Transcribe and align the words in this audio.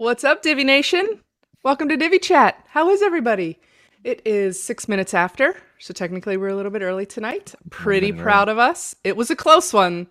What's 0.00 0.22
up, 0.22 0.42
Divi 0.42 0.62
Nation? 0.62 1.24
Welcome 1.64 1.88
to 1.88 1.96
Divi 1.96 2.20
Chat. 2.20 2.64
How 2.68 2.88
is 2.88 3.02
everybody? 3.02 3.58
It 4.04 4.22
is 4.24 4.62
six 4.62 4.86
minutes 4.86 5.12
after, 5.12 5.56
so 5.80 5.92
technically 5.92 6.36
we're 6.36 6.50
a 6.50 6.54
little 6.54 6.70
bit 6.70 6.82
early 6.82 7.04
tonight. 7.04 7.52
Pretty 7.70 8.12
proud 8.12 8.48
of 8.48 8.58
us. 8.58 8.94
It 9.02 9.16
was 9.16 9.28
a 9.28 9.34
close 9.34 9.72
one. 9.72 10.06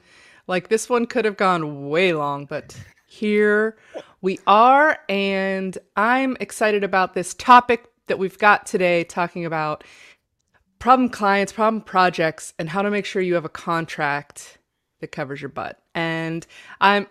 Like 0.45 0.67
this 0.67 0.89
one 0.89 1.05
could 1.05 1.23
have 1.23 1.37
gone 1.37 1.87
way 1.87 2.11
long, 2.11 2.43
but 2.43 2.77
here 3.05 3.77
we 4.19 4.41
are, 4.45 4.99
and 5.07 5.77
I'm 5.95 6.35
excited 6.41 6.83
about 6.83 7.13
this 7.13 7.33
topic 7.33 7.85
that 8.07 8.19
we've 8.19 8.37
got 8.37 8.65
today 8.65 9.05
talking 9.05 9.45
about 9.45 9.85
problem 10.79 11.07
clients, 11.07 11.53
problem 11.53 11.81
projects, 11.81 12.53
and 12.59 12.69
how 12.69 12.81
to 12.81 12.91
make 12.91 13.05
sure 13.05 13.21
you 13.21 13.35
have 13.35 13.45
a 13.45 13.49
contract 13.49 14.57
that 14.99 15.13
covers 15.13 15.41
your 15.41 15.47
butt. 15.47 15.79
And 15.95 16.45
I'm 16.81 17.07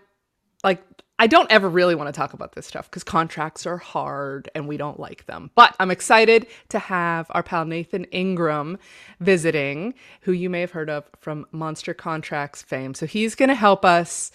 like, 0.62 0.84
I 1.18 1.26
don't 1.26 1.50
ever 1.50 1.68
really 1.68 1.94
want 1.94 2.08
to 2.08 2.18
talk 2.18 2.34
about 2.34 2.54
this 2.54 2.66
stuff 2.66 2.90
because 2.90 3.02
contracts 3.02 3.64
are 3.64 3.78
hard 3.78 4.50
and 4.54 4.68
we 4.68 4.76
don't 4.76 5.00
like 5.00 5.24
them. 5.24 5.50
But 5.54 5.74
I'm 5.80 5.90
excited 5.90 6.46
to 6.68 6.78
have 6.78 7.26
our 7.30 7.42
pal 7.42 7.64
Nathan 7.64 8.04
Ingram 8.04 8.78
visiting, 9.20 9.94
who 10.20 10.32
you 10.32 10.50
may 10.50 10.60
have 10.60 10.72
heard 10.72 10.90
of 10.90 11.10
from 11.18 11.46
Monster 11.52 11.94
Contracts 11.94 12.62
fame. 12.62 12.92
So 12.92 13.06
he's 13.06 13.34
going 13.34 13.48
to 13.48 13.54
help 13.54 13.84
us 13.84 14.30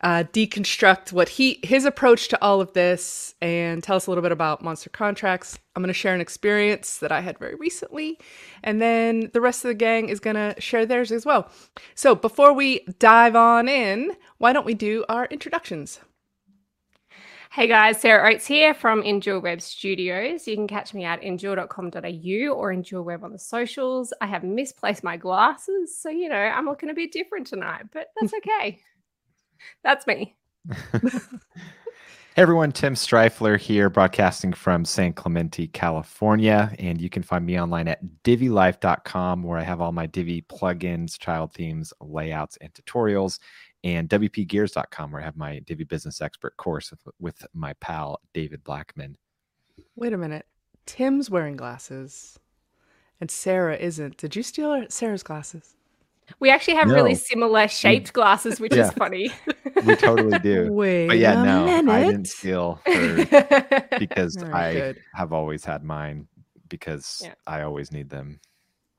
uh, 0.00 0.24
deconstruct 0.32 1.12
what 1.12 1.28
he 1.28 1.58
his 1.64 1.84
approach 1.84 2.28
to 2.28 2.40
all 2.42 2.60
of 2.60 2.72
this 2.72 3.34
and 3.42 3.82
tell 3.82 3.96
us 3.96 4.06
a 4.06 4.10
little 4.10 4.22
bit 4.22 4.30
about 4.30 4.62
monster 4.62 4.88
contracts 4.90 5.58
i'm 5.74 5.82
going 5.82 5.88
to 5.88 5.92
share 5.92 6.14
an 6.14 6.20
experience 6.20 6.98
that 6.98 7.10
i 7.10 7.20
had 7.20 7.36
very 7.38 7.56
recently 7.56 8.16
and 8.62 8.80
then 8.80 9.28
the 9.32 9.40
rest 9.40 9.64
of 9.64 9.68
the 9.68 9.74
gang 9.74 10.08
is 10.08 10.20
going 10.20 10.36
to 10.36 10.54
share 10.60 10.86
theirs 10.86 11.10
as 11.10 11.26
well 11.26 11.50
so 11.96 12.14
before 12.14 12.52
we 12.52 12.78
dive 13.00 13.34
on 13.34 13.68
in 13.68 14.12
why 14.38 14.52
don't 14.52 14.66
we 14.66 14.74
do 14.74 15.04
our 15.08 15.26
introductions 15.26 15.98
Hey 17.50 17.66
guys, 17.66 17.98
Sarah 17.98 18.30
Oates 18.30 18.46
here 18.46 18.74
from 18.74 19.02
Endure 19.02 19.40
Web 19.40 19.62
Studios. 19.62 20.46
You 20.46 20.54
can 20.54 20.68
catch 20.68 20.92
me 20.92 21.04
at 21.04 21.22
endure.com.au 21.22 22.52
or 22.52 22.72
Endure 22.72 23.02
Web 23.02 23.24
on 23.24 23.32
the 23.32 23.38
socials. 23.38 24.12
I 24.20 24.26
have 24.26 24.44
misplaced 24.44 25.02
my 25.02 25.16
glasses, 25.16 25.98
so 25.98 26.10
you 26.10 26.28
know, 26.28 26.36
I'm 26.36 26.66
looking 26.66 26.90
a 26.90 26.94
bit 26.94 27.10
different 27.10 27.46
tonight, 27.46 27.86
but 27.90 28.08
that's 28.20 28.34
okay. 28.46 28.80
That's 29.82 30.06
me. 30.06 30.36
hey 30.92 31.08
everyone, 32.36 32.70
Tim 32.70 32.94
Strifler 32.94 33.58
here, 33.58 33.88
broadcasting 33.88 34.52
from 34.52 34.84
San 34.84 35.14
Clemente, 35.14 35.68
California. 35.68 36.70
And 36.78 37.00
you 37.00 37.08
can 37.08 37.22
find 37.22 37.46
me 37.46 37.58
online 37.58 37.88
at 37.88 38.04
divilife.com, 38.24 39.42
where 39.42 39.58
I 39.58 39.62
have 39.62 39.80
all 39.80 39.92
my 39.92 40.06
Divi 40.06 40.42
plugins, 40.42 41.18
child 41.18 41.54
themes, 41.54 41.94
layouts, 42.00 42.58
and 42.60 42.72
tutorials, 42.74 43.38
and 43.84 44.08
wpgears.com, 44.08 45.10
where 45.12 45.22
I 45.22 45.24
have 45.24 45.36
my 45.36 45.60
Divi 45.60 45.84
Business 45.84 46.20
Expert 46.20 46.56
course 46.56 46.90
with, 46.90 47.02
with 47.20 47.46
my 47.54 47.72
pal, 47.74 48.20
David 48.34 48.64
Blackmon. 48.64 49.14
wait 49.96 50.12
a 50.12 50.18
minute 50.18 50.46
tim's 50.86 51.28
wearing 51.30 51.54
glasses 51.56 52.38
and 53.20 53.30
sarah 53.30 53.76
isn't 53.76 54.16
did 54.16 54.34
you 54.34 54.42
steal 54.42 54.84
sarah's 54.88 55.22
glasses 55.22 55.74
We 56.40 56.50
actually 56.50 56.74
have 56.76 56.90
really 56.90 57.14
similar 57.14 57.68
shaped 57.68 58.12
glasses, 58.12 58.60
which 58.60 58.74
Yeah. 58.74 58.88
is 58.88 58.92
funny. 58.92 59.30
We 59.86 59.94
totally 59.96 60.38
do. 60.40 60.70
wait 60.72 61.06
but 61.08 61.18
yeah, 61.18 61.40
a 61.40 61.44
no, 61.44 61.64
minute. 61.64 61.90
I 61.92 62.02
didn't 62.04 62.26
steal 62.26 62.80
hers 62.86 63.26
because 63.98 64.34
Very 64.36 64.52
I 64.52 64.72
good. 64.74 64.96
have 65.14 65.32
always 65.32 65.64
had 65.64 65.84
mine 65.84 66.26
because 66.68 67.20
Yeah. 67.24 67.34
I 67.46 67.62
always 67.62 67.92
need 67.92 68.08
them. 68.10 68.40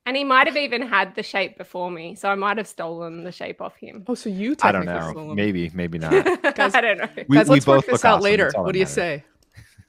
And 0.05 0.15
he 0.17 0.23
might 0.23 0.47
have 0.47 0.57
even 0.57 0.81
had 0.81 1.15
the 1.15 1.23
shape 1.23 1.57
before 1.57 1.91
me, 1.91 2.15
so 2.15 2.29
I 2.29 2.35
might 2.35 2.57
have 2.57 2.67
stolen 2.67 3.23
the 3.23 3.31
shape 3.31 3.61
off 3.61 3.75
him. 3.75 4.03
oh 4.07 4.15
so 4.15 4.29
you 4.29 4.55
I 4.61 4.71
don't 4.71 4.85
know. 4.85 5.33
Maybe, 5.35 5.69
maybe 5.73 5.97
not. 6.05 6.11
Guys- 6.55 6.73
I 6.75 6.81
don't 6.81 6.97
know. 6.97 7.07
We- 7.27 7.35
Guys, 7.37 7.49
let's 7.49 7.67
work 7.67 7.85
this 7.85 8.03
out 8.05 8.15
awesome. 8.15 8.23
later. 8.23 8.51
What 8.55 8.71
do 8.73 8.79
you 8.79 8.85
matters. 8.85 8.93
say? 8.93 9.23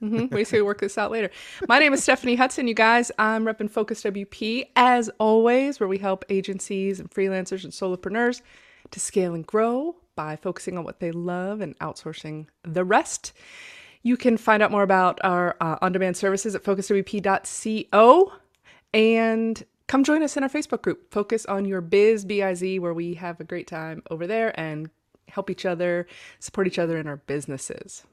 hmm 0.00 0.16
What 0.22 0.30
do 0.30 0.38
you 0.38 0.44
say 0.44 0.58
we 0.58 0.62
work 0.62 0.80
this 0.80 0.96
out 0.98 1.10
later? 1.10 1.30
My 1.68 1.78
name 1.78 1.92
is 1.92 2.02
Stephanie 2.02 2.34
Hudson, 2.36 2.66
you 2.68 2.74
guys. 2.74 3.10
I'm 3.18 3.44
repping 3.44 3.70
Focus 3.70 4.02
WP 4.02 4.66
as 4.76 5.10
always, 5.18 5.78
where 5.80 5.88
we 5.88 5.98
help 5.98 6.24
agencies 6.30 7.00
and 7.00 7.10
freelancers 7.10 7.64
and 7.64 7.72
solopreneurs 7.72 8.40
to 8.92 9.00
scale 9.00 9.34
and 9.34 9.46
grow 9.46 9.96
by 10.16 10.36
focusing 10.36 10.76
on 10.78 10.84
what 10.84 11.00
they 11.00 11.12
love 11.12 11.60
and 11.60 11.78
outsourcing 11.80 12.46
the 12.62 12.84
rest. 12.84 13.32
You 14.02 14.16
can 14.16 14.38
find 14.38 14.62
out 14.62 14.70
more 14.70 14.82
about 14.82 15.18
our 15.22 15.56
uh, 15.60 15.76
on 15.82 15.92
demand 15.92 16.16
services 16.16 16.54
at 16.54 16.64
focuswp.co 16.64 18.32
and 18.94 19.64
come 19.90 20.04
join 20.04 20.22
us 20.22 20.36
in 20.36 20.44
our 20.44 20.48
Facebook 20.48 20.82
group, 20.82 21.10
Focus 21.10 21.44
on 21.46 21.64
Your 21.64 21.80
Biz, 21.80 22.24
B 22.24 22.44
I 22.44 22.54
Z, 22.54 22.78
where 22.78 22.94
we 22.94 23.14
have 23.14 23.40
a 23.40 23.44
great 23.44 23.66
time 23.66 24.04
over 24.08 24.24
there 24.24 24.58
and 24.58 24.88
help 25.26 25.50
each 25.50 25.66
other, 25.66 26.06
support 26.38 26.68
each 26.68 26.78
other 26.78 26.96
in 26.96 27.08
our 27.08 27.16
businesses. 27.16 28.04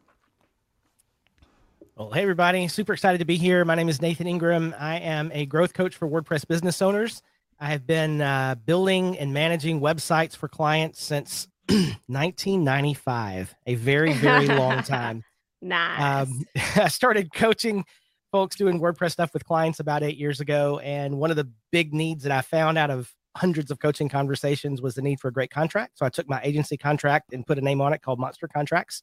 Well, 1.95 2.09
hey, 2.09 2.23
everybody. 2.23 2.67
Super 2.67 2.93
excited 2.93 3.19
to 3.19 3.25
be 3.25 3.37
here. 3.37 3.63
My 3.63 3.75
name 3.75 3.89
is 3.89 4.01
Nathan 4.01 4.25
Ingram. 4.25 4.73
I 4.79 4.97
am 4.97 5.29
a 5.31 5.45
growth 5.45 5.75
coach 5.75 5.95
for 5.95 6.09
WordPress 6.09 6.47
business 6.47 6.81
owners. 6.81 7.21
I 7.59 7.67
have 7.67 7.85
been 7.85 8.21
uh, 8.21 8.55
building 8.65 9.15
and 9.19 9.31
managing 9.31 9.79
websites 9.79 10.35
for 10.35 10.47
clients 10.47 11.03
since 11.03 11.47
1995, 11.67 13.53
a 13.67 13.75
very, 13.75 14.13
very 14.13 14.47
long 14.47 14.81
time. 14.83 15.23
Nice. 15.61 16.27
Um, 16.27 16.43
I 16.75 16.87
started 16.87 17.31
coaching 17.35 17.85
folks 18.31 18.55
doing 18.55 18.79
WordPress 18.79 19.11
stuff 19.11 19.33
with 19.33 19.45
clients 19.45 19.79
about 19.79 20.03
eight 20.03 20.17
years 20.17 20.39
ago. 20.39 20.79
And 20.79 21.17
one 21.17 21.31
of 21.31 21.37
the 21.37 21.49
big 21.71 21.93
needs 21.93 22.23
that 22.23 22.31
I 22.31 22.41
found 22.41 22.77
out 22.77 22.89
of 22.89 23.11
hundreds 23.35 23.71
of 23.71 23.79
coaching 23.79 24.09
conversations 24.09 24.81
was 24.81 24.95
the 24.95 25.01
need 25.01 25.19
for 25.19 25.27
a 25.27 25.33
great 25.33 25.51
contract. 25.51 25.97
So 25.97 26.05
I 26.05 26.09
took 26.09 26.27
my 26.27 26.41
agency 26.43 26.77
contract 26.77 27.33
and 27.33 27.45
put 27.45 27.57
a 27.57 27.61
name 27.61 27.81
on 27.81 27.93
it 27.93 28.01
called 28.01 28.19
Monster 28.19 28.47
Contracts. 28.47 29.01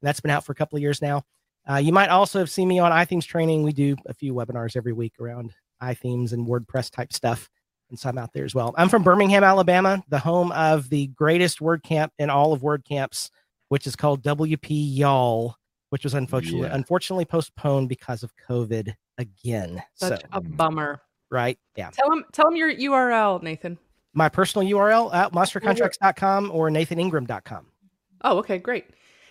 And 0.00 0.08
that's 0.08 0.20
been 0.20 0.30
out 0.30 0.44
for 0.44 0.52
a 0.52 0.54
couple 0.54 0.76
of 0.76 0.82
years 0.82 1.02
now. 1.02 1.22
Uh, 1.68 1.76
you 1.76 1.92
might 1.92 2.08
also 2.10 2.38
have 2.38 2.50
seen 2.50 2.68
me 2.68 2.78
on 2.78 2.92
iThemes 2.92 3.26
training. 3.26 3.62
We 3.62 3.72
do 3.72 3.96
a 4.06 4.14
few 4.14 4.34
webinars 4.34 4.76
every 4.76 4.92
week 4.92 5.14
around 5.20 5.54
iThemes 5.82 6.32
and 6.32 6.46
WordPress 6.46 6.90
type 6.90 7.12
stuff. 7.12 7.48
And 7.90 7.98
so 7.98 8.08
I'm 8.08 8.18
out 8.18 8.32
there 8.32 8.44
as 8.44 8.54
well. 8.54 8.74
I'm 8.76 8.88
from 8.88 9.02
Birmingham, 9.02 9.44
Alabama, 9.44 10.02
the 10.08 10.18
home 10.18 10.52
of 10.52 10.88
the 10.88 11.08
greatest 11.08 11.60
WordCamp 11.60 12.10
in 12.18 12.30
all 12.30 12.52
of 12.52 12.62
WordCamps, 12.62 13.30
which 13.68 13.86
is 13.86 13.96
called 13.96 14.22
WP 14.22 14.66
Y'all, 14.68 15.56
which 15.94 16.02
was 16.02 16.14
unfortunately 16.14 16.66
Yeah. 16.66 16.74
unfortunately 16.74 17.24
postponed 17.24 17.88
because 17.88 18.24
of 18.24 18.32
COVID 18.48 18.96
again. 19.16 19.80
Such 19.94 20.22
so 20.22 20.26
a 20.32 20.40
bummer. 20.40 21.00
right, 21.30 21.56
yeah. 21.76 21.90
Tell 21.90 22.10
him 22.10 22.24
tell 22.32 22.48
him 22.48 22.56
your 22.56 22.74
URL, 22.74 23.40
Nathan. 23.44 23.78
My 24.12 24.28
personal 24.28 24.66
URL 24.68 25.14
at 25.14 25.30
monstercontracts.com 25.30 26.50
or 26.50 26.68
nathaningram.com. 26.68 27.66
Oh, 28.22 28.38
okay, 28.38 28.58
great. 28.58 28.86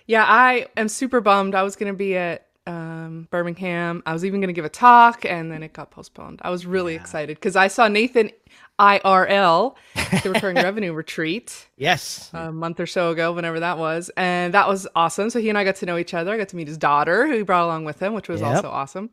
Yeah, 0.07 0.23
I 0.25 0.67
am 0.77 0.87
super 0.87 1.19
bummed. 1.19 1.53
I 1.53 1.63
was 1.63 1.75
going 1.75 1.91
to 1.91 1.97
be 1.97 2.15
at 2.15 2.47
um, 2.65 3.27
Birmingham. 3.29 4.01
I 4.05 4.13
was 4.13 4.23
even 4.23 4.39
going 4.39 4.47
to 4.47 4.53
give 4.53 4.63
a 4.63 4.69
talk, 4.69 5.25
and 5.25 5.51
then 5.51 5.63
it 5.63 5.73
got 5.73 5.91
postponed. 5.91 6.39
I 6.43 6.49
was 6.49 6.65
really 6.65 6.95
excited 6.95 7.35
because 7.35 7.57
I 7.57 7.67
saw 7.67 7.89
Nathan 7.89 8.31
IRL, 8.79 9.75
the 10.21 10.31
recurring 10.31 10.55
revenue 10.69 10.93
retreat, 10.93 11.67
Yes. 11.77 12.29
a 12.33 12.51
month 12.51 12.79
or 12.79 12.85
so 12.85 13.11
ago, 13.11 13.31
whenever 13.33 13.59
that 13.61 13.77
was, 13.77 14.11
and 14.17 14.53
that 14.53 14.67
was 14.67 14.87
awesome. 14.95 15.29
So 15.29 15.39
he 15.39 15.49
and 15.49 15.57
I 15.57 15.63
got 15.63 15.75
to 15.77 15.85
know 15.85 15.97
each 15.97 16.13
other. 16.13 16.31
I 16.33 16.37
got 16.37 16.49
to 16.49 16.55
meet 16.55 16.67
his 16.67 16.77
daughter, 16.77 17.27
who 17.27 17.33
he 17.37 17.41
brought 17.43 17.65
along 17.65 17.85
with 17.85 17.99
him, 17.99 18.13
which 18.13 18.29
was 18.29 18.41
Yep. 18.41 18.55
also 18.55 18.69
awesome. 18.69 19.09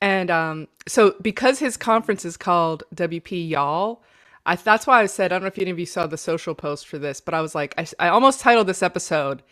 And 0.00 0.30
um, 0.30 0.68
so 0.88 1.14
because 1.22 1.58
his 1.60 1.76
conference 1.76 2.24
is 2.24 2.36
called 2.36 2.82
WP 2.94 3.48
Y'all, 3.48 4.02
I 4.44 4.56
that's 4.56 4.86
why 4.86 5.00
I 5.02 5.06
said 5.06 5.32
I 5.32 5.36
don't 5.36 5.42
know 5.42 5.48
if 5.48 5.58
any 5.58 5.70
of 5.70 5.78
you 5.78 5.86
saw 5.86 6.06
the 6.06 6.18
social 6.18 6.54
post 6.54 6.86
for 6.88 6.98
this, 6.98 7.20
but 7.20 7.32
I 7.32 7.40
was 7.40 7.54
like 7.54 7.74
I, 7.78 7.86
I 7.98 8.08
almost 8.08 8.40
titled 8.40 8.66
this 8.66 8.82
episode 8.82 9.42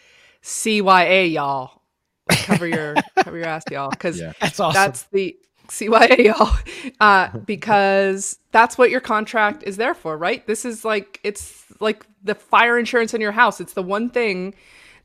CYA 0.43 1.33
Y'all. 1.33 1.81
Like, 2.29 2.39
cover 2.41 2.67
your 2.67 2.95
cover 3.25 3.37
your 3.39 3.47
ass, 3.47 3.65
y'all, 3.71 3.91
because 3.91 4.21
Yeah. 4.21 4.33
That's 4.41 4.61
awesome. 4.61 4.75
that's 4.83 5.03
the 5.05 5.37
CYA, 5.73 6.25
y'all, 6.27 6.57
uh, 7.01 7.39
because 7.47 8.39
that's 8.53 8.77
what 8.77 8.91
your 8.91 9.01
contract 9.01 9.65
is 9.67 9.79
there 9.79 9.95
for, 9.95 10.19
right? 10.19 10.47
This 10.47 10.65
is 10.65 10.85
like 10.85 11.19
it's 11.25 11.65
like 11.81 12.07
the 12.23 12.35
fire 12.35 12.79
insurance 12.79 13.15
in 13.15 13.21
your 13.21 13.33
house. 13.33 13.61
It's 13.61 13.73
the 13.73 13.83
one 13.83 14.11
thing 14.11 14.55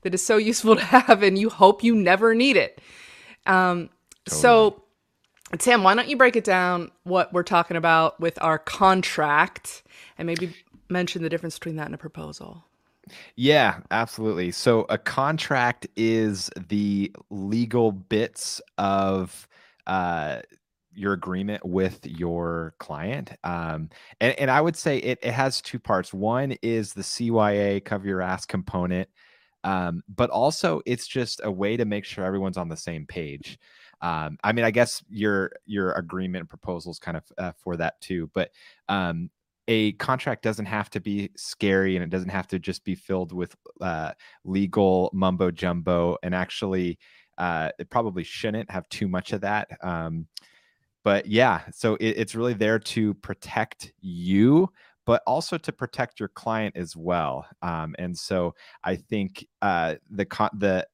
that 0.02 0.14
is 0.14 0.24
so 0.24 0.38
useful 0.38 0.76
to 0.82 0.84
have, 0.84 1.24
and 1.24 1.38
you 1.38 1.50
hope 1.50 1.84
you 1.84 1.96
never 1.96 2.36
need 2.36 2.58
it. 2.58 2.82
Um, 3.46 3.90
So, 4.28 4.84
Tim, 5.58 5.84
why 5.84 5.96
don't 5.96 6.10
you 6.10 6.18
break 6.18 6.36
it 6.36 6.44
down 6.44 6.92
what 7.04 7.32
we're 7.32 7.44
talking 7.44 7.78
about 7.78 8.20
with 8.20 8.38
our 8.42 8.60
contract, 8.60 9.84
and 10.18 10.26
maybe 10.28 10.54
mention 10.90 11.24
the 11.24 11.30
difference 11.30 11.58
between 11.58 11.78
that 11.78 11.86
and 11.86 11.96
a 11.96 11.98
proposal? 11.98 12.66
Yeah, 13.38 13.80
absolutely. 13.92 14.52
So 14.52 14.86
a 14.90 14.98
contract 14.98 15.88
is 15.96 16.50
the 16.68 17.12
legal 17.30 17.94
bits 17.94 18.62
of 18.78 19.47
uh, 19.88 20.42
your 20.94 21.14
agreement 21.14 21.66
with 21.66 22.06
your 22.06 22.74
client. 22.80 23.32
Um, 23.44 23.90
and, 24.20 24.38
and 24.40 24.52
I 24.52 24.62
would 24.62 24.76
say 24.76 24.98
it, 24.98 25.20
it 25.22 25.32
has 25.32 25.62
two 25.62 25.80
parts. 25.80 26.14
One 26.14 26.56
is 26.62 26.94
the 26.94 27.02
CYA 27.02 27.84
cover 27.86 28.08
your 28.08 28.22
ass 28.22 28.46
component, 28.46 29.08
um, 29.64 30.02
but 30.14 30.30
also 30.30 30.82
it's 30.86 31.08
just 31.08 31.42
a 31.44 31.52
way 31.52 31.78
to 31.78 31.86
make 31.86 32.04
sure 32.04 32.26
everyone's 32.26 32.58
on 32.58 32.70
the 32.70 32.78
same 32.78 33.06
page. 33.06 33.58
Um, 34.02 34.38
I 34.44 34.52
mean, 34.52 34.66
I 34.66 34.72
guess 34.72 35.04
your 35.10 35.52
your 35.66 35.94
agreement 35.94 36.50
proposals 36.50 37.00
kind 37.00 37.18
of 37.18 37.24
uh, 37.38 37.52
for 37.58 37.78
that 37.78 38.00
too, 38.02 38.30
but 38.34 38.52
um, 38.90 39.30
a 39.68 39.94
contract 39.94 40.44
doesn't 40.44 40.66
have 40.66 40.90
to 40.92 41.00
be 41.00 41.30
scary 41.36 41.96
and 41.96 42.04
it 42.04 42.10
doesn't 42.10 42.30
have 42.30 42.48
to 42.48 42.60
just 42.60 42.84
be 42.84 42.96
filled 42.96 43.34
with 43.34 43.56
uh, 43.82 44.12
legal 44.46 45.10
mumbo 45.14 45.52
jumbo 45.52 46.18
and 46.24 46.34
actually 46.34 46.98
uh, 47.38 47.70
it 47.80 47.90
probably 47.90 48.24
shouldn't 48.24 48.70
have 48.72 48.88
too 48.90 49.08
much 49.08 49.34
of 49.34 49.42
that. 49.42 49.70
Um, 49.82 50.28
but 51.04 51.26
yeah, 51.26 51.62
so 51.72 51.96
it, 51.96 52.18
it's 52.18 52.36
really 52.36 52.54
there 52.54 52.80
to 52.80 53.14
protect 53.16 53.94
you, 54.02 54.70
but 55.06 55.22
also 55.26 55.58
to 55.58 55.72
protect 55.72 56.20
your 56.20 56.30
client 56.30 56.76
as 56.76 56.96
well. 56.96 57.46
Um, 57.62 57.96
and 57.98 58.18
so 58.18 58.56
I 58.84 58.98
think 58.98 59.48
uh, 59.62 59.96
the 60.10 60.26
con- 60.26 60.50
the 60.58 60.86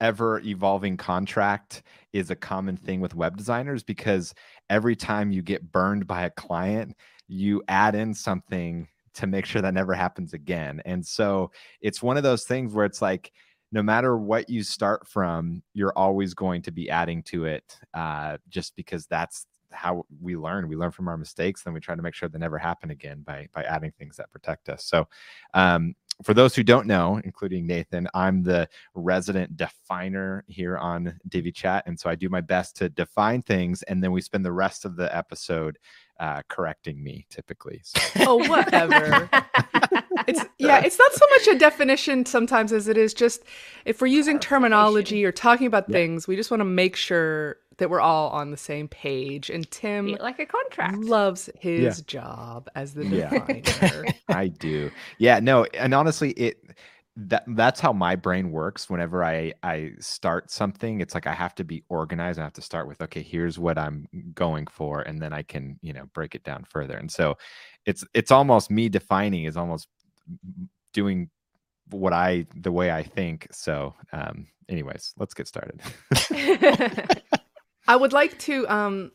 ever 0.00 0.40
evolving 0.40 0.96
contract 0.96 1.82
is 2.12 2.30
a 2.30 2.36
common 2.36 2.76
thing 2.76 3.00
with 3.00 3.14
web 3.14 3.36
designers 3.36 3.82
because 3.82 4.34
every 4.68 4.96
time 4.96 5.30
you 5.30 5.42
get 5.42 5.72
burned 5.72 6.06
by 6.06 6.24
a 6.24 6.30
client, 6.30 6.94
you 7.28 7.62
add 7.68 7.94
in 7.94 8.12
something 8.12 8.86
to 9.14 9.26
make 9.26 9.46
sure 9.46 9.62
that 9.62 9.74
never 9.74 9.94
happens 9.94 10.34
again. 10.34 10.82
And 10.84 11.04
so 11.06 11.50
it's 11.80 12.02
one 12.02 12.16
of 12.16 12.22
those 12.22 12.44
things 12.44 12.74
where 12.74 12.84
it's 12.84 13.00
like 13.00 13.32
no 13.76 13.82
matter 13.82 14.16
what 14.16 14.48
you 14.48 14.62
start 14.62 15.06
from, 15.06 15.62
you're 15.74 15.92
always 15.96 16.32
going 16.32 16.62
to 16.62 16.70
be 16.70 16.88
adding 16.88 17.22
to 17.22 17.44
it 17.44 17.78
uh, 17.92 18.38
just 18.48 18.74
because 18.74 19.06
that's 19.06 19.46
how 19.70 20.06
we 20.22 20.34
learn. 20.34 20.66
We 20.66 20.76
learn 20.76 20.92
from 20.92 21.08
our 21.08 21.18
mistakes, 21.18 21.62
then 21.62 21.74
we 21.74 21.80
try 21.80 21.94
to 21.94 22.00
make 22.00 22.14
sure 22.14 22.26
they 22.30 22.38
never 22.38 22.56
happen 22.56 22.90
again 22.90 23.20
by 23.20 23.48
by 23.52 23.64
adding 23.64 23.92
things 23.98 24.16
that 24.16 24.32
protect 24.32 24.70
us. 24.70 24.86
So, 24.86 25.06
um, 25.52 25.94
for 26.22 26.32
those 26.32 26.54
who 26.54 26.62
don't 26.62 26.86
know, 26.86 27.20
including 27.22 27.66
Nathan, 27.66 28.08
I'm 28.14 28.42
the 28.42 28.66
resident 28.94 29.58
definer 29.58 30.42
here 30.46 30.78
on 30.78 31.20
Divi 31.28 31.52
Chat, 31.52 31.84
and 31.86 32.00
so 32.00 32.08
I 32.08 32.14
do 32.14 32.30
my 32.30 32.40
best 32.40 32.76
to 32.76 32.88
define 32.88 33.42
things, 33.42 33.82
and 33.82 34.02
then 34.02 34.10
we 34.10 34.22
spend 34.22 34.42
the 34.42 34.52
rest 34.52 34.86
of 34.86 34.96
the 34.96 35.14
episode 35.14 35.78
uh, 36.18 36.42
correcting 36.48 37.02
me, 37.02 37.26
typically. 37.30 37.80
So. 37.84 38.00
oh, 38.20 38.48
whatever. 38.48 39.28
it's 40.26 40.44
yeah, 40.58 40.80
it's 40.80 40.98
not 40.98 41.12
so 41.12 41.26
much 41.30 41.48
a 41.48 41.58
definition 41.58 42.24
sometimes 42.26 42.72
as 42.72 42.88
it 42.88 42.96
is 42.96 43.14
just 43.14 43.42
if 43.84 44.00
we're 44.00 44.06
using 44.08 44.38
terminology 44.38 45.24
or 45.24 45.32
talking 45.32 45.66
about 45.66 45.88
things, 45.88 46.26
we 46.26 46.36
just 46.36 46.50
want 46.50 46.60
to 46.60 46.66
make 46.66 46.96
sure 46.96 47.58
that 47.78 47.90
we're 47.90 48.00
all 48.00 48.30
on 48.30 48.50
the 48.50 48.56
same 48.56 48.88
page. 48.88 49.50
And 49.50 49.70
Tim, 49.70 50.16
like 50.20 50.38
a 50.38 50.46
contract, 50.46 50.98
loves 50.98 51.50
his 51.58 51.98
yeah. 51.98 52.04
job 52.06 52.68
as 52.74 52.94
the 52.94 53.04
definer. 53.04 54.04
Yeah. 54.06 54.12
I 54.28 54.48
do. 54.48 54.90
Yeah, 55.18 55.40
no, 55.40 55.64
and 55.74 55.94
honestly, 55.94 56.30
it 56.32 56.58
that 57.16 57.44
that's 57.48 57.80
how 57.80 57.92
my 57.94 58.14
brain 58.14 58.50
works 58.50 58.90
whenever 58.90 59.24
i 59.24 59.52
i 59.62 59.92
start 59.98 60.50
something. 60.50 61.00
It's 61.00 61.14
like 61.14 61.26
i 61.26 61.32
have 61.32 61.54
to 61.56 61.64
be 61.64 61.82
organized. 61.88 62.38
I 62.38 62.44
have 62.44 62.52
to 62.54 62.62
start 62.62 62.86
with 62.86 63.00
okay 63.00 63.22
here's 63.22 63.58
what 63.58 63.78
i'm 63.78 64.06
going 64.34 64.66
for 64.66 65.00
and 65.00 65.20
then 65.20 65.32
i 65.32 65.42
can 65.42 65.78
you 65.80 65.94
know 65.94 66.04
break 66.12 66.34
it 66.34 66.44
down 66.44 66.64
further. 66.64 66.96
And 66.96 67.10
so 67.10 67.36
it's 67.86 68.04
it's 68.12 68.30
almost 68.30 68.70
me 68.70 68.88
defining 68.90 69.44
is 69.44 69.56
almost 69.56 69.88
doing 70.92 71.30
what 71.90 72.12
i 72.12 72.46
the 72.54 72.72
way 72.72 72.90
i 72.90 73.02
think. 73.02 73.48
So 73.50 73.94
um 74.12 74.46
anyways 74.68 75.14
let's 75.18 75.32
get 75.32 75.48
started. 75.48 75.80
I 77.88 77.96
would 77.96 78.12
like 78.12 78.38
to 78.40 78.68
um 78.68 79.10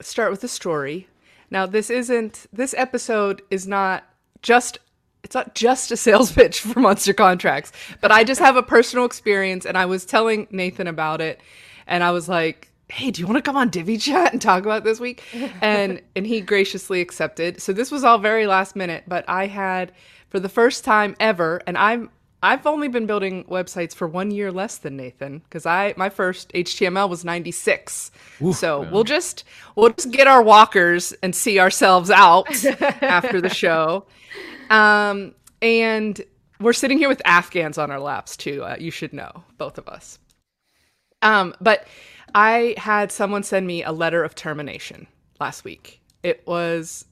start 0.00 0.30
with 0.30 0.42
a 0.42 0.48
story. 0.48 1.06
Now 1.50 1.66
this 1.66 1.90
isn't 1.90 2.46
this 2.50 2.74
episode 2.78 3.42
is 3.50 3.66
not 3.66 4.04
just 4.40 4.78
it's 5.26 5.34
not 5.34 5.56
just 5.56 5.90
a 5.90 5.96
sales 5.96 6.30
pitch 6.38 6.60
for 6.60 6.78
monster 6.78 7.12
contracts, 7.12 7.72
but 8.00 8.12
I 8.12 8.22
just 8.22 8.40
have 8.40 8.56
a 8.56 8.62
personal 8.62 9.04
experience 9.04 9.66
and 9.66 9.76
I 9.76 9.84
was 9.84 10.06
telling 10.06 10.46
Nathan 10.52 10.86
about 10.86 11.20
it 11.20 11.40
and 11.88 12.04
I 12.04 12.12
was 12.12 12.28
like, 12.28 12.70
"Hey, 12.88 13.10
do 13.10 13.20
you 13.20 13.26
want 13.26 13.36
to 13.36 13.42
come 13.42 13.56
on 13.56 13.68
Divi 13.68 13.98
Chat 13.98 14.32
and 14.32 14.40
talk 14.40 14.62
about 14.62 14.84
this 14.84 15.00
week?" 15.00 15.24
And 15.60 16.00
and 16.16 16.26
he 16.26 16.40
graciously 16.40 17.00
accepted. 17.00 17.60
So 17.60 17.72
this 17.72 17.90
was 17.90 18.04
all 18.04 18.18
very 18.18 18.46
last 18.46 18.76
minute, 18.76 19.02
but 19.08 19.24
I 19.28 19.48
had 19.48 19.90
for 20.28 20.38
the 20.38 20.48
first 20.48 20.84
time 20.84 21.16
ever 21.18 21.60
and 21.66 21.76
I'm 21.76 22.10
I've 22.40 22.64
only 22.64 22.86
been 22.86 23.06
building 23.06 23.44
websites 23.46 23.96
for 23.96 24.06
one 24.06 24.30
year 24.30 24.52
less 24.52 24.78
than 24.78 24.96
Nathan 24.96 25.40
because 25.40 25.66
I 25.66 25.94
my 25.96 26.08
first 26.08 26.52
HTML 26.52 27.08
was 27.08 27.24
96. 27.24 28.12
Ooh, 28.42 28.52
so 28.52 28.88
we'll 28.92 29.02
just 29.02 29.42
we'll 29.74 29.90
just 29.90 30.12
get 30.12 30.28
our 30.28 30.40
walkers 30.40 31.12
and 31.20 31.34
see 31.34 31.58
ourselves 31.58 32.12
out 32.12 32.64
after 33.02 33.40
the 33.40 33.48
show. 33.48 34.06
Um, 34.70 35.34
and 35.62 36.20
we're 36.60 36.72
sitting 36.72 36.98
here 36.98 37.08
with 37.08 37.22
Afghans 37.24 37.78
on 37.78 37.90
our 37.90 38.00
laps 38.00 38.36
too. 38.36 38.62
Uh, 38.62 38.76
you 38.78 38.90
should 38.90 39.12
know, 39.12 39.44
both 39.58 39.78
of 39.78 39.88
us. 39.88 40.18
Um, 41.22 41.54
but 41.60 41.86
I 42.34 42.74
had 42.76 43.10
someone 43.12 43.42
send 43.42 43.66
me 43.66 43.82
a 43.82 43.92
letter 43.92 44.22
of 44.22 44.34
termination 44.34 45.06
last 45.40 45.64
week. 45.64 46.00
It 46.22 46.46
was. 46.46 47.04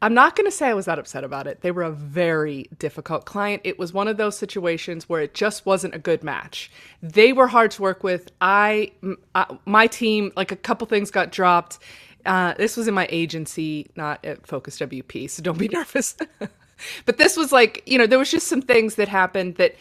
I'm 0.00 0.14
not 0.14 0.34
going 0.34 0.46
to 0.46 0.50
say 0.50 0.66
I 0.68 0.74
was 0.74 0.86
that 0.86 0.98
upset 0.98 1.22
about 1.22 1.46
it. 1.46 1.60
They 1.60 1.70
were 1.70 1.84
a 1.84 1.92
very 1.92 2.68
difficult 2.76 3.24
client. 3.24 3.62
It 3.62 3.78
was 3.78 3.92
one 3.92 4.08
of 4.08 4.16
those 4.16 4.36
situations 4.36 5.08
where 5.08 5.20
it 5.20 5.32
just 5.32 5.64
wasn't 5.64 5.94
a 5.94 5.98
good 6.00 6.24
match. 6.24 6.72
They 7.02 7.32
were 7.32 7.46
hard 7.46 7.70
to 7.72 7.82
work 7.82 8.02
with. 8.02 8.32
I, 8.40 8.90
uh, 9.36 9.56
my 9.64 9.86
team, 9.86 10.32
like 10.34 10.50
a 10.50 10.56
couple 10.56 10.88
things 10.88 11.12
got 11.12 11.30
dropped 11.30 11.78
uh, 12.26 12.54
this 12.54 12.76
was 12.76 12.88
in 12.88 12.94
my 12.94 13.06
agency, 13.10 13.90
not 13.96 14.24
at 14.24 14.46
Focus 14.46 14.78
WP, 14.78 15.28
so 15.30 15.42
don't 15.42 15.58
be 15.58 15.68
nervous. 15.72 16.16
but 17.04 17.18
this 17.18 17.36
was 17.36 17.52
like, 17.52 17.82
you 17.86 17.98
know, 17.98 18.06
there 18.06 18.18
was 18.18 18.30
just 18.30 18.48
some 18.48 18.62
things 18.62 18.96
that 18.96 19.08
happened 19.08 19.56
that, 19.56 19.74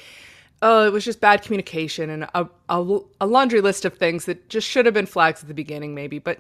oh, 0.62 0.86
it 0.86 0.92
was 0.94 1.06
just 1.06 1.20
bad 1.20 1.42
communication 1.42 2.10
and 2.10 2.24
a, 2.36 2.50
a, 2.70 3.00
a 3.22 3.28
laundry 3.28 3.62
list 3.62 3.86
of 3.86 3.96
things 3.98 4.26
that 4.26 4.50
just 4.50 4.68
should 4.68 4.86
have 4.86 4.94
been 4.94 5.06
flags 5.06 5.42
at 5.42 5.48
the 5.48 5.54
beginning, 5.54 5.96
maybe. 5.96 6.20
But 6.20 6.40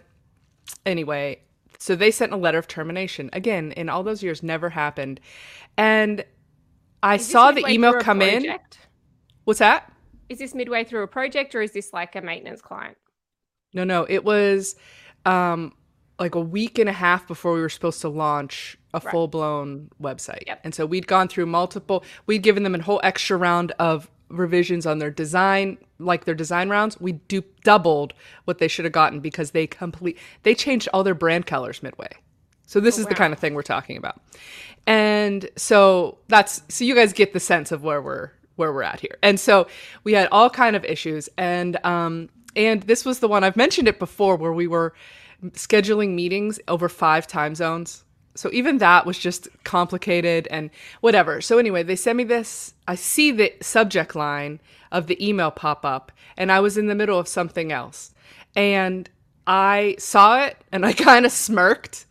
anyway, 0.85 1.39
so 1.79 1.95
they 1.95 2.11
sent 2.11 2.31
a 2.31 2.37
letter 2.37 2.57
of 2.57 2.67
termination. 2.67 3.29
Again, 3.33 3.71
in 3.73 3.89
all 3.89 4.03
those 4.03 4.21
years, 4.21 4.43
never 4.43 4.69
happened. 4.69 5.19
And 5.77 6.23
I 7.01 7.17
saw 7.17 7.51
the 7.51 7.65
email 7.67 7.99
come 7.99 8.21
in. 8.21 8.55
What's 9.45 9.59
that? 9.59 9.91
Is 10.29 10.39
this 10.39 10.53
midway 10.53 10.83
through 10.83 11.03
a 11.03 11.07
project 11.07 11.55
or 11.55 11.61
is 11.61 11.71
this 11.73 11.91
like 11.91 12.15
a 12.15 12.21
maintenance 12.21 12.61
client? 12.61 12.97
No, 13.73 13.83
no. 13.83 14.05
It 14.07 14.23
was 14.23 14.75
um, 15.25 15.73
like 16.21 16.35
a 16.35 16.39
week 16.39 16.77
and 16.77 16.87
a 16.87 16.93
half 16.93 17.27
before 17.27 17.53
we 17.53 17.61
were 17.61 17.67
supposed 17.67 17.99
to 17.99 18.07
launch 18.07 18.77
a 18.93 18.99
right. 18.99 19.11
full 19.11 19.27
blown 19.27 19.89
website. 19.99 20.43
Yep. 20.45 20.61
And 20.63 20.75
so 20.75 20.85
we'd 20.85 21.07
gone 21.07 21.27
through 21.27 21.47
multiple, 21.47 22.05
we'd 22.27 22.43
given 22.43 22.61
them 22.61 22.75
a 22.75 22.81
whole 22.81 23.01
extra 23.03 23.35
round 23.35 23.73
of 23.79 24.07
revisions 24.29 24.85
on 24.85 24.99
their 24.99 25.09
design, 25.09 25.79
like 25.97 26.25
their 26.25 26.35
design 26.35 26.69
rounds. 26.69 27.01
We 27.01 27.13
do 27.13 27.43
doubled 27.63 28.13
what 28.45 28.59
they 28.59 28.67
should 28.67 28.85
have 28.85 28.91
gotten 28.91 29.19
because 29.19 29.51
they 29.51 29.65
complete, 29.65 30.17
they 30.43 30.53
changed 30.53 30.87
all 30.93 31.03
their 31.03 31.15
brand 31.15 31.47
colors 31.47 31.81
midway. 31.81 32.11
So 32.67 32.79
this 32.79 32.97
oh, 32.97 33.01
is 33.01 33.05
wow. 33.05 33.09
the 33.09 33.15
kind 33.15 33.33
of 33.33 33.39
thing 33.39 33.55
we're 33.55 33.63
talking 33.63 33.97
about. 33.97 34.21
And 34.85 35.49
so 35.57 36.19
that's, 36.27 36.61
so 36.69 36.85
you 36.85 36.93
guys 36.93 37.13
get 37.13 37.33
the 37.33 37.39
sense 37.39 37.71
of 37.71 37.83
where 37.83 38.01
we're, 38.01 38.29
where 38.57 38.71
we're 38.71 38.83
at 38.83 38.99
here. 38.99 39.17
And 39.23 39.39
so 39.39 39.67
we 40.03 40.13
had 40.13 40.29
all 40.31 40.51
kind 40.51 40.75
of 40.75 40.85
issues 40.85 41.29
and, 41.35 41.83
um, 41.83 42.29
and 42.55 42.83
this 42.83 43.05
was 43.05 43.19
the 43.19 43.27
one 43.27 43.43
I've 43.43 43.57
mentioned 43.57 43.87
it 43.87 43.97
before 43.97 44.35
where 44.35 44.53
we 44.53 44.67
were, 44.67 44.93
scheduling 45.49 46.13
meetings 46.13 46.59
over 46.67 46.89
five 46.89 47.27
time 47.27 47.55
zones. 47.55 48.03
So 48.35 48.49
even 48.53 48.77
that 48.77 49.05
was 49.05 49.19
just 49.19 49.47
complicated 49.63 50.47
and 50.49 50.69
whatever. 51.01 51.41
So 51.41 51.57
anyway, 51.57 51.83
they 51.83 51.95
sent 51.95 52.17
me 52.17 52.23
this. 52.23 52.73
I 52.87 52.95
see 52.95 53.31
the 53.31 53.53
subject 53.61 54.15
line 54.15 54.61
of 54.91 55.07
the 55.07 55.25
email 55.25 55.51
pop 55.51 55.85
up, 55.85 56.11
and 56.37 56.51
I 56.51 56.59
was 56.59 56.77
in 56.77 56.87
the 56.87 56.95
middle 56.95 57.19
of 57.19 57.27
something 57.27 57.71
else. 57.71 58.13
And 58.55 59.09
I 59.47 59.95
saw 59.99 60.43
it 60.43 60.57
and 60.71 60.85
I 60.85 60.93
kind 61.07 61.25
of 61.25 61.31
smirked. 61.31 62.05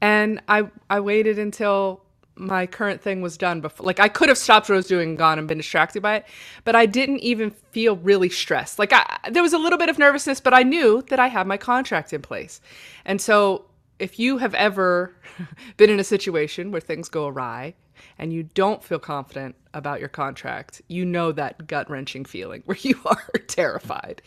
And 0.00 0.40
I 0.48 0.68
I 0.90 1.00
waited 1.00 1.38
until 1.38 2.04
my 2.34 2.66
current 2.66 3.00
thing 3.00 3.22
was 3.22 3.36
done 3.36 3.60
before. 3.60 3.86
Like 3.86 4.00
I 4.00 4.08
could 4.08 4.28
have 4.28 4.38
stopped 4.38 4.68
what 4.68 4.74
I 4.74 4.78
was 4.78 4.86
doing 4.86 5.10
and 5.10 5.18
gone 5.18 5.38
and 5.38 5.46
been 5.46 5.58
distracted 5.58 6.02
by 6.02 6.16
it, 6.16 6.26
but 6.64 6.74
I 6.74 6.86
didn't 6.86 7.20
even 7.20 7.50
feel 7.50 7.96
really 7.96 8.30
stressed. 8.30 8.78
Like 8.78 8.92
I, 8.92 9.18
there 9.30 9.42
was 9.42 9.52
a 9.52 9.58
little 9.58 9.78
bit 9.78 9.88
of 9.88 9.98
nervousness, 9.98 10.40
but 10.40 10.54
I 10.54 10.62
knew 10.62 11.02
that 11.08 11.20
I 11.20 11.28
had 11.28 11.46
my 11.46 11.56
contract 11.56 12.12
in 12.12 12.22
place. 12.22 12.60
And 13.04 13.20
so 13.20 13.66
if 14.02 14.18
you 14.18 14.38
have 14.38 14.52
ever 14.54 15.14
been 15.76 15.88
in 15.88 16.00
a 16.00 16.04
situation 16.04 16.72
where 16.72 16.80
things 16.80 17.08
go 17.08 17.28
awry 17.28 17.74
and 18.18 18.32
you 18.32 18.42
don't 18.42 18.82
feel 18.82 18.98
confident 18.98 19.54
about 19.74 20.00
your 20.00 20.08
contract, 20.08 20.82
you 20.88 21.04
know 21.04 21.30
that 21.30 21.68
gut 21.68 21.88
wrenching 21.88 22.24
feeling 22.24 22.62
where 22.64 22.76
you 22.82 22.98
are 23.06 23.30
terrified. 23.46 24.20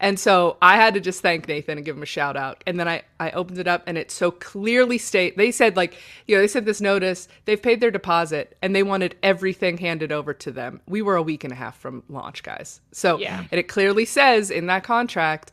And 0.00 0.18
so 0.18 0.56
I 0.60 0.76
had 0.76 0.94
to 0.94 1.00
just 1.00 1.22
thank 1.22 1.46
Nathan 1.46 1.78
and 1.78 1.84
give 1.84 1.96
him 1.96 2.02
a 2.02 2.06
shout 2.06 2.36
out. 2.36 2.64
And 2.66 2.78
then 2.78 2.88
I, 2.88 3.02
I 3.20 3.30
opened 3.30 3.58
it 3.58 3.68
up 3.68 3.84
and 3.86 3.96
it 3.96 4.10
so 4.10 4.32
clearly 4.32 4.98
state 4.98 5.36
they 5.36 5.52
said 5.52 5.76
like, 5.76 5.96
you 6.26 6.34
know, 6.34 6.42
they 6.42 6.48
sent 6.48 6.66
this 6.66 6.80
notice, 6.80 7.28
they've 7.44 7.62
paid 7.62 7.80
their 7.80 7.92
deposit 7.92 8.58
and 8.62 8.74
they 8.74 8.82
wanted 8.82 9.16
everything 9.22 9.78
handed 9.78 10.10
over 10.10 10.34
to 10.34 10.50
them. 10.50 10.80
We 10.88 11.02
were 11.02 11.14
a 11.14 11.22
week 11.22 11.44
and 11.44 11.52
a 11.52 11.56
half 11.56 11.78
from 11.78 12.02
launch, 12.08 12.42
guys. 12.42 12.80
So 12.90 13.16
yeah. 13.18 13.44
and 13.52 13.60
it 13.60 13.68
clearly 13.68 14.06
says 14.06 14.50
in 14.50 14.66
that 14.66 14.82
contract, 14.82 15.52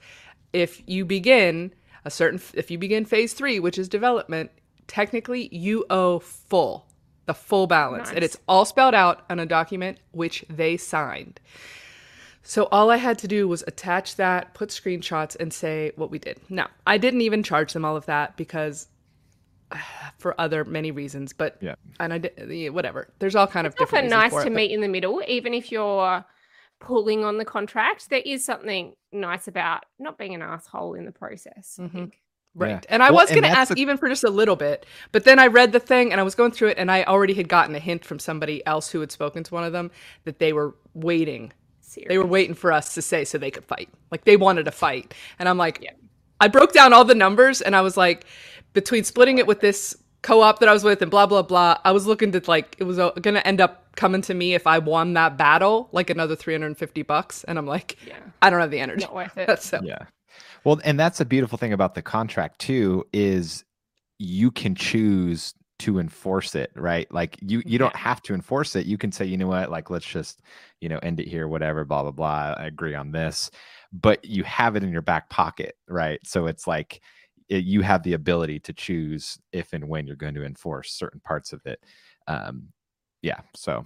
if 0.52 0.82
you 0.88 1.06
begin 1.06 1.74
a 2.08 2.10
certain 2.10 2.42
if 2.54 2.72
you 2.72 2.78
begin 2.78 3.04
phase 3.04 3.34
three, 3.34 3.60
which 3.60 3.78
is 3.78 3.90
development, 3.90 4.50
technically 4.88 5.54
you 5.56 5.86
owe 5.90 6.20
full 6.20 6.88
the 7.26 7.34
full 7.34 7.68
balance. 7.68 8.08
Nice. 8.08 8.16
And 8.16 8.24
it's 8.24 8.38
all 8.48 8.64
spelled 8.64 8.96
out 8.96 9.26
on 9.30 9.38
a 9.40 9.46
document 9.46 10.00
which 10.12 10.46
they 10.50 10.78
signed. 10.78 11.42
So 12.42 12.70
all 12.72 12.90
I 12.90 12.96
had 12.96 13.20
to 13.20 13.28
do 13.28 13.46
was 13.50 13.62
attach 13.68 14.16
that, 14.16 14.54
put 14.54 14.70
screenshots, 14.70 15.36
and 15.38 15.52
say 15.52 15.92
what 15.98 16.10
we 16.10 16.18
did. 16.18 16.40
Now, 16.50 16.70
I 16.88 16.98
didn't 16.98 17.20
even 17.20 17.44
charge 17.44 17.74
them 17.74 17.84
all 17.84 17.98
of 17.98 18.06
that 18.06 18.38
because 18.38 18.88
for 20.18 20.40
other 20.40 20.64
many 20.64 20.92
reasons, 20.92 21.34
but 21.34 21.58
yeah, 21.60 21.76
and 22.00 22.14
I 22.14 22.20
did 22.20 22.70
whatever. 22.70 23.10
There's 23.20 23.36
all 23.36 23.48
kind 23.48 23.68
it's 23.68 23.76
of 23.76 23.80
different. 23.80 24.06
It's 24.06 24.12
nice 24.12 24.32
to 24.32 24.48
it, 24.48 24.54
meet 24.54 24.72
in 24.72 24.80
the 24.80 24.88
middle, 24.88 25.22
even 25.28 25.54
if 25.54 25.74
you're 25.74 26.24
pulling 26.80 27.24
on 27.26 27.38
the 27.38 27.46
contract, 27.46 28.10
there 28.10 28.22
is 28.26 28.46
something 28.46 28.94
nice 29.12 29.48
about 29.48 29.86
not 30.00 30.18
being 30.18 30.36
an 30.36 30.42
asshole 30.42 30.94
in 30.94 31.06
the 31.06 31.12
process. 31.12 31.78
Mhm. 31.80 31.86
I 31.86 31.90
think. 31.90 32.22
Right. 32.56 32.70
Yeah. 32.70 32.80
And 32.90 33.04
I 33.04 33.12
Well, 33.12 33.22
was 33.24 33.30
going 33.30 33.44
to 33.44 33.50
ask 33.50 33.74
the- 33.74 33.80
even 33.80 33.98
for 33.98 34.10
just 34.10 34.24
a 34.24 34.30
little 34.32 34.56
bit, 34.56 34.86
but 35.12 35.24
then 35.26 35.38
I 35.38 35.48
read 35.48 35.72
the 35.74 35.80
thing 35.80 36.12
and 36.12 36.20
I 36.20 36.24
was 36.24 36.34
going 36.34 36.52
through 36.52 36.70
it 36.70 36.78
and 36.80 36.90
I 36.90 37.04
already 37.04 37.36
had 37.36 37.48
gotten 37.48 37.76
a 37.76 37.80
hint 37.80 38.04
from 38.04 38.18
somebody 38.20 38.66
else 38.66 38.90
who 38.90 39.00
had 39.00 39.12
spoken 39.12 39.44
to 39.44 39.54
one 39.54 39.64
of 39.64 39.74
them 39.74 39.92
that 40.26 40.40
they 40.40 40.54
were 40.54 40.76
waiting. 40.96 41.54
Serious. 41.82 42.10
They 42.10 42.18
were 42.18 42.26
waiting 42.26 42.56
for 42.56 42.72
us 42.72 42.94
to 42.96 43.02
say 43.02 43.26
so 43.26 43.38
they 43.38 43.52
could 43.52 43.66
fight. 43.66 43.90
Like 44.12 44.24
they 44.26 44.38
wanted 44.38 44.66
to 44.66 44.72
fight. 44.72 45.14
And 45.40 45.48
I'm 45.48 45.58
like, 45.58 45.80
Yeah. 45.82 45.92
I 46.40 46.48
broke 46.48 46.72
down 46.74 46.94
all 46.94 47.06
the 47.06 47.16
numbers 47.16 47.62
and 47.62 47.76
I 47.76 47.82
was 47.82 47.96
like, 47.98 48.26
between 48.74 49.04
splitting 49.04 49.38
it 49.40 49.48
with 49.48 49.60
this 49.60 49.96
co-op 50.22 50.60
that 50.60 50.70
I 50.70 50.74
was 50.74 50.84
with 50.84 51.02
and 51.02 51.12
blah 51.12 51.26
blah 51.26 51.42
blah, 51.42 51.78
I 51.84 51.92
was 51.92 52.08
looking 52.08 52.32
to 52.34 52.42
like 52.48 52.76
it 52.80 52.84
was 52.84 53.00
uh, 53.00 53.12
going 53.22 53.36
to 53.36 53.48
end 53.48 53.62
up 53.62 53.96
coming 53.96 54.22
to 54.24 54.34
me 54.34 54.54
if 54.54 54.68
I 54.68 54.80
won 54.80 55.14
that 55.14 55.38
battle, 55.38 55.90
like 55.92 56.10
another 56.10 56.36
350 56.36 57.02
bucks. 57.04 57.44
And 57.46 57.58
I'm 57.58 57.66
like, 57.66 57.98
Yeah. 58.06 58.20
I 58.42 58.50
don't 58.50 58.60
have 58.60 58.72
the 58.72 58.80
energy. 58.80 59.02
Not 59.06 59.16
worth 59.16 59.38
it. 59.38 59.62
so 59.62 59.80
Yeah. 59.84 60.06
Well, 60.64 60.80
and 60.84 61.00
that's 61.00 61.20
the 61.20 61.26
beautiful 61.26 61.58
thing 61.58 61.74
about 61.74 61.96
the 61.96 62.02
contract 62.02 62.60
too 62.60 63.06
is 63.14 63.64
you 64.20 64.52
can 64.52 64.76
choose 64.76 65.54
to 65.80 66.00
enforce 66.00 66.56
it, 66.56 66.72
right? 66.76 67.12
Like 67.12 67.38
you 67.42 67.62
you 67.66 67.78
don't 67.78 67.96
have 67.96 68.22
to 68.24 68.34
enforce 68.34 68.76
it. 68.76 68.86
You 68.88 68.98
can 68.98 69.12
say, 69.12 69.26
you 69.26 69.38
know 69.38 69.48
what, 69.48 69.70
like 69.70 69.90
let's 69.90 70.06
just, 70.06 70.42
you 70.82 70.90
know, 70.90 70.98
end 71.00 71.20
it 71.20 71.28
here, 71.28 71.48
whatever, 71.48 71.86
blah 71.86 72.02
blah 72.02 72.12
blah. 72.12 72.56
I 72.58 72.66
agree 72.66 72.96
on 72.96 73.12
this, 73.12 73.52
but 73.94 74.26
you 74.26 74.44
have 74.44 74.76
it 74.76 74.84
in 74.84 74.92
your 74.92 75.04
back 75.04 75.30
pocket, 75.30 75.78
right? 75.88 76.20
So 76.26 76.48
it's 76.48 76.66
like 76.68 77.02
it, 77.50 77.64
you 77.64 77.82
have 77.82 78.04
the 78.04 78.14
ability 78.14 78.60
to 78.62 78.74
choose 78.74 79.40
if 79.52 79.74
and 79.74 79.88
when 79.88 80.08
you're 80.08 80.16
going 80.16 80.36
to 80.36 80.46
enforce 80.46 80.94
certain 80.94 81.20
parts 81.20 81.54
of 81.54 81.62
it. 81.66 81.82
Um, 82.28 82.70
yeah. 83.22 83.40
So 83.56 83.86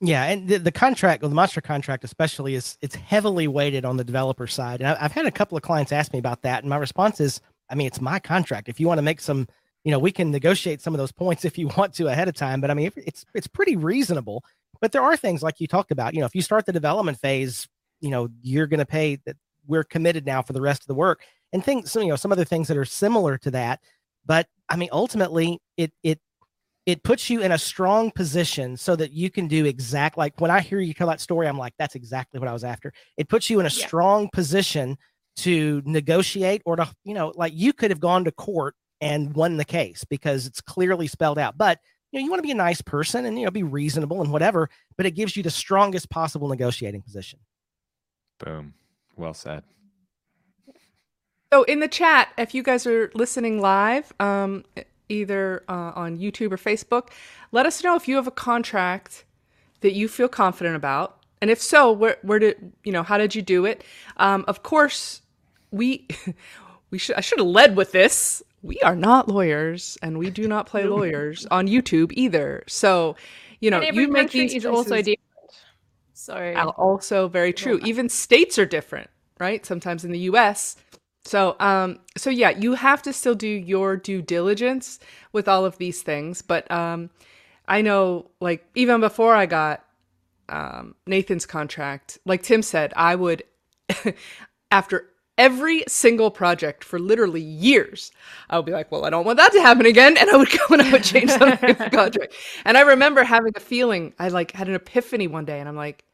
Yeah, 0.00 0.24
and 0.24 0.48
the, 0.48 0.58
the 0.58 0.72
contract, 0.72 1.22
the 1.22 1.28
monster 1.28 1.60
contract 1.60 2.04
especially, 2.04 2.54
is 2.54 2.78
it's 2.80 2.94
heavily 2.94 3.48
weighted 3.48 3.84
on 3.84 3.96
the 3.96 4.04
developer 4.04 4.46
side. 4.46 4.80
And 4.80 4.88
I, 4.88 4.96
I've 5.00 5.12
had 5.12 5.26
a 5.26 5.30
couple 5.30 5.56
of 5.56 5.62
clients 5.62 5.92
ask 5.92 6.12
me 6.12 6.18
about 6.18 6.42
that, 6.42 6.62
and 6.62 6.70
my 6.70 6.76
response 6.76 7.20
is, 7.20 7.40
I 7.68 7.74
mean, 7.74 7.86
it's 7.86 8.00
my 8.00 8.18
contract. 8.18 8.68
If 8.68 8.80
you 8.80 8.86
want 8.86 8.98
to 8.98 9.02
make 9.02 9.20
some, 9.20 9.46
you 9.84 9.90
know, 9.90 9.98
we 9.98 10.12
can 10.12 10.30
negotiate 10.30 10.80
some 10.80 10.94
of 10.94 10.98
those 10.98 11.12
points 11.12 11.44
if 11.46 11.58
you 11.58 11.68
want 11.76 11.94
to 11.94 12.08
ahead 12.08 12.28
of 12.28 12.34
time. 12.34 12.60
But 12.60 12.70
I 12.70 12.74
mean, 12.74 12.90
it's 12.96 13.24
it's 13.34 13.46
pretty 13.46 13.76
reasonable. 13.76 14.44
But 14.80 14.92
there 14.92 15.02
are 15.02 15.16
things 15.16 15.42
like 15.42 15.60
you 15.60 15.66
talked 15.66 15.90
about. 15.90 16.14
You 16.14 16.20
know, 16.20 16.26
if 16.26 16.34
you 16.34 16.42
start 16.42 16.64
the 16.64 16.72
development 16.72 17.18
phase, 17.18 17.68
you 18.00 18.08
know, 18.08 18.28
you're 18.42 18.66
going 18.66 18.78
to 18.78 18.86
pay 18.86 19.16
that. 19.26 19.36
We're 19.66 19.84
committed 19.84 20.26
now 20.26 20.42
for 20.42 20.54
the 20.54 20.60
rest 20.60 20.82
of 20.82 20.86
the 20.86 20.94
work, 20.94 21.20
and 21.52 21.64
things, 21.64 21.90
so, 21.90 22.00
you 22.00 22.08
know, 22.08 22.16
some 22.16 22.32
other 22.32 22.44
things 22.44 22.68
that 22.68 22.76
are 22.76 22.84
similar 22.84 23.38
to 23.38 23.50
that. 23.52 23.80
But 24.26 24.46
I 24.68 24.76
mean, 24.76 24.88
ultimately, 24.92 25.60
it 25.76 25.92
it 26.02 26.20
it 26.86 27.02
puts 27.02 27.28
you 27.30 27.42
in 27.42 27.52
a 27.52 27.58
strong 27.58 28.10
position 28.10 28.76
so 28.76 28.96
that 28.96 29.12
you 29.12 29.30
can 29.30 29.46
do 29.48 29.64
exact 29.66 30.16
like 30.16 30.40
when 30.40 30.50
I 30.50 30.60
hear 30.60 30.80
you 30.80 30.94
tell 30.94 31.08
that 31.08 31.20
story, 31.20 31.46
I'm 31.46 31.58
like, 31.58 31.74
that's 31.78 31.94
exactly 31.94 32.40
what 32.40 32.48
I 32.48 32.52
was 32.52 32.64
after. 32.64 32.92
It 33.16 33.28
puts 33.28 33.50
you 33.50 33.60
in 33.60 33.66
a 33.66 33.70
Yeah. 33.70 33.86
strong 33.86 34.28
position 34.32 34.96
to 35.36 35.82
negotiate 35.84 36.62
or 36.64 36.76
to, 36.76 36.92
you 37.04 37.14
know, 37.14 37.32
like 37.36 37.52
you 37.54 37.72
could 37.72 37.90
have 37.90 38.00
gone 38.00 38.24
to 38.24 38.32
court 38.32 38.74
and 39.00 39.34
won 39.34 39.56
the 39.56 39.64
case 39.64 40.04
because 40.04 40.46
it's 40.46 40.60
clearly 40.60 41.06
spelled 41.06 41.38
out. 41.38 41.56
But 41.56 41.78
you 42.12 42.18
know, 42.18 42.24
you 42.24 42.30
want 42.30 42.40
to 42.40 42.46
be 42.46 42.50
a 42.50 42.54
nice 42.56 42.82
person 42.82 43.24
and 43.26 43.38
you 43.38 43.44
know 43.44 43.50
be 43.50 43.62
reasonable 43.62 44.20
and 44.20 44.32
whatever, 44.32 44.68
but 44.96 45.06
it 45.06 45.12
gives 45.12 45.36
you 45.36 45.42
the 45.42 45.50
strongest 45.50 46.10
possible 46.10 46.48
negotiating 46.48 47.02
position. 47.02 47.38
boom. 48.38 48.74
Well 49.16 49.34
said. 49.34 49.62
So 51.52 51.64
in 51.64 51.80
the 51.80 51.88
chat, 51.88 52.28
if 52.38 52.54
you 52.54 52.62
guys 52.62 52.86
are 52.86 53.10
listening 53.12 53.60
live, 53.60 54.12
um, 54.20 54.64
either 55.08 55.64
uh, 55.68 55.92
on 55.96 56.16
YouTube 56.16 56.52
or 56.52 56.56
Facebook, 56.56 57.08
let 57.50 57.66
us 57.66 57.82
know 57.82 57.96
if 57.96 58.06
you 58.06 58.14
have 58.16 58.28
a 58.28 58.32
contract 58.32 59.24
that 59.80 59.92
you 59.92 60.06
feel 60.06 60.28
confident 60.28 60.76
about, 60.76 61.18
and 61.40 61.50
if 61.50 61.60
so, 61.60 61.90
where 61.90 62.18
where 62.22 62.38
did 62.38 62.72
you 62.84 62.92
know 62.92 63.02
how 63.02 63.18
did 63.18 63.34
you 63.34 63.42
do 63.42 63.64
it? 63.64 63.82
Um, 64.18 64.44
of 64.46 64.62
course, 64.62 65.22
we 65.72 66.06
we 66.90 66.98
should 66.98 67.16
I 67.16 67.20
should 67.20 67.40
have 67.40 67.48
led 67.48 67.74
with 67.74 67.90
this. 67.90 68.44
We 68.62 68.78
are 68.82 68.94
not 68.94 69.28
lawyers, 69.28 69.98
and 70.02 70.18
we 70.18 70.30
do 70.30 70.46
not 70.46 70.66
play 70.66 70.84
lawyers 70.84 71.46
on 71.50 71.66
YouTube 71.66 72.12
either. 72.14 72.62
So, 72.68 73.16
you 73.58 73.70
know, 73.70 73.80
you 73.80 74.06
make 74.06 74.30
these 74.30 74.54
is 74.54 74.66
also 74.66 74.96
different. 74.98 75.18
So 76.12 76.54
also 76.76 77.26
very 77.26 77.52
true. 77.52 77.80
Even 77.84 78.08
states 78.08 78.56
are 78.58 78.66
different, 78.66 79.10
right? 79.40 79.66
Sometimes 79.66 80.04
in 80.04 80.12
the 80.12 80.20
US. 80.30 80.76
So 81.24 81.56
um 81.60 82.00
so 82.16 82.30
yeah, 82.30 82.50
you 82.50 82.74
have 82.74 83.02
to 83.02 83.12
still 83.12 83.34
do 83.34 83.48
your 83.48 83.96
due 83.96 84.22
diligence 84.22 84.98
with 85.32 85.48
all 85.48 85.64
of 85.64 85.78
these 85.78 86.02
things, 86.02 86.42
but 86.42 86.70
um 86.70 87.10
I 87.68 87.82
know 87.82 88.30
like 88.40 88.66
even 88.74 89.00
before 89.00 89.34
I 89.34 89.46
got 89.46 89.84
um 90.48 90.94
Nathan's 91.06 91.46
contract, 91.46 92.18
like 92.26 92.42
Tim 92.42 92.62
said, 92.62 92.92
I 92.96 93.14
would 93.16 93.44
after 94.70 95.06
every 95.38 95.84
single 95.88 96.30
project 96.30 96.84
for 96.84 96.98
literally 96.98 97.40
years, 97.40 98.12
I 98.50 98.56
would 98.56 98.66
be 98.66 98.72
like, 98.72 98.92
well, 98.92 99.04
I 99.04 99.10
don't 99.10 99.24
want 99.24 99.38
that 99.38 99.52
to 99.52 99.60
happen 99.62 99.86
again. 99.86 100.16
And 100.18 100.28
I 100.30 100.36
would 100.36 100.50
go 100.68 100.74
and 100.74 100.82
I 100.82 100.92
would 100.92 101.04
change 101.04 101.30
something 101.30 101.70
in 101.70 101.76
the 101.78 101.90
contract. 101.92 102.34
And 102.64 102.76
I 102.76 102.82
remember 102.82 103.24
having 103.24 103.52
a 103.56 103.60
feeling, 103.60 104.14
I 104.18 104.28
like 104.28 104.52
had 104.52 104.68
an 104.68 104.74
epiphany 104.74 105.26
one 105.28 105.44
day 105.46 105.60
and 105.60 105.68
I'm 105.68 105.76
like, 105.76 106.04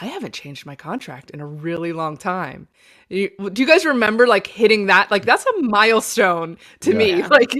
I 0.00 0.06
haven't 0.06 0.34
changed 0.34 0.66
my 0.66 0.74
contract 0.74 1.30
in 1.30 1.40
a 1.40 1.46
really 1.46 1.92
long 1.92 2.16
time. 2.16 2.68
You, 3.08 3.30
do 3.52 3.62
you 3.62 3.68
guys 3.68 3.84
remember 3.84 4.26
like 4.26 4.46
hitting 4.46 4.86
that? 4.86 5.10
Like 5.10 5.24
that's 5.24 5.46
a 5.46 5.62
milestone 5.62 6.58
to 6.80 6.94
me. 6.94 7.16
Yeah. 7.18 7.28
Like 7.30 7.54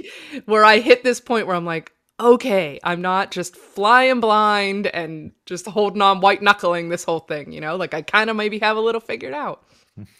where 0.46 0.64
I 0.64 0.78
hit 0.78 1.04
this 1.04 1.20
point 1.20 1.46
where 1.46 1.56
I'm 1.56 1.64
like, 1.64 1.92
okay, 2.20 2.78
I'm 2.82 3.02
not 3.02 3.30
just 3.30 3.56
flying 3.56 4.20
blind 4.20 4.86
and 4.88 5.32
just 5.46 5.66
holding 5.66 6.02
on 6.02 6.20
white 6.20 6.42
knuckling 6.42 6.88
this 6.88 7.04
whole 7.04 7.20
thing, 7.20 7.52
you 7.52 7.60
know? 7.60 7.76
Like 7.76 7.94
I 7.94 8.02
kind 8.02 8.30
of 8.30 8.36
maybe 8.36 8.58
have 8.60 8.76
a 8.76 8.80
little 8.80 9.00
figured 9.00 9.34
out. 9.34 9.64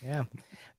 Yeah. 0.03 0.25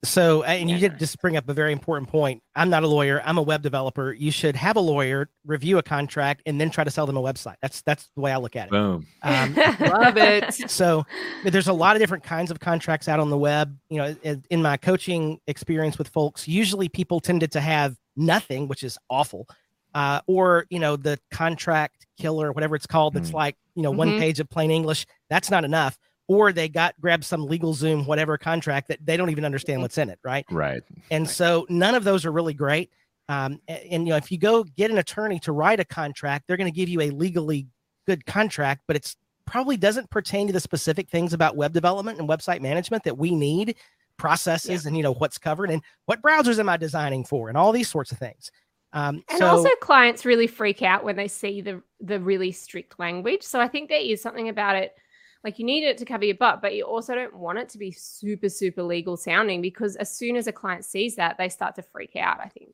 So, 0.05 0.43
uh, 0.43 0.47
and 0.47 0.69
you 0.69 0.77
did 0.77 0.97
just 0.99 1.19
bring 1.21 1.35
up 1.35 1.49
a 1.49 1.53
very 1.53 1.71
important 1.73 2.09
point. 2.09 2.41
I'm 2.55 2.69
not 2.69 2.83
a 2.83 2.87
lawyer. 2.87 3.21
I'm 3.25 3.37
a 3.37 3.41
web 3.41 3.61
developer. 3.61 4.13
You 4.13 4.31
should 4.31 4.55
have 4.55 4.75
a 4.77 4.79
lawyer 4.79 5.29
review 5.45 5.77
a 5.77 5.83
contract 5.83 6.41
and 6.45 6.59
then 6.61 6.69
try 6.69 6.83
to 6.83 6.91
sell 6.91 7.05
them 7.05 7.17
a 7.17 7.21
website. 7.21 7.55
That's 7.61 7.81
that's 7.81 8.09
the 8.15 8.21
way 8.21 8.31
I 8.31 8.37
look 8.37 8.55
at 8.55 8.67
it. 8.67 8.71
Boom. 8.71 9.05
Um, 9.23 9.53
Love 9.79 10.17
it. 10.17 10.53
so 10.69 11.05
there's 11.43 11.67
a 11.67 11.73
lot 11.73 11.95
of 11.95 12.01
different 12.01 12.23
kinds 12.23 12.51
of 12.51 12.59
contracts 12.59 13.07
out 13.09 13.19
on 13.19 13.29
the 13.29 13.37
web. 13.37 13.77
You 13.89 13.97
know, 13.97 14.15
in- 14.23 14.43
in 14.49 14.61
my 14.61 14.77
coaching 14.77 15.39
experience 15.47 15.97
with 15.97 16.07
folks, 16.09 16.47
usually 16.47 16.87
people 16.89 17.19
tended 17.19 17.51
to 17.53 17.59
have 17.61 17.95
nothing, 18.15 18.67
which 18.67 18.83
is 18.83 18.97
awful, 19.09 19.47
uh, 19.93 20.21
or 20.27 20.65
you 20.69 20.79
know, 20.79 20.95
the 20.95 21.19
contract 21.31 22.05
killer, 22.17 22.51
whatever 22.51 22.75
it's 22.75 22.87
called. 22.87 23.13
That's 23.13 23.31
Mm. 23.31 23.33
like 23.35 23.57
you 23.75 23.83
know, 23.83 23.91
one 23.91 24.11
Mhm. 24.11 24.19
page 24.19 24.39
of 24.39 24.49
plain 24.49 24.71
English. 24.71 25.05
That's 25.29 25.51
not 25.51 25.65
enough. 25.65 25.97
Or 26.27 26.51
they 26.51 26.69
got 26.69 26.99
grabbed 26.99 27.23
some 27.23 27.47
LegalZoom, 27.47 28.07
whatever 28.07 28.37
contract 28.37 28.87
that 28.87 29.05
they 29.05 29.15
don't 29.15 29.29
even 29.29 29.45
understand 29.45 29.81
what's 29.81 29.97
in 29.97 30.09
it, 30.09 30.19
right? 30.23 30.45
Right. 30.49 30.81
And 31.11 31.29
so 31.29 31.67
none 31.69 31.93
of 31.93 32.03
those 32.03 32.25
are 32.25 32.31
really 32.31 32.53
great. 32.55 32.89
Um, 33.29 33.59
a- 33.67 33.91
and, 33.91 34.07
you 34.07 34.09
know, 34.11 34.17
if 34.17 34.31
you 34.31 34.37
go 34.39 34.63
get 34.63 34.89
an 34.89 34.97
attorney 34.97 35.39
to 35.41 35.51
write 35.51 35.79
a 35.79 35.85
contract, 35.85 36.45
they're 36.47 36.57
going 36.57 36.71
to 36.71 36.75
give 36.75 36.89
you 36.89 37.01
a 37.01 37.11
legally 37.11 37.67
good 38.07 38.25
contract, 38.25 38.81
but 38.87 38.95
it's 38.95 39.15
probably 39.45 39.77
doesn't 39.77 40.09
pertain 40.09 40.47
to 40.47 40.53
the 40.53 40.59
specific 40.59 41.09
things 41.09 41.33
about 41.33 41.55
web 41.55 41.73
development 41.73 42.19
and 42.19 42.27
website 42.27 42.61
management 42.61 43.03
that 43.03 43.17
we 43.17 43.35
need, 43.35 43.75
processes, 44.17 44.85
and 44.85 44.97
you 44.97 45.03
know 45.03 45.13
what's 45.13 45.37
covered 45.37 45.69
and 45.69 45.81
what 46.05 46.21
browsers 46.21 46.57
am 46.57 46.69
I 46.69 46.77
designing 46.77 47.23
for, 47.23 47.49
and 47.49 47.57
all 47.57 47.71
these 47.71 47.89
sorts 47.89 48.11
of 48.11 48.17
things. 48.17 48.49
Um, 48.93 49.23
And 49.29 49.39
so 49.39 49.47
also, 49.47 49.69
clients 49.81 50.25
really 50.25 50.47
freak 50.47 50.81
out 50.81 51.03
when 51.03 51.15
they 51.15 51.27
see 51.27 51.61
the 51.61 51.83
the 51.99 52.19
really 52.19 52.51
strict 52.51 52.99
language. 52.99 53.43
So 53.43 53.59
I 53.59 53.67
think 53.67 53.89
there 53.89 53.99
is 53.99 54.21
something 54.21 54.49
about 54.49 54.75
it. 54.75 54.95
Like 55.45 55.59
you 55.59 55.65
need 55.65 55.83
it 55.83 55.99
to 55.99 56.05
cover 56.05 56.25
your 56.25 56.35
butt, 56.35 56.59
but 56.59 56.73
you 56.73 56.85
also 56.85 57.13
don't 57.13 57.35
want 57.35 57.59
it 57.59 57.69
to 57.69 57.77
be 57.77 57.91
super 57.91 58.49
super 58.49 58.81
legal 58.81 59.15
sounding 59.15 59.61
because 59.61 59.95
as 59.97 60.11
soon 60.11 60.35
as 60.37 60.47
a 60.47 60.51
client 60.51 60.83
sees 60.83 61.15
that, 61.17 61.37
they 61.37 61.49
start 61.49 61.75
to 61.75 61.83
freak 61.83 62.15
out. 62.15 62.39
I 62.39 62.49
think. 62.49 62.73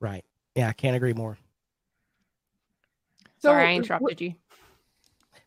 right, 0.00 0.24
yeah, 0.54 0.68
I 0.68 0.72
can't 0.72 0.96
agree 0.96 1.12
more. 1.12 1.36
So, 3.38 3.50
Sorry, 3.50 3.66
I 3.66 3.74
uh, 3.74 3.76
interrupted 3.76 4.20
you. 4.22 4.34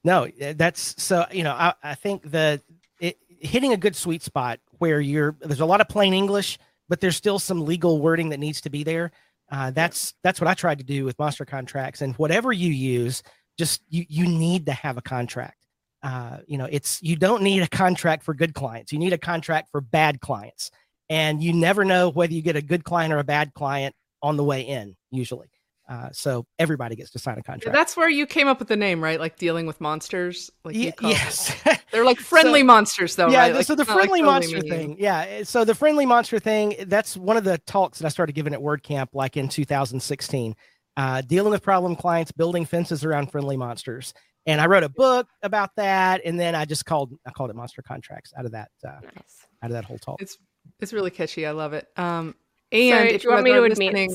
No, 0.04 0.28
uh, 0.40 0.54
that's 0.56 1.02
so 1.02 1.26
you 1.32 1.44
know 1.44 1.54
I, 1.54 1.74
I 1.82 1.96
think 1.96 2.30
the 2.30 2.62
it, 3.00 3.18
hitting 3.28 3.74
a 3.74 3.78
good 3.78 3.96
sweet 3.96 4.22
spot 4.22 4.60
where 4.78 5.02
you're 5.02 5.36
there's 5.42 5.62
a 5.62 5.66
lot 5.66 5.82
of 5.82 5.90
plain 5.90 6.14
English, 6.14 6.60
but 6.88 7.02
there's 7.02 7.16
still 7.16 7.40
some 7.40 7.66
legal 7.66 8.00
wording 8.00 8.30
that 8.30 8.40
needs 8.40 8.62
to 8.62 8.70
be 8.70 8.84
there. 8.84 9.12
Uh, 9.52 9.72
that's 9.72 10.14
that's 10.22 10.40
what 10.40 10.48
I 10.48 10.54
tried 10.54 10.78
to 10.78 10.84
do 10.84 11.04
with 11.04 11.18
monster 11.18 11.46
contracts 11.46 12.04
and 12.04 12.14
whatever 12.18 12.54
you 12.54 12.72
use, 12.72 13.24
just 13.58 13.82
you 13.90 14.06
you 14.08 14.28
need 14.28 14.68
to 14.68 14.72
have 14.72 15.00
a 15.00 15.02
contract. 15.02 15.59
Uh, 16.02 16.38
you 16.48 16.58
know, 16.58 16.68
it's 16.72 17.02
you 17.02 17.16
don't 17.16 17.44
need 17.44 17.62
a 17.62 17.68
contract 17.68 18.24
for 18.24 18.34
good 18.34 18.54
clients. 18.54 18.94
You 18.94 19.00
need 19.00 19.14
a 19.14 19.18
contract 19.18 19.70
for 19.72 19.82
bad 19.82 20.22
clients, 20.22 20.72
and 21.10 21.44
you 21.44 21.54
never 21.54 21.84
know 21.84 22.10
whether 22.10 22.34
you 22.34 22.42
get 22.42 22.56
a 22.56 22.62
good 22.62 22.84
client 22.84 23.14
or 23.14 23.20
a 23.20 23.24
bad 23.24 23.54
client 23.54 23.96
on 24.22 24.38
the 24.38 24.44
way 24.44 24.62
in. 24.62 24.96
Usually, 25.12 25.50
uh, 25.90 26.10
so 26.12 26.46
everybody 26.58 26.96
gets 26.96 27.12
to 27.12 27.20
sign 27.20 27.38
a 27.38 27.44
contract. 27.44 27.76
That's 27.76 27.98
where 27.98 28.10
you 28.10 28.26
came 28.26 28.48
up 28.48 28.60
with 28.60 28.68
the 28.68 28.78
name, 28.78 29.04
right? 29.04 29.20
Like 29.20 29.38
dealing 29.38 29.66
with 29.66 29.82
monsters. 29.82 30.50
Like 30.64 30.76
yes. 30.76 31.54
They're 31.92 32.06
like 32.06 32.20
friendly 32.20 32.62
So- 32.62 32.66
monsters, 32.66 33.16
though, 33.16 33.30
yeah 33.30 33.42
right? 33.42 33.56
Like, 33.56 33.66
so 33.66 33.76
the 33.76 33.84
like, 33.84 33.88
friendly 33.88 34.22
totally 34.22 34.22
monster 34.22 34.62
thing 34.62 34.96
yeah 35.00 35.44
so 35.44 35.66
the 35.66 35.74
friendly 35.74 36.06
monster 36.06 36.40
thing 36.40 36.76
that's 36.88 37.18
one 37.18 37.38
of 37.38 37.44
the 37.44 37.58
talks 37.60 38.00
that 38.00 38.06
i 38.06 38.10
started 38.10 38.34
giving 38.34 38.54
at 38.54 38.60
wordcamp 38.60 39.08
like 39.14 39.38
in 39.38 39.50
2016 39.50 40.56
uh, 40.98 41.22
dealing 41.22 41.52
with 41.52 41.64
problem 41.64 41.96
clients 41.96 42.32
building 42.32 42.66
fences 42.66 43.04
around 43.04 43.32
friendly 43.32 43.58
monsters 43.58 44.14
And 44.46 44.60
I 44.62 44.66
wrote 44.68 44.84
a 44.84 44.90
book 44.90 45.28
about 45.44 45.76
that, 45.76 46.22
and 46.26 46.40
then 46.40 46.56
I 46.56 46.66
just 46.66 46.86
called 46.86 47.14
I 47.26 47.32
called 47.32 47.50
it 47.50 47.56
Monster 47.56 47.82
Contracts 47.82 48.34
out 48.38 48.46
of 48.46 48.52
that 48.54 48.70
uh, 48.88 49.00
Nice. 49.04 49.48
out 49.62 49.70
of 49.70 49.74
that 49.74 49.86
whole 49.86 49.98
talk. 50.00 50.22
It's 50.22 50.38
it's 50.80 50.94
really 50.94 51.12
catchy. 51.12 51.46
I 51.46 51.52
love 51.52 51.74
it. 51.74 51.88
Um, 51.98 52.36
and 52.72 53.10
do 53.10 53.16
if 53.16 53.24
you 53.24 53.32
want 53.32 53.44
me 53.44 53.52
to 53.52 53.62
are 53.62 53.66
admit- 53.66 54.12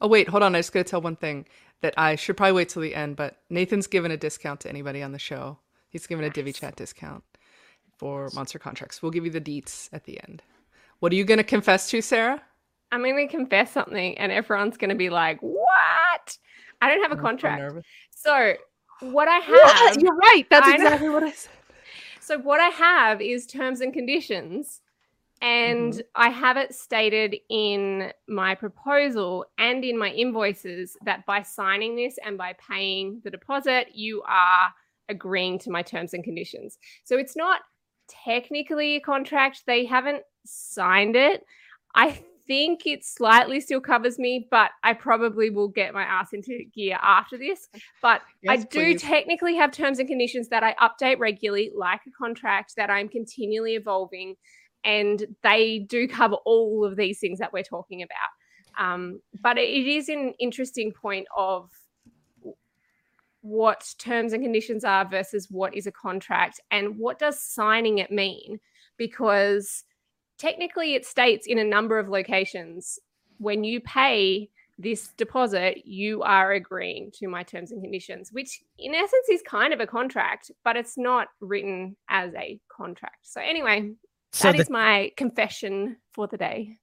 Oh 0.00 0.08
wait, 0.08 0.28
hold 0.28 0.42
on. 0.42 0.54
I 0.54 0.58
just 0.58 0.72
gotta 0.72 0.84
tell 0.84 1.00
one 1.00 1.16
thing 1.16 1.46
that 1.82 1.94
I 1.96 2.16
should 2.16 2.36
probably 2.36 2.52
wait 2.52 2.68
till 2.70 2.82
the 2.82 2.94
end. 2.94 3.16
But 3.16 3.36
Nathan's 3.50 3.86
given 3.86 4.10
a 4.10 4.16
discount 4.16 4.60
to 4.60 4.68
anybody 4.68 5.02
on 5.02 5.12
the 5.12 5.18
show. 5.18 5.58
He's 5.90 6.06
given 6.06 6.24
a 6.24 6.30
Divi 6.30 6.52
Chat 6.52 6.76
discount 6.76 7.22
for 7.96 8.28
Monster 8.34 8.58
Contracts. 8.58 9.02
We'll 9.02 9.12
give 9.12 9.24
you 9.24 9.30
the 9.30 9.40
deets 9.40 9.88
at 9.92 10.04
the 10.04 10.20
end. 10.28 10.42
What 11.00 11.12
are 11.12 11.16
you 11.16 11.24
gonna 11.24 11.44
confess 11.44 11.88
to, 11.90 12.00
Sarah? 12.02 12.42
I'm 12.92 13.02
going 13.02 13.16
to 13.16 13.26
confess 13.26 13.72
something, 13.72 14.16
and 14.16 14.30
everyone's 14.30 14.76
going 14.76 14.90
to 14.90 14.94
be 14.96 15.10
like, 15.10 15.40
"What? 15.40 16.38
I 16.80 16.88
don't 16.88 17.02
have 17.02 17.10
a 17.10 17.16
I'm 17.16 17.20
contract." 17.20 17.60
nervous. 17.60 17.84
So 18.10 18.54
what 19.00 19.28
I 19.28 19.38
have, 19.38 19.48
What? 19.48 20.00
You're 20.00 20.16
right. 20.16 20.44
That's 20.50 20.68
exactly 20.68 21.08
what 21.10 21.22
I 21.22 21.30
said. 21.32 21.52
so 22.20 22.38
what 22.38 22.60
I 22.60 22.68
have 22.68 23.20
is 23.20 23.46
terms 23.46 23.80
and 23.80 23.92
conditions, 23.92 24.80
and 25.40 25.92
Mm-hmm. 25.92 25.98
I 26.14 26.30
have 26.30 26.56
it 26.56 26.74
stated 26.74 27.36
in 27.50 28.12
my 28.28 28.54
proposal 28.54 29.46
and 29.58 29.84
in 29.84 29.98
my 29.98 30.10
invoices 30.10 30.96
that 31.04 31.26
by 31.26 31.42
signing 31.42 31.96
this 31.96 32.18
and 32.24 32.38
by 32.38 32.54
paying 32.54 33.20
the 33.24 33.30
deposit, 33.30 33.88
you 33.94 34.22
are 34.26 34.72
agreeing 35.08 35.58
to 35.60 35.70
my 35.70 35.82
terms 35.82 36.14
and 36.14 36.24
conditions. 36.24 36.78
So 37.04 37.16
it's 37.18 37.36
not 37.36 37.60
technically 38.24 38.96
a 38.96 39.00
contract. 39.00 39.62
They 39.66 39.84
haven't 39.84 40.22
signed 40.46 41.16
it. 41.16 41.44
I 41.94 42.20
think 42.46 42.86
it 42.86 43.04
slightly 43.04 43.60
still 43.60 43.80
covers 43.80 44.18
me, 44.18 44.46
but 44.50 44.70
I 44.82 44.92
probably 44.92 45.50
will 45.50 45.68
get 45.68 45.94
my 45.94 46.02
ass 46.02 46.32
into 46.32 46.64
gear 46.74 46.98
after 47.02 47.36
this. 47.36 47.68
But 48.02 48.22
I 48.48 48.58
do 48.58 48.66
please. 48.66 49.02
technically 49.02 49.56
have 49.56 49.72
terms 49.72 49.98
and 49.98 50.08
conditions 50.08 50.48
that 50.48 50.62
I 50.62 50.74
update 50.74 51.18
regularly, 51.18 51.72
like 51.74 52.00
a 52.06 52.10
contract 52.10 52.74
that 52.76 52.90
I'm 52.90 53.08
continually 53.08 53.74
evolving, 53.74 54.36
and 54.84 55.24
they 55.42 55.80
do 55.80 56.06
cover 56.08 56.36
all 56.44 56.84
of 56.84 56.96
these 56.96 57.18
things 57.18 57.38
that 57.38 57.52
we're 57.52 57.62
talking 57.62 58.02
about. 58.02 58.84
Um, 58.84 59.20
but 59.42 59.58
it 59.58 59.86
is 59.86 60.08
an 60.08 60.34
interesting 60.38 60.92
point 60.92 61.26
of 61.36 61.70
what 63.40 63.94
terms 63.98 64.32
and 64.32 64.42
conditions 64.42 64.84
are 64.84 65.08
versus 65.08 65.48
what 65.50 65.74
is 65.74 65.86
a 65.86 65.92
contract 65.92 66.60
and 66.72 66.98
what 66.98 67.18
does 67.18 67.40
signing 67.40 67.98
it 67.98 68.10
mean 68.10 68.58
because 68.96 69.84
technically 70.38 70.94
it 70.94 71.04
states 71.06 71.46
in 71.46 71.58
a 71.58 71.64
number 71.64 71.98
of 71.98 72.08
locations 72.08 72.98
when 73.38 73.64
you 73.64 73.80
pay 73.80 74.48
this 74.78 75.08
deposit 75.16 75.86
you 75.86 76.22
are 76.22 76.52
agreeing 76.52 77.10
to 77.14 77.28
my 77.28 77.42
terms 77.42 77.72
and 77.72 77.82
conditions 77.82 78.30
which 78.32 78.60
in 78.78 78.94
essence 78.94 79.28
is 79.30 79.40
kind 79.42 79.72
of 79.72 79.80
a 79.80 79.86
contract 79.86 80.50
but 80.64 80.76
it's 80.76 80.98
not 80.98 81.28
written 81.40 81.96
as 82.10 82.34
a 82.34 82.60
contract. 82.68 83.16
So 83.22 83.40
anyway 83.40 83.90
So 84.32 84.48
that 84.48 84.56
the 84.56 84.62
is 84.62 84.70
my 84.70 85.12
confession 85.16 85.96
for 86.12 86.26
the 86.26 86.36
day. 86.36 86.76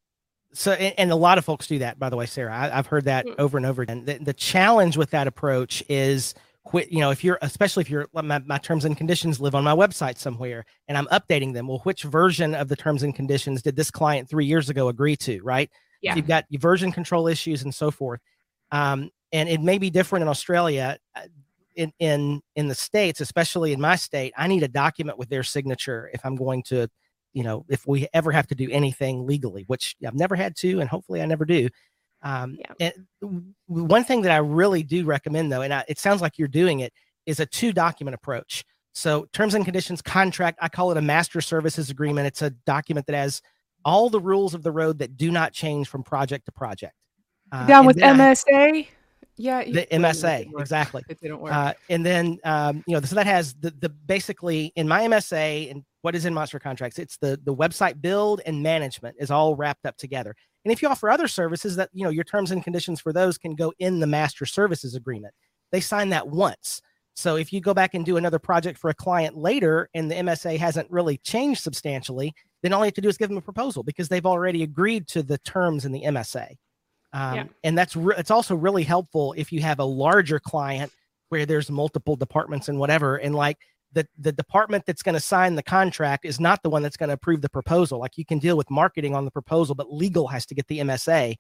So 0.54 0.72
and, 0.72 0.94
and 0.98 1.12
a 1.12 1.16
lot 1.16 1.38
of 1.38 1.46
folks 1.46 1.68
do 1.68 1.80
that 1.80 2.00
by 2.00 2.10
the 2.10 2.16
way 2.18 2.26
sarah. 2.26 2.56
I, 2.56 2.78
i've 2.78 2.88
heard 2.88 3.06
that 3.06 3.26
Mm. 3.28 3.36
over 3.38 3.58
and 3.58 3.66
over 3.66 3.84
again. 3.84 4.06
The, 4.06 4.18
the 4.18 4.34
challenge 4.34 4.98
with 4.98 5.12
that 5.12 5.28
approach 5.28 5.84
is 5.88 6.34
whi- 6.72 6.88
you 6.90 7.00
know 7.00 7.12
if 7.12 7.24
you're 7.24 7.38
especially 7.42 7.82
if 7.82 7.90
you're 7.90 8.08
my, 8.14 8.40
my 8.40 8.58
terms 8.58 8.86
and 8.86 8.98
conditions 8.98 9.40
live 9.40 9.56
on 9.56 9.64
my 9.64 9.76
website 9.76 10.18
somewhere 10.18 10.66
and 10.88 10.98
i'm 10.98 11.08
updating 11.08 11.54
them 11.54 11.68
well 11.68 11.80
which 11.80 12.04
version 12.04 12.56
of 12.56 12.68
the 12.68 12.76
terms 12.76 13.04
and 13.04 13.16
conditions 13.16 13.62
did 13.62 13.76
this 13.76 13.92
client 13.92 14.30
three 14.30 14.46
years 14.46 14.70
ago 14.70 14.88
agree 14.88 15.16
to 15.16 15.42
right? 15.44 15.70
Yeah. 16.02 16.16
you've 16.16 16.28
got 16.28 16.46
version 16.52 16.92
control 16.92 17.28
issues 17.28 17.64
and 17.64 17.74
so 17.74 17.90
forth. 17.90 18.20
Um, 18.72 19.10
and 19.32 19.48
it 19.48 19.62
may 19.62 19.78
be 19.78 19.90
different 19.90 20.22
in 20.24 20.28
australia 20.30 20.98
Uh, 21.16 21.22
in 21.76 21.92
in 22.00 22.42
in 22.56 22.68
the 22.68 22.76
states 22.76 23.20
especially 23.22 23.74
in 23.74 23.82
my 23.82 23.96
state 23.96 24.32
i 24.38 24.48
need 24.48 24.64
a 24.64 24.68
document 24.68 25.18
with 25.18 25.30
their 25.30 25.44
signature 25.44 26.10
if 26.14 26.24
i'm 26.26 26.36
going 26.36 26.62
to 26.64 26.88
you 27.34 27.44
know 27.44 27.66
if 27.68 27.88
we 27.88 28.08
ever 28.14 28.32
have 28.32 28.46
to 28.48 28.56
do 28.56 28.70
anything 28.70 29.26
legally 29.26 29.64
which 29.68 29.96
i've 30.06 30.14
never 30.14 30.36
had 30.36 30.56
to 30.56 30.80
and 30.80 30.90
hopefully 30.90 31.22
i 31.22 31.26
never 31.26 31.46
do 31.46 31.68
um, 32.24 32.58
Yeah. 32.60 32.92
and 33.22 33.54
one 33.68 34.04
thing 34.04 34.22
that 34.24 34.32
i 34.32 34.38
really 34.38 34.84
do 34.84 35.06
recommend 35.06 35.52
though 35.52 35.62
and 35.62 35.74
I, 35.74 35.84
it 35.88 36.00
sounds 36.00 36.22
like 36.22 36.38
you're 36.38 36.48
doing 36.48 36.80
it 36.80 36.94
is 37.26 37.40
a 37.40 37.46
two 37.46 37.72
document 37.74 38.16
approach 38.16 38.64
so 38.94 39.26
terms 39.34 39.54
and 39.56 39.64
conditions 39.66 40.02
contract 40.02 40.58
i 40.62 40.68
call 40.70 40.92
it 40.92 40.98
a 40.98 41.02
master 41.02 41.42
services 41.42 41.90
agreement 41.90 42.28
it's 42.28 42.42
a 42.42 42.50
document 42.66 43.06
that 43.08 43.16
has 43.16 43.42
all 43.86 44.10
the 44.10 44.20
rules 44.20 44.54
of 44.54 44.64
the 44.64 44.72
road 44.72 44.98
that 45.00 45.18
do 45.18 45.30
not 45.32 45.52
change 45.54 45.88
from 45.90 46.04
project 46.04 46.46
to 46.46 46.52
project 46.52 46.96
Uh, 47.52 47.68
Down 47.68 47.86
with 47.86 47.98
then 47.98 48.20
I- 48.20 48.34
MSA. 48.34 48.88
Yeah, 49.36 49.64
the 49.64 49.88
msa 49.92 50.46
exactly 50.60 51.02
It 51.10 51.20
didn't 51.20 51.40
work. 51.42 51.52
uh, 51.54 51.74
and 51.90 52.06
then 52.06 52.38
um, 52.44 52.84
you 52.88 52.94
know 52.96 53.02
so 53.02 53.16
that 53.16 53.26
has 53.26 53.56
the 53.56 53.72
the 53.80 53.90
basically 53.90 54.72
in 54.76 54.88
my 54.88 55.02
MSA 55.08 55.72
and 55.72 55.84
what 56.04 56.14
is 56.16 56.26
in 56.26 56.34
monster 56.36 56.60
contracts 56.60 57.00
it's 57.00 57.18
the 57.18 57.40
the 57.44 57.54
website 57.56 58.00
build 58.00 58.42
and 58.46 58.62
management 58.62 59.16
is 59.20 59.32
all 59.32 59.56
wrapped 59.56 59.86
up 59.88 59.98
together 59.98 60.36
and 60.66 60.72
if 60.72 60.82
you 60.82 60.88
offer 60.88 61.10
other 61.10 61.28
services 61.28 61.76
that 61.76 61.90
you 61.94 62.04
know 62.04 62.10
your 62.10 62.24
terms 62.24 62.52
and 62.52 62.64
conditions 62.64 63.00
for 63.02 63.14
those 63.14 63.38
can 63.38 63.56
go 63.56 63.74
in 63.80 64.00
the 64.00 64.08
master 64.08 64.46
services 64.46 64.96
agreement. 64.96 65.34
They 65.72 65.82
sign 65.82 66.10
that 66.10 66.28
once. 66.28 66.82
So 67.16 67.36
if 67.36 67.54
you 67.54 67.62
go 67.62 67.74
back 67.74 67.94
and 67.94 68.06
do 68.06 68.18
another 68.18 68.40
project 68.40 68.80
for 68.80 68.90
a 68.90 68.94
client 68.94 69.38
later 69.38 69.90
and 69.94 70.10
the 70.10 70.16
MSA 70.16 70.58
hasn't 70.58 70.90
really 70.90 71.18
changed 71.20 71.62
substantially 71.62 72.34
then 72.64 72.72
all 72.74 72.80
you 72.80 72.86
have 72.86 72.94
to 72.94 73.02
do 73.02 73.10
is 73.10 73.18
give 73.18 73.30
them 73.30 73.38
a 73.38 73.42
proposal 73.42 73.84
because 73.84 74.08
they've 74.08 74.26
already 74.26 74.64
agreed 74.64 75.06
to 75.10 75.22
the 75.22 75.38
terms 75.40 75.84
in 75.86 75.92
the 75.92 76.02
MSA 76.04 76.48
um, 77.14 77.36
Yeah. 77.36 77.44
and 77.64 77.78
that's 77.78 77.96
re- 77.96 78.16
it's 78.18 78.32
also 78.32 78.56
really 78.56 78.84
helpful 78.84 79.34
if 79.38 79.52
you 79.52 79.62
have 79.62 79.80
a 79.80 79.84
larger 79.84 80.40
client 80.40 80.92
where 81.30 81.46
there's 81.46 81.70
multiple 81.70 82.16
departments 82.16 82.70
and 82.70 82.78
whatever. 82.80 83.18
And 83.18 83.34
like 83.34 83.58
the 83.94 84.08
the 84.18 84.32
department 84.32 84.86
that's 84.86 85.04
going 85.04 85.14
to 85.14 85.20
sign 85.20 85.56
the 85.56 85.64
contract 85.64 86.26
is 86.26 86.40
not 86.40 86.64
the 86.64 86.70
one 86.70 86.82
that's 86.82 86.98
going 86.98 87.10
to 87.10 87.14
approve 87.14 87.42
the 87.42 87.50
proposal 87.50 88.00
like 88.00 88.18
you 88.18 88.26
can 88.26 88.40
deal 88.40 88.58
with 88.58 88.70
marketing 88.70 89.16
on 89.16 89.26
the 89.26 89.32
proposal 89.32 89.76
but 89.76 89.94
legal 89.94 90.28
has 90.28 90.46
to 90.46 90.56
get 90.56 90.68
the 90.68 90.80
msa 90.80 91.36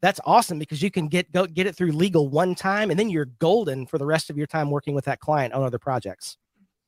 that's 0.00 0.20
awesome 0.24 0.58
because 0.58 0.82
you 0.82 0.90
can 0.90 1.08
get 1.08 1.30
go 1.32 1.46
get 1.46 1.66
it 1.66 1.76
through 1.76 1.92
legal 1.92 2.28
one 2.28 2.54
time 2.54 2.90
and 2.90 2.98
then 2.98 3.10
you're 3.10 3.26
golden 3.38 3.86
for 3.86 3.98
the 3.98 4.06
rest 4.06 4.30
of 4.30 4.38
your 4.38 4.46
time 4.46 4.70
working 4.70 4.94
with 4.94 5.04
that 5.04 5.20
client 5.20 5.52
on 5.52 5.62
other 5.62 5.78
projects 5.78 6.38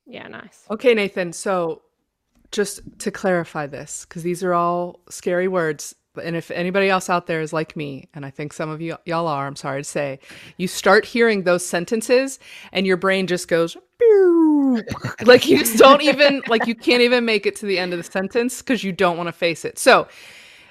yeah 0.06 0.26
nice 0.28 0.66
Okay, 0.80 0.94
Nathan. 0.94 1.32
So, 1.32 1.82
just 2.52 2.80
to 3.00 3.10
clarify 3.10 3.66
this, 3.66 4.06
because 4.08 4.22
these 4.22 4.42
are 4.42 4.54
all 4.54 5.00
scary 5.10 5.48
words, 5.48 5.94
and 6.22 6.34
if 6.36 6.50
anybody 6.50 6.88
else 6.88 7.10
out 7.10 7.26
there 7.26 7.40
is 7.40 7.52
like 7.52 7.76
me, 7.76 8.08
and 8.14 8.24
I 8.26 8.30
think 8.30 8.52
some 8.52 8.70
of 8.70 8.80
you 8.80 8.96
y'all 9.04 9.26
are, 9.28 9.46
I'm 9.46 9.56
sorry 9.56 9.80
to 9.80 9.84
say, 9.84 10.18
you 10.56 10.66
start 10.68 11.04
hearing 11.04 11.44
those 11.44 11.64
sentences, 11.66 12.38
and 12.72 12.86
your 12.86 12.96
brain 12.96 13.26
just 13.26 13.48
goes, 13.48 13.76
"Pew." 13.76 13.82
Like 15.24 15.46
you 15.46 15.58
just 15.58 15.76
don't 15.78 16.02
even 16.02 16.42
like 16.48 16.66
you 16.66 16.74
can't 16.74 17.02
even 17.02 17.24
make 17.24 17.46
it 17.46 17.56
to 17.56 17.66
the 17.66 17.78
end 17.78 17.92
of 17.92 17.98
the 17.98 18.10
sentence 18.10 18.58
because 18.62 18.82
you 18.84 18.92
don't 18.92 19.16
want 19.16 19.26
to 19.28 19.32
face 19.32 19.64
it. 19.64 19.78
So, 19.78 20.08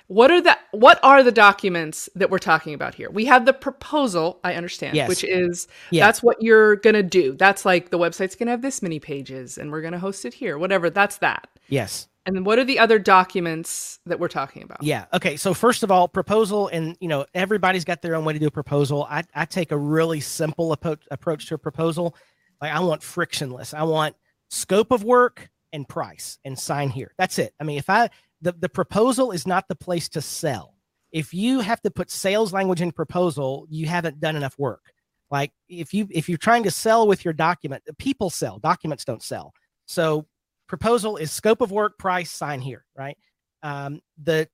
what 0.07 0.31
are 0.31 0.41
the 0.41 0.57
what 0.71 0.99
are 1.03 1.21
the 1.23 1.31
documents 1.31 2.09
that 2.15 2.29
we're 2.29 2.39
talking 2.39 2.73
about 2.73 2.95
here? 2.95 3.09
We 3.11 3.25
have 3.25 3.45
the 3.45 3.53
proposal, 3.53 4.39
I 4.43 4.55
understand, 4.55 4.95
Yes. 4.95 5.07
which 5.09 5.23
is 5.23 5.67
Yeah. 5.91 6.05
that's 6.05 6.23
what 6.23 6.41
you're 6.41 6.77
gonna 6.77 7.03
do. 7.03 7.33
That's 7.33 7.65
like 7.65 7.89
the 7.91 7.99
website's 7.99 8.35
gonna 8.35 8.51
have 8.51 8.61
this 8.61 8.81
many 8.81 8.99
pages, 8.99 9.57
and 9.57 9.71
we're 9.71 9.81
gonna 9.81 9.99
host 9.99 10.25
it 10.25 10.33
here. 10.33 10.57
Whatever. 10.57 10.89
That's 10.89 11.17
that. 11.17 11.47
yes 11.67 12.07
And 12.25 12.35
then 12.35 12.43
what 12.43 12.57
are 12.59 12.63
the 12.65 12.79
other 12.79 12.99
documents 12.99 13.99
that 14.05 14.19
we're 14.19 14.27
talking 14.27 14.63
about? 14.63 14.81
Yeah. 14.83 15.05
Okay. 15.13 15.35
So 15.37 15.53
first 15.53 15.83
of 15.83 15.91
all, 15.91 16.07
proposal, 16.07 16.67
and 16.69 16.97
you 16.99 17.07
know 17.07 17.25
everybody's 17.35 17.85
got 17.85 18.01
their 18.01 18.15
own 18.15 18.25
way 18.25 18.33
to 18.33 18.39
do 18.39 18.47
a 18.47 18.51
proposal. 18.51 19.05
I, 19.09 19.23
I 19.35 19.45
take 19.45 19.71
a 19.71 19.77
really 19.77 20.19
simple 20.21 20.71
approach 20.71 21.01
approach 21.11 21.45
to 21.47 21.55
a 21.55 21.57
proposal. 21.59 22.15
Like 22.61 22.73
I 22.73 22.79
want 22.79 23.03
frictionless. 23.03 23.73
I 23.73 23.83
want 23.83 24.15
scope 24.49 24.91
of 24.91 25.03
work 25.03 25.49
and 25.71 25.87
price 25.87 26.39
and 26.43 26.57
sign 26.57 26.89
here. 26.89 27.13
That's 27.17 27.39
it. 27.39 27.53
I 27.59 27.63
mean, 27.63 27.77
if 27.77 27.89
I 27.89 28.09
the 28.41 28.53
the 28.53 28.69
proposal 28.69 29.31
is 29.31 29.47
not 29.47 29.67
the 29.67 29.75
place 29.75 30.09
to 30.09 30.21
sell. 30.21 30.75
If 31.11 31.33
you 31.33 31.59
have 31.61 31.81
to 31.81 31.91
put 31.91 32.11
sales 32.11 32.53
language 32.53 32.81
in 32.81 32.91
proposal, 32.91 33.65
you 33.69 33.87
haven't 33.87 34.19
done 34.19 34.35
enough 34.35 34.57
work. 34.59 34.91
Like 35.31 35.51
if 35.67 35.93
you 35.93 36.07
if 36.11 36.29
you're 36.29 36.37
trying 36.37 36.63
to 36.63 36.71
sell 36.71 37.07
with 37.07 37.23
your 37.23 37.33
document, 37.33 37.83
the 37.85 37.93
people 37.93 38.29
sell. 38.29 38.59
Documents 38.59 39.05
don't 39.05 39.23
sell. 39.23 39.53
So 39.85 40.27
proposal 40.67 41.17
is 41.17 41.31
scope 41.31 41.61
of 41.61 41.71
work, 41.71 41.97
price, 41.97 42.31
sign 42.31 42.61
here, 42.61 42.85
right? 42.95 43.17
Um, 43.63 44.01
the 44.21 44.47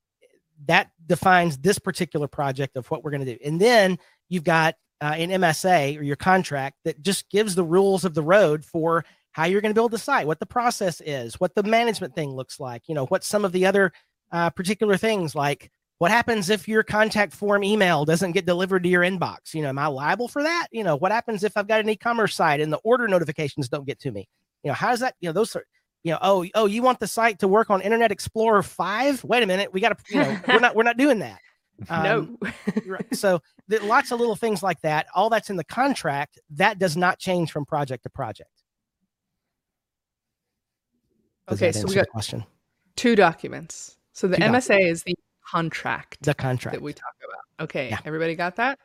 that 0.67 0.89
defines 1.05 1.57
this 1.57 1.79
particular 1.79 2.27
project 2.27 2.77
of 2.77 2.89
what 2.89 3.03
we're 3.03 3.11
going 3.11 3.25
to 3.25 3.33
do. 3.33 3.39
And 3.43 3.59
then 3.59 3.99
you've 4.29 4.43
got 4.43 4.75
uh, 5.01 5.15
an 5.17 5.29
MSA 5.29 5.99
or 5.99 6.03
your 6.03 6.15
contract 6.15 6.77
that 6.86 7.01
just 7.01 7.29
gives 7.29 7.55
the 7.55 7.63
rules 7.63 8.05
of 8.05 8.13
the 8.13 8.23
road 8.23 8.63
for 8.63 9.05
how 9.31 9.45
you're 9.45 9.62
going 9.62 9.71
to 9.71 9.75
build 9.77 9.91
the 9.91 9.97
site, 9.97 10.27
what 10.27 10.39
the 10.39 10.45
process 10.45 11.01
is, 11.05 11.39
what 11.39 11.53
the 11.55 11.63
management 11.63 12.15
thing 12.15 12.31
looks 12.31 12.60
like, 12.60 12.84
you 12.88 12.95
know, 12.95 13.05
what 13.08 13.23
some 13.23 13.43
of 13.43 13.51
the 13.51 13.65
other 13.65 13.91
uh, 14.31 14.49
particular 14.49 14.97
things 14.97 15.36
like 15.36 15.71
what 15.97 16.12
happens 16.12 16.49
if 16.49 16.67
your 16.67 16.84
contact 16.84 17.34
form 17.34 17.63
email 17.63 18.03
doesn't 18.03 18.34
get 18.34 18.45
delivered 18.45 18.84
to 18.84 18.89
your 18.89 19.03
inbox? 19.03 19.53
You 19.53 19.62
know, 19.62 19.69
am 19.69 19.79
I 19.79 19.88
liable 19.88 20.27
for 20.27 20.43
that? 20.43 20.67
You 20.71 20.84
know, 20.84 20.95
what 20.95 21.12
happens 21.12 21.43
if 21.43 21.55
I've 21.55 21.67
got 21.67 21.79
an 21.79 21.89
e-commerce 21.89 22.36
site 22.36 22.60
and 22.60 22.71
the 22.71 22.79
order 22.84 23.08
notifications 23.08 23.69
don't 23.69 23.86
get 23.86 23.99
to 24.01 24.12
me? 24.12 24.27
You 24.63 24.69
know, 24.69 24.73
how 24.73 24.89
does 24.89 24.99
that, 24.99 25.15
you 25.21 25.29
know, 25.29 25.34
those 25.34 25.55
are, 25.55 25.63
you 26.03 26.12
know, 26.12 26.19
oh, 26.21 26.45
oh, 26.53 26.65
you 26.65 26.81
want 26.81 26.99
the 26.99 27.08
site 27.08 27.39
to 27.39 27.47
work 27.47 27.69
on 27.69 27.81
Internet 27.81 28.12
Explorer 28.12 28.62
5? 28.62 29.23
Wait 29.23 29.43
a 29.43 29.45
minute, 29.45 29.71
we 29.71 29.79
got 29.79 29.97
to, 29.97 30.03
you 30.10 30.19
know, 30.21 30.39
we're 30.47 30.60
not, 30.60 30.75
we're 30.75 30.84
not 30.84 30.97
doing 30.97 31.19
that. 31.19 31.39
Um, 31.89 32.38
no 32.41 32.49
right. 32.85 33.15
So 33.15 33.41
there, 33.67 33.81
lots 33.81 34.11
of 34.11 34.19
little 34.19 34.35
things 34.35 34.63
like 34.63 34.79
that. 34.81 35.07
All 35.13 35.29
that's 35.29 35.49
in 35.49 35.57
the 35.57 35.63
contract. 35.63 36.39
That 36.51 36.79
does 36.79 36.95
not 36.95 37.19
change 37.19 37.51
from 37.51 37.65
project 37.65 38.03
to 38.03 38.09
project. 38.09 38.49
Does 41.47 41.61
Okay, 41.61 41.71
so 41.71 41.85
we 41.88 41.93
got 41.95 42.05
the 42.05 42.11
question. 42.11 42.43
two 42.95 43.15
documents. 43.15 43.97
So 44.13 44.27
the 44.27 44.38
Two 44.38 44.43
MSA 44.43 44.89
is 44.89 45.03
the 45.03 45.15
contract 45.45 46.17
The 46.23 46.33
contract. 46.33 46.73
that 46.75 46.81
we 46.81 46.93
talk 46.93 47.13
about. 47.23 47.65
Okay, 47.65 47.89
Yeah. 47.89 47.99
everybody 48.05 48.35
got 48.35 48.55
that? 48.55 48.79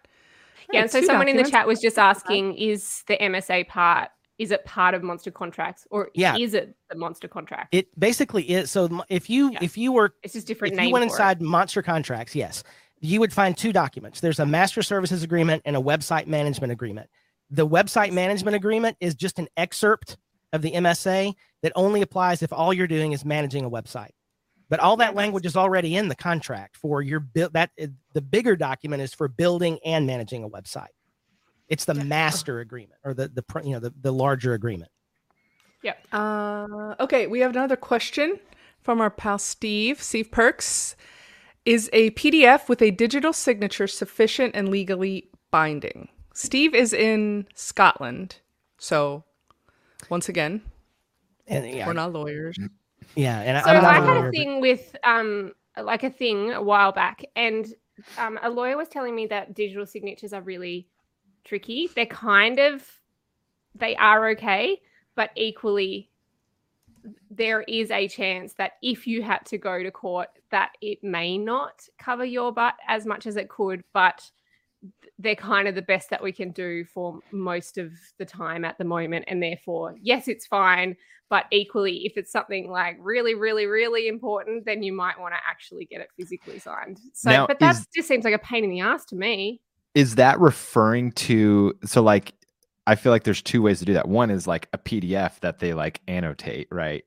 Yeah, 0.72 0.82
and 0.82 0.90
so 0.90 1.00
two 1.00 1.06
someone 1.06 1.28
in 1.28 1.36
the 1.36 1.44
chat 1.50 1.66
was 1.66 1.80
just 1.80 1.98
asking, 1.98 2.54
is 2.56 3.02
the 3.06 3.16
MSA 3.16 3.66
part, 3.68 4.10
is 4.38 4.50
it 4.50 4.64
part 4.64 4.94
of 4.94 5.02
monster 5.02 5.30
contracts 5.30 5.86
or 5.90 6.10
Yeah. 6.14 6.36
is 6.36 6.54
it 6.54 6.76
the 6.90 6.96
monster 6.96 7.28
contract? 7.28 7.74
It 7.74 7.98
basically 7.98 8.42
is. 8.50 8.70
So 8.70 9.02
if 9.08 9.28
you 9.30 9.52
Yeah. 9.52 9.58
if 9.62 9.76
you 9.78 9.92
were 9.92 10.14
it's 10.22 10.34
just 10.34 10.46
different 10.46 10.72
if 10.74 10.78
name 10.78 10.88
you 10.88 10.92
went 10.92 11.02
for 11.04 11.06
it. 11.08 11.12
inside 11.12 11.42
monster 11.42 11.82
contracts, 11.82 12.34
yes, 12.34 12.62
you 13.00 13.20
would 13.20 13.32
find 13.32 13.56
two 13.56 13.72
documents. 13.72 14.20
There's 14.20 14.38
a 14.38 14.46
master 14.46 14.82
services 14.82 15.22
agreement 15.22 15.62
and 15.64 15.76
a 15.76 15.80
website 15.80 16.26
management 16.26 16.72
agreement. 16.72 17.08
The 17.50 17.66
website 17.66 18.12
management 18.12 18.54
agreement 18.54 18.96
is 19.00 19.14
just 19.14 19.38
an 19.38 19.48
excerpt 19.56 20.18
of 20.52 20.62
the 20.62 20.72
MSA 20.72 21.34
that 21.62 21.72
only 21.74 22.02
applies 22.02 22.42
if 22.42 22.52
all 22.52 22.72
you're 22.72 22.86
doing 22.86 23.12
is 23.12 23.24
managing 23.24 23.64
a 23.64 23.70
website. 23.70 24.10
But 24.68 24.78
all 24.78 24.96
that 24.98 25.16
language 25.16 25.46
is 25.46 25.56
already 25.56 25.96
in 25.96 26.08
the 26.08 26.14
contract 26.14 26.76
for 26.76 27.02
your 27.02 27.18
build. 27.18 27.54
That 27.54 27.70
the 28.12 28.20
bigger 28.20 28.54
document 28.54 29.02
is 29.02 29.12
for 29.12 29.26
building 29.26 29.80
and 29.84 30.06
managing 30.06 30.44
a 30.44 30.48
website. 30.48 30.92
It's 31.68 31.84
the 31.84 31.94
master 31.94 32.60
agreement 32.60 33.00
or 33.04 33.12
the 33.12 33.28
the 33.28 33.44
you 33.64 33.72
know 33.72 33.80
the, 33.80 33.92
the 34.00 34.12
larger 34.12 34.54
agreement. 34.54 34.92
Yeah. 35.82 35.94
Uh, 36.12 36.94
okay, 37.00 37.26
we 37.26 37.40
have 37.40 37.50
another 37.50 37.76
question 37.76 38.38
from 38.82 39.00
our 39.00 39.10
pal 39.10 39.38
Steve. 39.38 40.00
Steve 40.00 40.30
Perks. 40.30 40.94
Is 41.66 41.90
a 41.92 42.10
PDF 42.12 42.68
with 42.68 42.80
a 42.82 42.90
digital 42.90 43.32
signature 43.32 43.86
sufficient 43.86 44.54
and 44.54 44.68
legally 44.68 45.28
binding? 45.50 46.08
Steve 46.34 46.74
is 46.74 46.92
in 46.92 47.46
Scotland. 47.54 48.36
So, 48.78 49.24
once 50.08 50.28
again, 50.28 50.62
And 51.46 51.68
yeah, 51.68 51.86
we're 51.86 51.92
not 51.92 52.12
lawyers. 52.12 52.56
yeah, 53.14 53.40
and 53.40 53.62
So 53.62 53.70
I'm 53.70 53.82
not 53.82 53.94
I 53.94 53.98
a 53.98 54.00
had 54.00 54.04
lawyer, 54.08 54.18
a 54.18 54.22
but- 54.22 54.30
thing 54.32 54.60
with 54.60 54.96
um 55.04 55.52
like 55.80 56.02
a 56.02 56.10
thing 56.10 56.52
a 56.52 56.62
while 56.62 56.92
back, 56.92 57.22
and 57.36 57.66
um, 58.18 58.38
a 58.42 58.50
lawyer 58.50 58.76
was 58.76 58.88
telling 58.88 59.14
me 59.14 59.26
that 59.26 59.54
digital 59.54 59.86
signatures 59.86 60.32
are 60.32 60.40
really 60.42 60.88
tricky. 61.44 61.88
They're 61.94 62.06
kind 62.06 62.58
of 62.58 62.86
they 63.74 63.94
are 63.96 64.30
okay, 64.30 64.80
but 65.14 65.30
equally 65.36 66.09
there 67.30 67.62
is 67.62 67.90
a 67.90 68.08
chance 68.08 68.54
that 68.54 68.72
if 68.82 69.06
you 69.06 69.22
had 69.22 69.44
to 69.46 69.58
go 69.58 69.82
to 69.82 69.90
court 69.90 70.28
that 70.50 70.72
it 70.80 71.02
may 71.02 71.38
not 71.38 71.82
cover 71.98 72.24
your 72.24 72.52
butt 72.52 72.74
as 72.88 73.06
much 73.06 73.26
as 73.26 73.36
it 73.36 73.48
could 73.48 73.82
but 73.92 74.30
they're 75.18 75.34
kind 75.34 75.68
of 75.68 75.74
the 75.74 75.82
best 75.82 76.08
that 76.10 76.22
we 76.22 76.32
can 76.32 76.50
do 76.52 76.84
for 76.84 77.20
most 77.32 77.76
of 77.76 77.92
the 78.18 78.24
time 78.24 78.64
at 78.64 78.78
the 78.78 78.84
moment. 78.84 79.26
And 79.28 79.42
therefore 79.42 79.94
yes 80.00 80.28
it's 80.28 80.46
fine 80.46 80.96
but 81.28 81.44
equally 81.50 82.06
if 82.06 82.14
it's 82.16 82.32
something 82.32 82.70
like 82.70 82.96
really 83.00 83.34
really 83.34 83.66
really 83.66 84.08
important 84.08 84.64
then 84.64 84.82
you 84.82 84.92
might 84.92 85.18
want 85.20 85.34
to 85.34 85.40
actually 85.48 85.84
get 85.84 86.00
it 86.00 86.08
physically 86.16 86.58
signed. 86.58 86.98
So 87.12 87.30
Now, 87.30 87.46
but 87.46 87.58
that 87.60 87.76
just 87.94 88.08
seems 88.08 88.24
like 88.24 88.34
a 88.34 88.38
pain 88.38 88.64
in 88.64 88.70
the 88.70 88.80
ass 88.80 89.04
to 89.06 89.16
me. 89.16 89.60
Is 89.94 90.14
that 90.16 90.38
referring 90.40 91.12
to 91.12 91.74
so 91.84 92.02
like 92.02 92.32
i 92.86 92.94
feel 92.94 93.12
like 93.12 93.24
there's 93.24 93.42
two 93.42 93.62
ways 93.62 93.78
to 93.78 93.84
do 93.84 93.94
that 93.94 94.08
one 94.08 94.30
is 94.30 94.46
like 94.46 94.68
a 94.72 94.78
pdf 94.78 95.38
that 95.40 95.58
they 95.58 95.74
like 95.74 96.00
annotate 96.08 96.68
right 96.70 97.04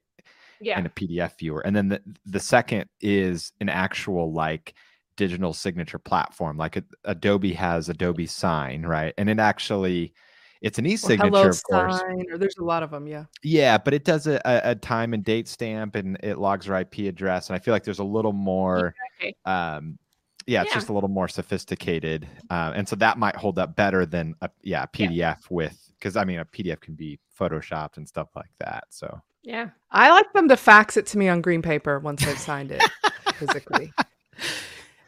yeah 0.61 0.79
in 0.79 0.85
a 0.85 0.89
pdf 0.89 1.37
viewer 1.37 1.61
and 1.61 1.75
then 1.75 1.89
the, 1.89 2.01
the 2.25 2.39
second 2.39 2.85
is 3.01 3.51
an 3.59 3.69
actual 3.69 4.31
like 4.31 4.73
digital 5.15 5.53
signature 5.53 5.99
platform 5.99 6.57
like 6.57 6.75
a, 6.75 6.83
adobe 7.05 7.53
has 7.53 7.89
adobe 7.89 8.25
sign 8.25 8.83
right 8.83 9.13
and 9.17 9.29
it 9.29 9.39
actually 9.39 10.13
it's 10.61 10.79
an 10.79 10.85
e-signature 10.85 11.29
Hello 11.29 11.49
of 11.49 11.63
course 11.63 11.99
Sign, 11.99 12.25
or 12.31 12.37
there's 12.37 12.57
a 12.57 12.63
lot 12.63 12.83
of 12.83 12.89
them. 12.89 13.05
Yeah. 13.05 13.25
yeah 13.43 13.77
but 13.77 13.93
it 13.93 14.05
does 14.05 14.27
a, 14.27 14.41
a 14.45 14.71
a 14.71 14.75
time 14.75 15.13
and 15.13 15.23
date 15.23 15.47
stamp 15.47 15.95
and 15.95 16.17
it 16.23 16.37
logs 16.37 16.67
your 16.67 16.77
ip 16.77 16.97
address 16.99 17.49
and 17.49 17.55
i 17.55 17.59
feel 17.59 17.73
like 17.73 17.83
there's 17.83 17.99
a 17.99 18.03
little 18.03 18.31
more 18.31 18.95
okay. 19.19 19.35
um 19.45 19.99
yeah 20.47 20.61
it's 20.61 20.71
Yeah. 20.71 20.75
just 20.75 20.89
a 20.89 20.93
little 20.93 21.09
more 21.09 21.27
sophisticated 21.27 22.27
uh, 22.49 22.73
and 22.75 22.87
so 22.87 22.95
that 22.97 23.17
might 23.17 23.35
hold 23.35 23.59
up 23.59 23.75
better 23.75 24.05
than 24.05 24.35
a 24.41 24.49
yeah 24.61 24.83
a 24.83 24.87
pdf 24.87 25.49
with 25.49 25.91
because 25.99 26.15
i 26.15 26.23
mean 26.23 26.39
a 26.39 26.45
pdf 26.45 26.79
can 26.81 26.95
be 26.95 27.19
photoshopped 27.39 27.97
and 27.97 28.07
stuff 28.07 28.29
like 28.35 28.51
that 28.59 28.85
so 28.89 29.21
yeah 29.43 29.69
I 29.91 30.09
like 30.11 30.31
them 30.33 30.47
to 30.49 30.57
fax 30.57 30.97
it 30.97 31.05
to 31.07 31.17
me 31.17 31.27
on 31.29 31.41
green 31.41 31.61
paper 31.61 31.99
once 31.99 32.25
I've 32.25 32.39
signed 32.39 32.71
it 32.71 32.81
physically. 33.35 33.91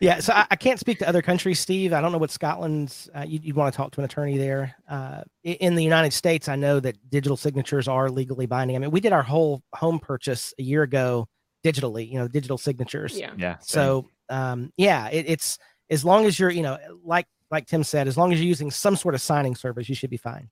Yeah, 0.01 0.19
so 0.19 0.33
I, 0.33 0.45
I 0.51 0.55
can't 0.57 0.79
speak 0.79 0.99
to 0.99 1.07
other 1.07 1.21
countries, 1.21 1.59
Steve. 1.59 1.93
I 1.93 2.01
don't 2.01 2.11
know 2.11 2.17
what 2.17 2.29
Scotland's. 2.29 3.09
Uh, 3.15 3.21
you, 3.25 3.39
would 3.45 3.55
want 3.55 3.73
to 3.73 3.77
talk 3.77 3.91
to 3.93 4.01
an 4.01 4.05
attorney 4.05 4.37
there. 4.37 4.75
Uh, 4.89 5.21
in 5.43 5.73
the 5.75 5.83
United 5.83 6.11
States, 6.11 6.49
I 6.49 6.55
know 6.57 6.79
that 6.81 6.97
digital 7.09 7.37
signatures 7.37 7.87
are 7.87 8.09
legally 8.09 8.45
binding. 8.45 8.75
I 8.75 8.79
mean, 8.79 8.91
we 8.91 8.99
did 8.99 9.13
our 9.13 9.23
whole 9.23 9.63
home 9.73 9.99
purchase 9.99 10.53
a 10.59 10.63
year 10.63 10.83
ago 10.83 11.27
digitally. 11.63 12.07
You 12.11 12.19
know, 12.19 12.27
digital 12.27 12.57
signatures. 12.57 13.17
yeah 13.17 13.31
yeah. 13.37 13.55
So, 13.61 14.09
um, 14.29 14.71
yeah, 14.77 15.09
it, 15.09 15.25
it's 15.27 15.57
as 15.89 16.03
long 16.05 16.25
as 16.25 16.39
you're, 16.39 16.49
you 16.51 16.63
know, 16.63 16.77
like 17.03 17.27
like 17.51 17.67
Tim 17.67 17.83
said, 17.83 18.07
as 18.07 18.17
long 18.17 18.33
as 18.33 18.39
you're 18.39 18.47
using 18.47 18.71
some 18.71 18.95
sort 18.95 19.13
of 19.15 19.21
signing 19.21 19.55
service, 19.55 19.87
you 19.87 19.95
should 19.95 20.09
be 20.09 20.17
fine. 20.17 20.49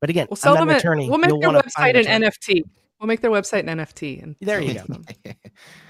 But 0.00 0.10
again, 0.10 0.26
We'll 0.30 0.36
sell 0.36 0.52
I'm 0.54 0.60
them. 0.60 0.68
not 0.68 0.72
an 0.72 0.76
An, 0.76 0.80
attorney. 0.80 1.08
we'll 1.08 1.18
make 1.18 1.30
You'll 1.30 1.40
their 1.52 1.62
website 1.62 1.98
an 1.98 2.06
an. 2.06 2.22
NFT. 2.30 2.62
We'll 3.00 3.08
make 3.08 3.20
their 3.20 3.30
website 3.30 3.68
an 3.68 3.78
NFT 3.78 4.22
and 4.22 4.36
There 4.40 4.60
you 4.60 4.74
go. 4.74 4.80
it 4.80 4.86
to 4.86 4.92
them 4.92 5.34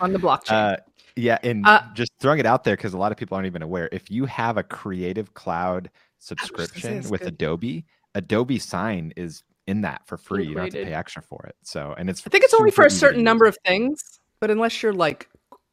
on 0.00 0.12
the 0.12 0.18
blockchain. 0.18 0.52
uh 0.52 0.76
yeah 1.14 1.38
and 1.42 1.66
Uh, 1.66 1.82
just 1.94 2.12
throwing 2.20 2.38
it 2.40 2.46
out 2.46 2.64
there 2.64 2.74
because 2.76 2.94
a 2.94 2.98
lot 2.98 3.10
of 3.12 3.18
people 3.18 3.36
aren't 3.36 3.46
even 3.46 3.62
aware 3.62 3.88
if 3.92 4.10
you 4.10 4.26
have 4.26 4.56
a 4.56 4.62
creative 4.62 5.34
cloud 5.34 5.90
subscription 6.18 7.08
with 7.08 7.20
good. 7.20 7.28
adobe 7.34 7.84
adobe 8.14 8.58
sign 8.58 9.12
is 9.16 9.42
in 9.66 9.80
that 9.82 10.02
for 10.06 10.16
free 10.16 10.46
you 10.46 10.54
don't 10.54 10.64
have 10.64 10.72
to 10.72 10.84
pay 10.84 10.92
extra 10.94 11.22
for 11.22 11.44
it 11.46 11.54
so 11.62 11.94
and 11.98 12.08
it's 12.10 12.22
I 12.26 12.30
think 12.30 12.44
it's 12.44 12.54
only 12.54 12.70
for 12.70 12.84
a 12.84 12.90
certain 12.90 13.22
number 13.24 13.46
of 13.46 13.56
things, 13.64 14.20
but 14.40 14.50
unless 14.50 14.82
you're 14.82 14.92
like 14.92 15.28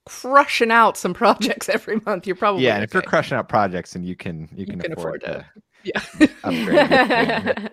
crushing 0.06 0.72
out 0.72 0.98
some 0.98 1.14
projects 1.14 1.70
every 1.70 2.00
month, 2.06 2.28
you're 2.28 2.36
probably 2.36 2.64
yeah 2.64 2.80
if 2.80 2.94
you're 2.94 3.04
crushing 3.04 3.38
out 3.38 3.50
projects 3.50 3.96
and 3.96 4.06
you 4.06 4.16
can 4.16 4.50
you 4.52 4.60
You 4.60 4.66
can, 4.68 4.80
can 4.80 4.94
afford, 4.94 5.24
afford 5.24 5.44
to 5.44 5.62
yeah. 5.84 6.02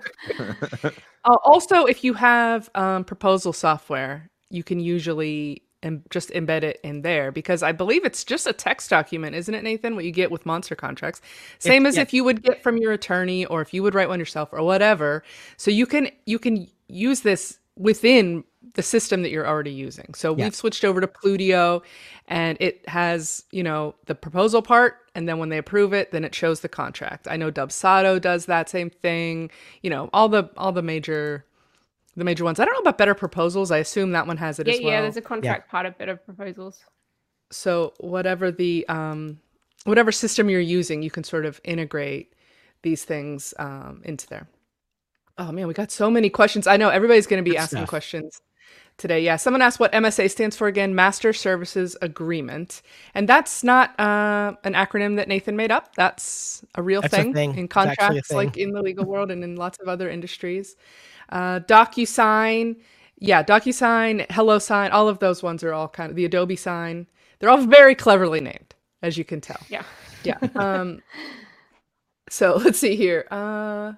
Uh, 1.23 1.37
also, 1.45 1.85
if 1.85 2.03
you 2.03 2.15
have 2.15 2.71
um, 2.75 3.05
proposal 3.05 3.53
software, 3.53 4.31
you 4.49 4.65
can 4.65 4.81
usually 4.81 5.63
and 5.83 6.03
just 6.09 6.31
embed 6.31 6.63
it 6.63 6.81
in 6.83 7.03
there 7.03 7.31
because 7.31 7.63
I 7.63 7.73
believe 7.73 8.07
it's 8.07 8.25
just 8.25 8.47
a 8.47 8.55
text 8.55 8.89
document, 8.89 9.35
isn't 9.35 9.55
it, 9.55 9.63
Nathan? 9.63 9.97
What 9.97 10.07
you 10.07 10.13
get 10.13 10.31
with 10.31 10.47
monster 10.47 10.75
contracts, 10.75 11.21
same 11.59 11.85
as 11.85 11.97
yeah. 11.97 12.03
if 12.03 12.15
you 12.15 12.25
would 12.25 12.43
get 12.43 12.63
from 12.63 12.79
your 12.79 12.93
attorney 12.93 13.45
or 13.45 13.61
if 13.61 13.75
you 13.75 13.83
would 13.83 13.95
write 13.95 14.09
one 14.09 14.19
yourself 14.19 14.49
or 14.53 14.63
whatever. 14.63 15.23
So 15.59 15.71
you 15.71 15.87
can 15.87 16.11
you 16.25 16.39
can 16.39 16.67
use 16.89 17.21
this 17.21 17.59
within 17.77 18.45
the 18.75 18.83
system 18.83 19.23
that 19.23 19.31
you're 19.31 19.47
already 19.47 19.73
using. 19.73 20.13
So 20.15 20.37
Yeah. 20.37 20.45
we've 20.45 20.55
switched 20.55 20.85
over 20.85 21.01
to 21.01 21.07
Plutio, 21.07 21.83
and 22.29 22.57
it 22.61 22.87
has 22.89 23.45
you 23.51 23.63
know 23.63 23.95
the 24.07 24.15
proposal 24.15 24.63
part, 24.63 24.97
and 25.15 25.29
then 25.29 25.39
when 25.39 25.49
they 25.49 25.59
approve 25.59 25.93
it, 25.93 26.11
then 26.13 26.25
it 26.25 26.35
shows 26.35 26.61
the 26.61 26.69
contract. 26.69 27.27
I 27.29 27.37
know 27.37 27.51
Dubsado 27.51 28.21
does 28.21 28.47
that 28.47 28.69
same 28.69 28.91
thing. 28.91 29.51
You 29.83 29.91
know 29.91 30.11
all 30.13 30.29
the 30.29 30.51
all 30.57 30.73
the 30.73 30.83
major 30.83 31.45
the 32.17 32.25
major 32.25 32.45
ones. 32.45 32.61
I 32.61 32.65
don't 32.65 32.75
know 32.75 32.81
about 32.81 32.99
Better 32.99 33.15
Proposals. 33.15 33.71
I 33.71 33.79
assume 33.79 34.13
that 34.13 34.27
one 34.27 34.37
has 34.37 34.59
it 34.59 34.67
yeah 34.67 34.75
as 34.75 34.81
well. 34.81 34.91
yeah 34.93 35.01
there's 35.03 35.17
a 35.17 35.23
contract 35.23 35.71
part 35.71 35.87
of 35.87 35.97
better 35.97 36.17
proposals 36.17 36.85
so 37.51 37.95
whatever 37.99 38.51
the 38.53 38.87
um, 38.89 39.41
whatever 39.85 40.13
system 40.13 40.49
you're 40.51 40.61
using, 40.61 41.03
you 41.03 41.11
can 41.11 41.25
sort 41.25 41.45
of 41.47 41.61
integrate 41.65 42.33
these 42.83 43.05
things 43.05 43.53
um, 43.59 44.03
into 44.05 44.27
there. 44.29 44.49
Oh 45.39 45.51
man, 45.53 45.67
we 45.67 45.75
got 45.75 45.91
so 45.91 46.11
many 46.11 46.31
questions. 46.31 46.67
I 46.67 46.77
know 46.77 46.91
everybody's 46.91 47.27
going 47.27 47.43
to 47.43 47.49
be 47.49 47.57
Good 47.57 47.63
asking 47.63 47.79
stuff. 47.79 47.89
questions 47.89 48.41
today. 49.01 49.21
Yeah, 49.21 49.37
someone 49.37 49.63
asked 49.63 49.81
what 49.81 49.91
MSA 49.93 50.31
stands 50.31 50.57
for 50.57 50.69
again. 50.69 50.95
Master 50.95 51.33
Services 51.33 51.97
Agreement, 52.03 52.83
and 53.15 53.29
that's 53.29 53.65
not 53.65 53.99
uh, 53.99 54.55
an 54.63 54.75
acronym 54.75 55.17
that 55.17 55.27
Nathan 55.27 55.57
made 55.57 55.73
up. 55.73 55.97
That's 55.97 56.65
a 56.77 56.83
real 56.83 57.01
That's 57.01 57.15
a 57.15 57.17
thing, 57.17 57.35
thing. 57.35 57.57
in 57.57 57.65
It's 57.65 57.77
actually 57.77 57.95
a 57.95 57.97
contracts, 57.97 58.31
like 58.33 58.57
in 58.57 58.73
the 58.73 58.83
legal 58.83 59.05
world 59.05 59.31
and 59.33 59.43
in 59.43 59.57
lots 59.57 59.79
of 59.81 59.89
other 59.89 60.09
industries. 60.09 60.77
Uh, 61.31 61.61
DocuSign, 61.61 62.77
yeah, 63.19 63.43
DocuSign, 63.43 64.27
HelloSign, 64.29 64.93
all 64.93 65.09
of 65.09 65.19
those 65.19 65.43
ones 65.43 65.65
are 65.65 65.73
all 65.73 65.89
kind 65.89 66.11
of 66.11 66.17
the 66.17 66.25
Adobe 66.25 66.57
sign. 66.57 67.07
They're 67.39 67.51
all 67.51 67.65
very 67.67 67.95
cleverly 67.95 68.41
named, 68.41 68.75
as 69.03 69.17
you 69.17 69.25
can 69.25 69.41
tell. 69.41 69.61
yeah 69.69 69.85
Yeah. 70.25 70.39
Um, 70.55 71.03
so 72.29 72.57
let's 72.65 72.79
see 72.79 72.97
here. 72.97 73.27
Uh, 73.31 73.93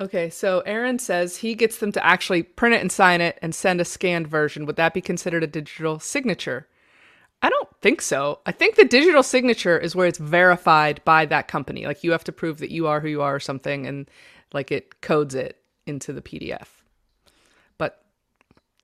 okay, 0.00 0.30
so 0.30 0.60
Aaron 0.60 0.98
says 0.98 1.38
he 1.38 1.54
gets 1.54 1.78
them 1.78 1.92
to 1.92 2.04
actually 2.04 2.42
print 2.42 2.74
it 2.74 2.80
and 2.80 2.90
sign 2.90 3.20
it 3.20 3.38
and 3.42 3.54
send 3.54 3.80
a 3.80 3.84
scanned 3.84 4.28
version. 4.28 4.66
Would 4.66 4.76
that 4.76 4.94
be 4.94 5.00
considered 5.00 5.42
a 5.42 5.48
digital 5.48 5.98
signature? 5.98 6.66
I 7.40 7.50
don't 7.50 7.68
think 7.80 8.00
so. 8.00 8.40
I 8.46 8.52
think 8.52 8.74
the 8.74 8.84
digital 8.84 9.22
signature 9.22 9.78
is 9.78 9.94
where 9.94 10.06
it's 10.06 10.18
verified 10.18 11.00
by 11.04 11.24
that 11.26 11.46
company. 11.46 11.86
Like 11.86 12.02
you 12.02 12.10
have 12.12 12.24
to 12.24 12.32
prove 12.32 12.58
that 12.58 12.70
you 12.70 12.86
are 12.86 13.00
who 13.00 13.08
you 13.08 13.22
are 13.22 13.36
or 13.36 13.40
something, 13.40 13.86
and 13.86 14.10
like 14.52 14.72
it 14.72 15.00
codes 15.00 15.34
it 15.34 15.60
into 15.86 16.12
the 16.12 16.22
PDF. 16.22 16.66
But 17.78 18.02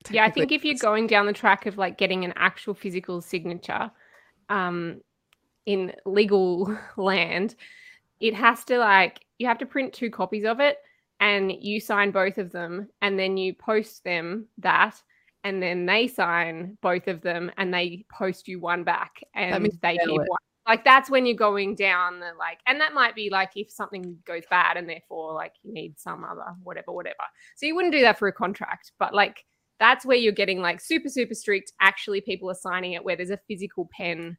Yeah, 0.09 0.25
I 0.25 0.31
think 0.31 0.51
if 0.51 0.63
you're 0.63 0.75
going 0.75 1.07
down 1.07 1.25
the 1.25 1.33
track 1.33 1.65
of 1.65 1.77
like 1.77 1.97
getting 1.97 2.23
an 2.23 2.33
actual 2.37 2.73
physical 2.73 3.21
signature 3.21 3.91
um, 4.49 5.01
in 5.65 5.93
legal 6.05 6.77
land, 6.97 7.55
it 8.21 8.33
has 8.33 8.63
to 8.65 8.77
like, 8.79 9.19
you 9.37 9.47
have 9.47 9.57
to 9.57 9.65
print 9.65 9.91
two 9.91 10.09
copies 10.09 10.45
of 10.45 10.61
it 10.61 10.77
and 11.19 11.51
you 11.51 11.79
sign 11.79 12.11
both 12.11 12.37
of 12.37 12.51
them 12.51 12.89
and 13.01 13.17
then 13.17 13.37
you 13.37 13.53
post 13.53 14.03
them 14.03 14.47
that. 14.57 15.01
and 15.45 15.61
then 15.61 15.85
they 15.85 16.07
sign 16.07 16.75
both 16.81 17.07
of 17.07 17.21
them 17.21 17.51
and 17.57 17.71
they 17.71 18.03
post 18.11 18.47
you 18.47 18.59
one 18.59 18.83
back 18.83 19.11
and 19.35 19.69
they 19.83 19.95
keep 20.03 20.17
one. 20.17 20.39
Like 20.67 20.83
that's 20.83 21.07
when 21.07 21.27
you're 21.27 21.37
going 21.37 21.75
down 21.75 22.19
the 22.19 22.31
like, 22.39 22.57
and 22.67 22.81
that 22.81 22.95
might 22.95 23.13
be 23.13 23.29
like 23.29 23.51
if 23.55 23.69
something 23.71 24.17
goes 24.25 24.41
bad 24.49 24.75
and 24.75 24.89
therefore 24.89 25.35
like 25.35 25.53
you 25.61 25.71
need 25.71 25.99
some 25.99 26.23
other 26.23 26.41
whatever, 26.63 26.91
whatever. 26.91 27.15
So 27.55 27.67
you 27.67 27.75
wouldn't 27.75 27.93
do 27.93 28.01
that 28.01 28.17
for 28.17 28.27
a 28.27 28.33
contract, 28.33 28.91
but 28.97 29.13
like 29.13 29.45
that's 29.79 30.03
where 30.03 30.17
you're 30.17 30.31
getting 30.31 30.61
like 30.61 30.81
super, 30.81 31.09
super 31.09 31.35
strict. 31.35 31.71
Actually, 31.79 32.21
people 32.21 32.49
are 32.49 32.55
signing 32.55 32.93
it 32.93 33.05
where 33.05 33.15
there's 33.15 33.29
a 33.29 33.39
physical 33.47 33.87
pen 33.95 34.37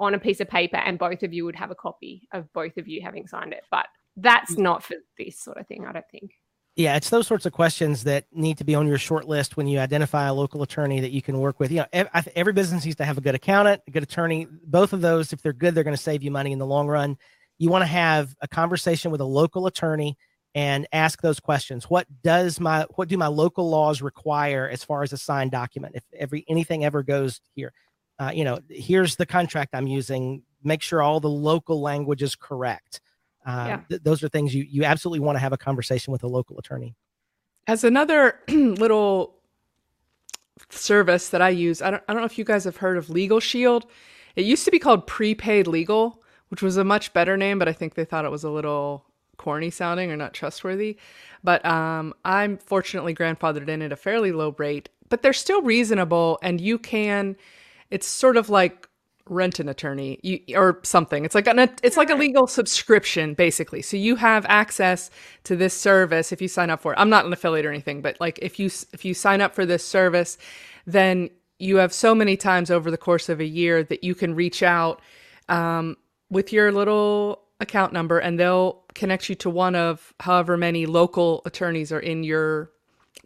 on 0.00 0.14
a 0.14 0.18
piece 0.18 0.40
of 0.40 0.48
paper 0.48 0.78
and 0.78 0.98
both 0.98 1.22
of 1.22 1.32
you 1.32 1.44
would 1.44 1.54
have 1.54 1.70
a 1.70 1.76
copy 1.76 2.26
of 2.32 2.52
both 2.54 2.76
of 2.76 2.88
you 2.88 3.02
having 3.02 3.28
signed 3.28 3.52
it. 3.52 3.62
But 3.70 3.86
that's 4.16 4.54
mm. 4.54 4.58
not 4.58 4.82
for 4.82 4.96
this 5.18 5.38
sort 5.38 5.58
of 5.58 5.66
thing, 5.66 5.86
I 5.86 5.92
don't 5.92 6.04
think. 6.10 6.32
Yeah, 6.76 6.96
it's 6.96 7.10
those 7.10 7.26
sorts 7.26 7.46
of 7.46 7.52
questions 7.52 8.04
that 8.04 8.26
need 8.32 8.58
to 8.58 8.64
be 8.64 8.74
on 8.74 8.86
your 8.86 8.96
short 8.96 9.26
list 9.26 9.56
when 9.56 9.66
you 9.66 9.80
identify 9.80 10.26
a 10.26 10.34
local 10.34 10.62
attorney 10.62 11.00
that 11.00 11.10
you 11.10 11.20
can 11.20 11.38
work 11.38 11.58
with. 11.58 11.70
You 11.70 11.84
know, 11.92 12.08
every 12.34 12.52
business 12.52 12.84
needs 12.84 12.96
to 12.96 13.04
have 13.04 13.18
a 13.18 13.20
good 13.20 13.34
accountant, 13.34 13.82
a 13.86 13.90
good 13.90 14.02
attorney. 14.02 14.46
Both 14.64 14.92
of 14.92 15.00
those, 15.00 15.32
if 15.32 15.42
they're 15.42 15.52
good, 15.52 15.74
they're 15.74 15.84
going 15.84 15.96
to 15.96 16.02
save 16.02 16.22
you 16.22 16.30
money 16.30 16.52
in 16.52 16.58
the 16.58 16.66
long 16.66 16.86
run. 16.86 17.18
You 17.58 17.70
want 17.70 17.82
to 17.82 17.86
have 17.86 18.34
a 18.40 18.48
conversation 18.48 19.10
with 19.10 19.20
a 19.20 19.26
local 19.26 19.66
attorney 19.66 20.16
and 20.54 20.86
ask 20.92 21.20
those 21.20 21.40
questions. 21.40 21.84
What 21.84 22.06
does 22.22 22.58
my 22.60 22.86
what 22.94 23.08
do 23.08 23.18
my 23.18 23.26
local 23.26 23.68
laws 23.68 24.00
require 24.00 24.68
as 24.68 24.82
far 24.82 25.02
as 25.02 25.12
a 25.12 25.18
signed 25.18 25.50
document? 25.50 25.96
If 25.96 26.04
every 26.18 26.44
anything 26.48 26.84
ever 26.84 27.02
goes 27.02 27.40
here, 27.54 27.72
uh, 28.18 28.32
you 28.34 28.44
know, 28.44 28.60
here's 28.68 29.16
the 29.16 29.26
contract 29.26 29.74
I'm 29.74 29.86
using. 29.86 30.42
Make 30.62 30.82
sure 30.82 31.02
all 31.02 31.20
the 31.20 31.28
local 31.28 31.80
language 31.80 32.22
is 32.22 32.34
correct. 32.34 33.00
Uh, 33.46 33.64
yeah. 33.66 33.80
th- 33.88 34.02
those 34.02 34.22
are 34.22 34.28
things 34.28 34.54
you 34.54 34.64
you 34.68 34.84
absolutely 34.84 35.20
want 35.20 35.36
to 35.36 35.40
have 35.40 35.52
a 35.52 35.58
conversation 35.58 36.12
with 36.12 36.22
a 36.22 36.28
local 36.28 36.58
attorney. 36.58 36.94
As 37.66 37.84
another 37.84 38.40
little 38.48 39.36
service 40.68 41.30
that 41.30 41.40
I 41.40 41.50
use, 41.50 41.80
I 41.80 41.90
don't 41.90 42.02
I 42.08 42.12
don't 42.12 42.22
know 42.22 42.26
if 42.26 42.38
you 42.38 42.44
guys 42.44 42.64
have 42.64 42.76
heard 42.76 42.98
of 42.98 43.08
Legal 43.10 43.40
Shield. 43.40 43.86
It 44.36 44.44
used 44.44 44.64
to 44.64 44.70
be 44.70 44.78
called 44.78 45.06
Prepaid 45.06 45.66
Legal, 45.66 46.22
which 46.48 46.62
was 46.62 46.76
a 46.76 46.84
much 46.84 47.12
better 47.12 47.36
name, 47.36 47.58
but 47.58 47.68
I 47.68 47.72
think 47.72 47.94
they 47.94 48.04
thought 48.04 48.24
it 48.24 48.30
was 48.30 48.44
a 48.44 48.50
little 48.50 49.06
corny 49.40 49.70
sounding 49.70 50.12
or 50.12 50.16
not 50.16 50.34
trustworthy. 50.34 50.98
But 51.42 51.64
um, 51.64 52.12
I'm 52.26 52.58
fortunately 52.58 53.14
grandfathered 53.14 53.68
in 53.68 53.80
at 53.80 53.90
a 53.90 53.96
fairly 53.96 54.32
low 54.32 54.54
rate, 54.58 54.90
but 55.08 55.22
they're 55.22 55.32
still 55.32 55.62
reasonable. 55.62 56.38
And 56.42 56.60
you 56.60 56.78
can, 56.78 57.36
it's 57.90 58.06
sort 58.06 58.36
of 58.36 58.50
like 58.50 58.86
rent 59.30 59.60
an 59.60 59.68
attorney 59.68 60.18
you, 60.22 60.40
or 60.54 60.80
something. 60.82 61.24
It's 61.24 61.34
like 61.34 61.46
an 61.46 61.58
it's 61.82 61.96
like 61.96 62.10
a 62.10 62.14
legal 62.14 62.46
subscription 62.46 63.34
basically. 63.34 63.80
So 63.80 63.96
you 63.96 64.16
have 64.16 64.44
access 64.48 65.10
to 65.44 65.56
this 65.56 65.72
service 65.72 66.32
if 66.32 66.42
you 66.42 66.48
sign 66.48 66.68
up 66.68 66.82
for 66.82 66.92
it. 66.92 66.98
I'm 66.98 67.08
not 67.08 67.24
an 67.24 67.32
affiliate 67.32 67.64
or 67.64 67.70
anything, 67.70 68.02
but 68.02 68.20
like 68.20 68.38
if 68.42 68.58
you 68.58 68.66
if 68.92 69.04
you 69.04 69.14
sign 69.14 69.40
up 69.40 69.54
for 69.54 69.64
this 69.64 69.86
service, 69.86 70.36
then 70.86 71.30
you 71.58 71.76
have 71.76 71.92
so 71.92 72.14
many 72.14 72.36
times 72.36 72.70
over 72.70 72.90
the 72.90 72.98
course 72.98 73.28
of 73.28 73.40
a 73.40 73.44
year 73.44 73.82
that 73.84 74.02
you 74.02 74.14
can 74.14 74.34
reach 74.34 74.62
out 74.62 75.00
um, 75.48 75.96
with 76.28 76.52
your 76.52 76.72
little 76.72 77.42
account 77.60 77.92
number 77.92 78.18
and 78.18 78.40
they'll 78.40 78.82
connect 78.94 79.28
you 79.28 79.34
to 79.36 79.50
one 79.50 79.76
of 79.76 80.12
however 80.20 80.56
many 80.56 80.86
local 80.86 81.42
attorneys 81.44 81.92
are 81.92 82.00
in 82.00 82.24
your 82.24 82.70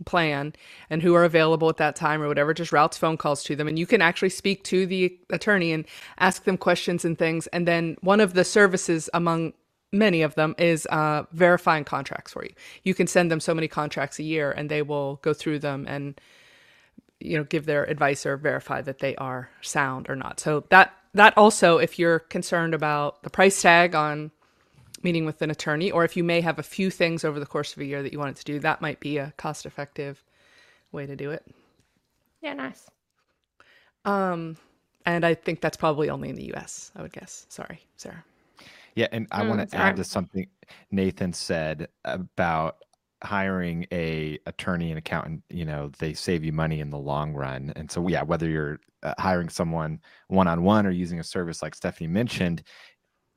plan 0.04 0.52
and 0.90 1.02
who 1.02 1.14
are 1.14 1.24
available 1.24 1.68
at 1.68 1.76
that 1.76 1.96
time 1.96 2.20
or 2.22 2.28
whatever 2.28 2.52
just 2.52 2.72
routes 2.72 2.98
phone 2.98 3.16
calls 3.16 3.42
to 3.44 3.56
them. 3.56 3.68
And 3.68 3.78
you 3.78 3.86
can 3.86 4.02
actually 4.02 4.30
speak 4.30 4.64
to 4.64 4.86
the 4.86 5.16
attorney 5.30 5.72
and 5.72 5.84
ask 6.18 6.44
them 6.44 6.56
questions 6.56 7.04
and 7.04 7.18
things. 7.18 7.46
And 7.48 7.66
then 7.68 7.96
one 8.00 8.20
of 8.20 8.34
the 8.34 8.44
services 8.44 9.08
among 9.14 9.52
many 9.92 10.22
of 10.22 10.34
them 10.34 10.54
is 10.58 10.86
uh, 10.86 11.24
verifying 11.32 11.84
contracts 11.84 12.32
for 12.32 12.44
you. 12.44 12.52
You 12.82 12.94
can 12.94 13.06
send 13.06 13.30
them 13.30 13.40
so 13.40 13.54
many 13.54 13.68
contracts 13.68 14.18
a 14.18 14.24
year 14.24 14.50
and 14.50 14.68
they 14.68 14.82
will 14.82 15.20
go 15.22 15.32
through 15.32 15.60
them 15.60 15.86
and 15.88 16.20
you 17.20 17.38
know 17.38 17.44
give 17.44 17.64
their 17.64 17.84
advice 17.84 18.26
or 18.26 18.36
verify 18.36 18.82
that 18.82 18.98
they 18.98 19.14
are 19.16 19.48
sound 19.62 20.10
or 20.10 20.16
not. 20.16 20.40
So 20.40 20.64
that 20.70 20.92
that 21.14 21.36
also, 21.38 21.78
if 21.78 21.98
you're 21.98 22.18
concerned 22.18 22.74
about 22.74 23.22
the 23.22 23.30
price 23.30 23.62
tag 23.62 23.94
on 23.94 24.32
meeting 25.04 25.26
with 25.26 25.42
an 25.42 25.50
attorney, 25.50 25.90
or 25.90 26.04
if 26.04 26.16
you 26.16 26.24
may 26.24 26.40
have 26.40 26.58
a 26.58 26.62
few 26.62 26.90
things 26.90 27.24
over 27.24 27.38
the 27.38 27.46
course 27.46 27.74
of 27.74 27.80
a 27.80 27.84
year 27.84 28.02
that 28.02 28.12
you 28.12 28.18
wanted 28.18 28.36
to 28.36 28.44
do, 28.44 28.58
that 28.60 28.80
might 28.82 29.00
be 29.00 29.18
a 29.18 29.32
cost 29.36 29.66
effective 29.66 30.24
way 30.92 31.06
to 31.06 31.16
do 31.16 31.30
it. 31.30 31.46
Yeah, 32.42 32.54
nice. 32.54 32.90
Um, 34.04 34.56
and 35.06 35.24
I 35.24 35.34
think 35.34 35.60
that's 35.60 35.76
probably 35.76 36.10
only 36.10 36.28
in 36.30 36.36
the 36.36 36.52
US, 36.54 36.90
I 36.96 37.02
would 37.02 37.12
guess. 37.12 37.46
Sorry, 37.48 37.80
Sarah. 37.96 38.24
Yeah, 38.94 39.08
and 39.12 39.26
I 39.30 39.42
mm, 39.42 39.48
want 39.48 39.68
to 39.68 39.76
add 39.76 39.96
to 39.96 40.04
something 40.04 40.46
Nathan 40.90 41.32
said 41.32 41.88
about 42.04 42.76
hiring 43.22 43.86
a 43.90 44.38
attorney 44.46 44.90
and 44.90 44.98
accountant 44.98 45.42
you 45.48 45.64
know 45.64 45.90
they 45.98 46.12
save 46.12 46.44
you 46.44 46.52
money 46.52 46.80
in 46.80 46.90
the 46.90 46.98
long 46.98 47.32
run 47.32 47.72
and 47.74 47.90
so 47.90 48.06
yeah 48.06 48.22
whether 48.22 48.46
you're 48.48 48.78
uh, 49.02 49.14
hiring 49.18 49.48
someone 49.48 49.98
one-on-one 50.28 50.86
or 50.86 50.90
using 50.90 51.20
a 51.20 51.24
service 51.24 51.62
like 51.62 51.74
stephanie 51.74 52.06
mentioned 52.06 52.62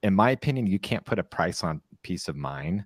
in 0.03 0.13
my 0.13 0.31
opinion 0.31 0.67
you 0.67 0.79
can't 0.79 1.05
put 1.05 1.19
a 1.19 1.23
price 1.23 1.63
on 1.63 1.81
peace 2.03 2.27
of 2.27 2.35
mind. 2.35 2.85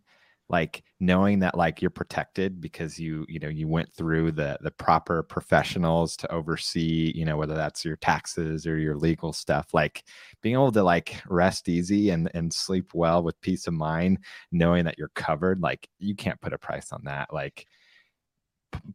Like 0.50 0.84
knowing 1.00 1.40
that 1.40 1.56
like 1.58 1.82
you're 1.82 1.90
protected 1.90 2.60
because 2.60 3.00
you 3.00 3.26
you 3.30 3.40
know 3.40 3.48
you 3.48 3.70
went 3.70 3.90
through 3.94 4.34
the 4.34 4.58
the 4.60 4.72
proper 4.72 5.24
professionals 5.24 6.18
to 6.18 6.30
oversee 6.30 7.14
you 7.16 7.24
know 7.24 7.38
whether 7.38 7.56
that's 7.56 7.86
your 7.86 7.96
taxes 7.96 8.68
or 8.68 8.78
your 8.78 8.98
legal 8.98 9.32
stuff 9.32 9.74
like 9.74 10.04
being 10.42 10.56
able 10.56 10.70
to 10.74 10.84
like 10.84 11.22
rest 11.30 11.70
easy 11.70 12.10
and 12.10 12.30
and 12.34 12.52
sleep 12.52 12.94
well 12.94 13.24
with 13.24 13.40
peace 13.40 13.66
of 13.66 13.74
mind 13.74 14.20
knowing 14.52 14.84
that 14.84 14.98
you're 14.98 15.12
covered 15.16 15.62
like 15.62 15.88
you 16.00 16.16
can't 16.16 16.42
put 16.42 16.52
a 16.52 16.58
price 16.58 16.92
on 16.92 17.02
that. 17.06 17.34
Like 17.34 17.66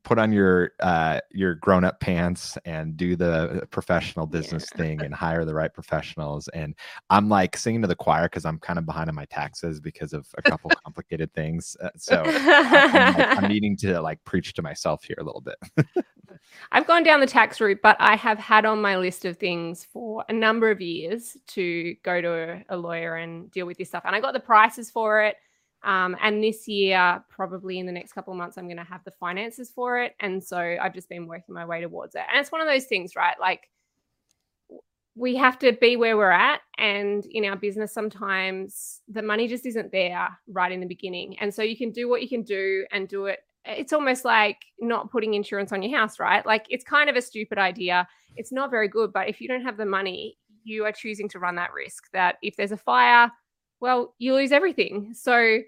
put 0.02 0.18
on 0.18 0.32
your 0.32 0.72
uh, 0.80 1.20
your 1.32 1.54
grown 1.54 1.84
up 1.84 2.00
pants 2.00 2.56
and 2.64 2.96
do 2.96 3.16
the 3.16 3.66
professional 3.70 4.26
business 4.26 4.66
yeah. 4.72 4.78
thing 4.78 5.02
and 5.02 5.14
hire 5.14 5.44
the 5.44 5.54
right 5.54 5.72
professionals. 5.72 6.48
And 6.48 6.74
I'm 7.10 7.28
like 7.28 7.56
singing 7.56 7.82
to 7.82 7.88
the 7.88 7.96
choir 7.96 8.24
because 8.24 8.44
I'm 8.44 8.58
kind 8.58 8.78
of 8.78 8.86
behind 8.86 9.08
on 9.08 9.14
my 9.14 9.24
taxes 9.26 9.80
because 9.80 10.12
of 10.12 10.26
a 10.38 10.42
couple 10.42 10.70
complicated 10.84 11.32
things. 11.34 11.76
Uh, 11.82 11.90
so 11.96 12.22
I'm, 12.24 13.14
like, 13.14 13.42
I'm, 13.42 13.48
needing 13.48 13.76
to 13.78 14.00
like 14.00 14.22
preach 14.24 14.54
to 14.54 14.62
myself 14.62 15.04
here 15.04 15.16
a 15.18 15.24
little 15.24 15.42
bit. 15.42 15.56
I've 16.72 16.86
gone 16.86 17.02
down 17.02 17.20
the 17.20 17.26
tax 17.26 17.60
route, 17.60 17.80
but 17.82 17.96
I 18.00 18.16
have 18.16 18.38
had 18.38 18.64
on 18.64 18.80
my 18.80 18.96
list 18.96 19.24
of 19.24 19.36
things 19.38 19.84
for 19.84 20.24
a 20.28 20.32
number 20.32 20.70
of 20.70 20.80
years 20.80 21.36
to 21.48 21.94
go 22.02 22.20
to 22.20 22.28
a, 22.28 22.64
a 22.70 22.76
lawyer 22.76 23.16
and 23.16 23.50
deal 23.50 23.66
with 23.66 23.78
this 23.78 23.88
stuff. 23.88 24.02
And 24.04 24.14
I 24.14 24.20
got 24.20 24.32
the 24.32 24.40
prices 24.40 24.90
for 24.90 25.22
it. 25.22 25.36
Um, 25.82 26.16
and 26.20 26.42
this 26.42 26.66
year, 26.66 27.22
probably 27.28 27.78
in 27.78 27.86
the 27.86 27.92
next 27.92 28.12
couple 28.12 28.32
of 28.32 28.38
months, 28.38 28.58
I'm 28.58 28.66
going 28.66 28.76
to 28.76 28.84
have 28.84 29.04
the 29.04 29.12
finances 29.12 29.70
for 29.70 30.00
it. 30.00 30.14
And 30.20 30.42
so 30.42 30.58
I've 30.58 30.94
just 30.94 31.08
been 31.08 31.26
working 31.26 31.54
my 31.54 31.64
way 31.64 31.80
towards 31.80 32.14
it. 32.14 32.22
And 32.30 32.40
it's 32.40 32.50
one 32.50 32.60
of 32.60 32.66
those 32.66 32.86
things, 32.86 33.14
right? 33.14 33.36
Like 33.40 33.70
we 35.14 35.36
have 35.36 35.58
to 35.60 35.72
be 35.72 35.96
where 35.96 36.16
we're 36.16 36.30
at. 36.30 36.60
And 36.76 37.24
in 37.26 37.44
our 37.44 37.56
business, 37.56 37.92
sometimes 37.92 39.00
the 39.08 39.22
money 39.22 39.48
just 39.48 39.64
isn't 39.64 39.92
there 39.92 40.28
right 40.48 40.72
in 40.72 40.80
the 40.80 40.86
beginning. 40.86 41.38
And 41.38 41.54
so 41.54 41.62
you 41.62 41.76
can 41.76 41.90
do 41.90 42.08
what 42.08 42.22
you 42.22 42.28
can 42.28 42.42
do 42.42 42.84
and 42.92 43.08
do 43.08 43.26
it. 43.26 43.40
It's 43.64 43.92
almost 43.92 44.24
like 44.24 44.58
not 44.78 45.10
putting 45.10 45.34
insurance 45.34 45.72
on 45.72 45.82
your 45.82 45.98
house, 45.98 46.20
right? 46.20 46.44
Like 46.44 46.66
it's 46.68 46.84
kind 46.84 47.08
of 47.08 47.16
a 47.16 47.22
stupid 47.22 47.58
idea. 47.58 48.06
It's 48.36 48.52
not 48.52 48.70
very 48.70 48.88
good. 48.88 49.12
But 49.12 49.28
if 49.28 49.40
you 49.40 49.48
don't 49.48 49.62
have 49.62 49.76
the 49.76 49.86
money, 49.86 50.36
you 50.64 50.84
are 50.84 50.92
choosing 50.92 51.28
to 51.30 51.38
run 51.38 51.54
that 51.56 51.72
risk 51.72 52.10
that 52.12 52.36
if 52.42 52.56
there's 52.56 52.72
a 52.72 52.76
fire, 52.76 53.30
well, 53.80 54.14
you 54.18 54.34
lose 54.34 54.52
everything. 54.52 55.12
So 55.14 55.58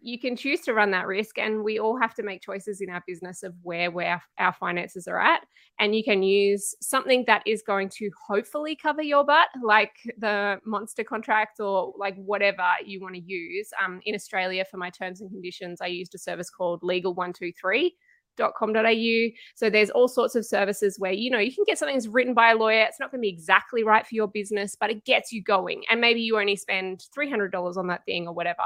you 0.00 0.18
can 0.18 0.36
choose 0.36 0.60
to 0.60 0.74
run 0.74 0.90
that 0.90 1.06
risk 1.06 1.38
and 1.38 1.64
we 1.64 1.78
all 1.78 1.98
have 1.98 2.14
to 2.14 2.22
make 2.22 2.42
choices 2.42 2.82
in 2.82 2.90
our 2.90 3.02
business 3.06 3.42
of 3.42 3.54
where 3.62 3.90
where 3.90 4.22
our 4.38 4.52
finances 4.52 5.08
are 5.08 5.18
at. 5.18 5.40
And 5.80 5.96
you 5.96 6.04
can 6.04 6.22
use 6.22 6.74
something 6.82 7.24
that 7.26 7.42
is 7.46 7.62
going 7.62 7.88
to 7.96 8.10
hopefully 8.28 8.76
cover 8.76 9.02
your 9.02 9.24
butt 9.24 9.48
like 9.62 9.94
the 10.18 10.60
monster 10.66 11.04
contract 11.04 11.58
or 11.58 11.94
like 11.96 12.16
whatever 12.16 12.66
you 12.84 13.00
want 13.00 13.14
to 13.14 13.22
use. 13.22 13.70
Um, 13.82 14.00
in 14.04 14.14
australia 14.14 14.64
for 14.70 14.76
my 14.76 14.90
terms 14.90 15.22
and 15.22 15.30
conditions 15.30 15.80
i 15.80 15.86
used 15.86 16.14
a 16.14 16.18
service 16.18 16.50
called 16.50 16.80
legal 16.82 17.14
123 17.14 17.96
com.au. 18.36 19.28
So 19.54 19.70
there's 19.70 19.90
all 19.90 20.08
sorts 20.08 20.34
of 20.34 20.46
services 20.46 20.98
where 20.98 21.12
you 21.12 21.30
know 21.30 21.38
you 21.38 21.54
can 21.54 21.64
get 21.64 21.78
something 21.78 21.96
that's 21.96 22.08
written 22.08 22.34
by 22.34 22.50
a 22.52 22.56
lawyer. 22.56 22.82
It's 22.82 23.00
not 23.00 23.10
going 23.10 23.20
to 23.20 23.22
be 23.22 23.28
exactly 23.28 23.84
right 23.84 24.06
for 24.06 24.14
your 24.14 24.28
business, 24.28 24.76
but 24.78 24.90
it 24.90 25.04
gets 25.04 25.32
you 25.32 25.42
going. 25.42 25.82
And 25.90 26.00
maybe 26.00 26.20
you 26.20 26.38
only 26.38 26.56
spend 26.56 27.04
three 27.12 27.30
hundred 27.30 27.52
dollars 27.52 27.76
on 27.76 27.86
that 27.88 28.04
thing 28.04 28.26
or 28.26 28.34
whatever 28.34 28.64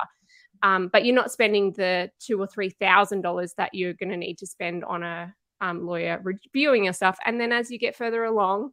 um, 0.63 0.89
but 0.89 1.05
you're 1.05 1.15
not 1.15 1.33
spending 1.33 1.73
the 1.73 2.11
two 2.19 2.41
or 2.41 2.47
three 2.47 2.71
thousand 2.71 3.23
dollars 3.23 3.55
that 3.57 3.75
you're 3.75 3.95
going 3.95 4.11
to 4.11 4.17
need 4.17 4.39
to 4.39 4.47
spend 4.47 4.85
on 4.85 5.03
a 5.03 5.35
um, 5.61 5.87
lawyer 5.87 6.21
reviewing 6.23 6.85
your 6.85 6.93
stuff. 6.93 7.19
And 7.25 7.41
then 7.41 7.53
as 7.53 7.71
you 7.71 7.79
get 7.79 7.97
further 7.97 8.25
along, 8.25 8.71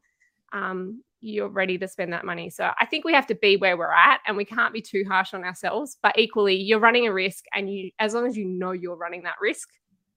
um, 0.54 1.04
you're 1.22 1.50
ready 1.50 1.78
to 1.78 1.88
spend 1.88 2.14
that 2.14 2.26
money. 2.26 2.50
So 2.50 2.72
I 2.80 2.86
think 2.86 3.04
we 3.04 3.14
have 3.14 3.26
to 3.28 3.36
be 3.36 3.58
where 3.58 3.78
we're 3.78 3.92
at, 3.92 4.20
and 4.28 4.38
we 4.38 4.46
can't 4.46 4.74
be 4.74 4.82
too 4.82 5.04
harsh 5.08 5.34
on 5.34 5.44
ourselves. 5.44 5.98
But 6.04 6.18
equally, 6.18 6.56
you're 6.56 6.80
running 6.80 7.08
a 7.08 7.14
risk, 7.14 7.46
and 7.54 7.72
you, 7.72 7.92
as 8.00 8.14
long 8.14 8.28
as 8.28 8.38
you 8.38 8.46
know 8.46 8.72
you're 8.72 8.96
running 8.96 9.24
that 9.24 9.36
risk, 9.42 9.70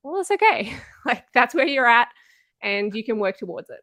well, 0.08 0.20
it's 0.20 0.30
okay. 0.30 0.74
like 1.06 1.24
that's 1.32 1.54
where 1.54 1.66
you're 1.66 1.86
at, 1.86 2.08
and 2.62 2.94
you 2.94 3.04
can 3.04 3.18
work 3.18 3.38
towards 3.38 3.70
it. 3.70 3.80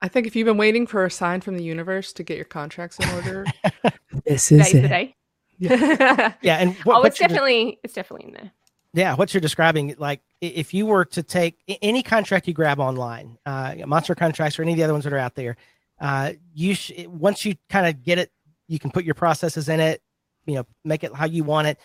I 0.00 0.08
think 0.08 0.26
if 0.26 0.34
you've 0.34 0.46
been 0.46 0.56
waiting 0.56 0.86
for 0.86 1.04
a 1.04 1.10
sign 1.10 1.40
from 1.40 1.56
the 1.56 1.64
universe 1.64 2.12
to 2.14 2.22
get 2.22 2.36
your 2.36 2.44
contracts 2.44 2.98
in 2.98 3.08
order, 3.10 3.46
this 4.26 4.50
is 4.50 4.74
it. 4.74 4.82
the 4.82 4.88
day. 4.88 5.16
Yeah, 5.58 6.34
yeah 6.42 6.56
and 6.56 6.74
what, 6.84 6.96
oh, 6.96 7.02
it's 7.02 7.18
definitely 7.18 7.64
the, 7.64 7.78
it's 7.84 7.94
definitely 7.94 8.28
in 8.28 8.34
there. 8.34 8.52
Yeah, 8.94 9.14
what 9.14 9.32
you're 9.32 9.40
describing, 9.40 9.94
like 9.98 10.20
if 10.40 10.74
you 10.74 10.86
were 10.86 11.04
to 11.06 11.22
take 11.22 11.56
any 11.80 12.02
contract 12.02 12.46
you 12.46 12.52
grab 12.52 12.78
online, 12.78 13.38
uh, 13.46 13.74
monster 13.86 14.14
contracts 14.14 14.58
or 14.58 14.62
any 14.62 14.72
of 14.72 14.76
the 14.76 14.84
other 14.84 14.92
ones 14.92 15.04
that 15.04 15.12
are 15.12 15.18
out 15.18 15.34
there, 15.34 15.56
uh, 16.00 16.32
you 16.52 16.74
sh- 16.74 17.06
once 17.06 17.44
you 17.44 17.54
kind 17.70 17.86
of 17.86 18.02
get 18.02 18.18
it, 18.18 18.30
you 18.68 18.78
can 18.78 18.90
put 18.90 19.04
your 19.04 19.14
processes 19.14 19.68
in 19.68 19.80
it, 19.80 20.02
you 20.44 20.56
know, 20.56 20.66
make 20.84 21.04
it 21.04 21.14
how 21.14 21.24
you 21.24 21.44
want 21.44 21.68
it. 21.68 21.78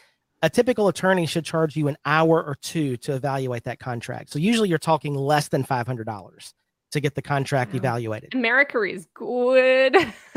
A 0.47 0.49
typical 0.49 0.87
attorney 0.87 1.25
should 1.25 1.43
charge 1.43 1.75
you 1.75 1.89
an 1.89 1.97
hour 2.05 2.41
or 2.41 2.55
two 2.61 2.95
to 2.97 3.13
evaluate 3.13 3.65
that 3.65 3.79
contract. 3.79 4.29
So 4.29 4.39
usually 4.39 4.69
you're 4.69 4.77
talking 4.77 5.13
less 5.13 5.49
than 5.49 5.65
five 5.65 5.85
hundred 5.85 6.05
dollars 6.05 6.53
to 6.91 7.01
get 7.01 7.15
the 7.15 7.21
contract 7.21 7.73
wow. 7.73 7.79
evaluated. 7.79 8.33
America 8.33 8.81
is 8.83 9.09
good. 9.13 9.93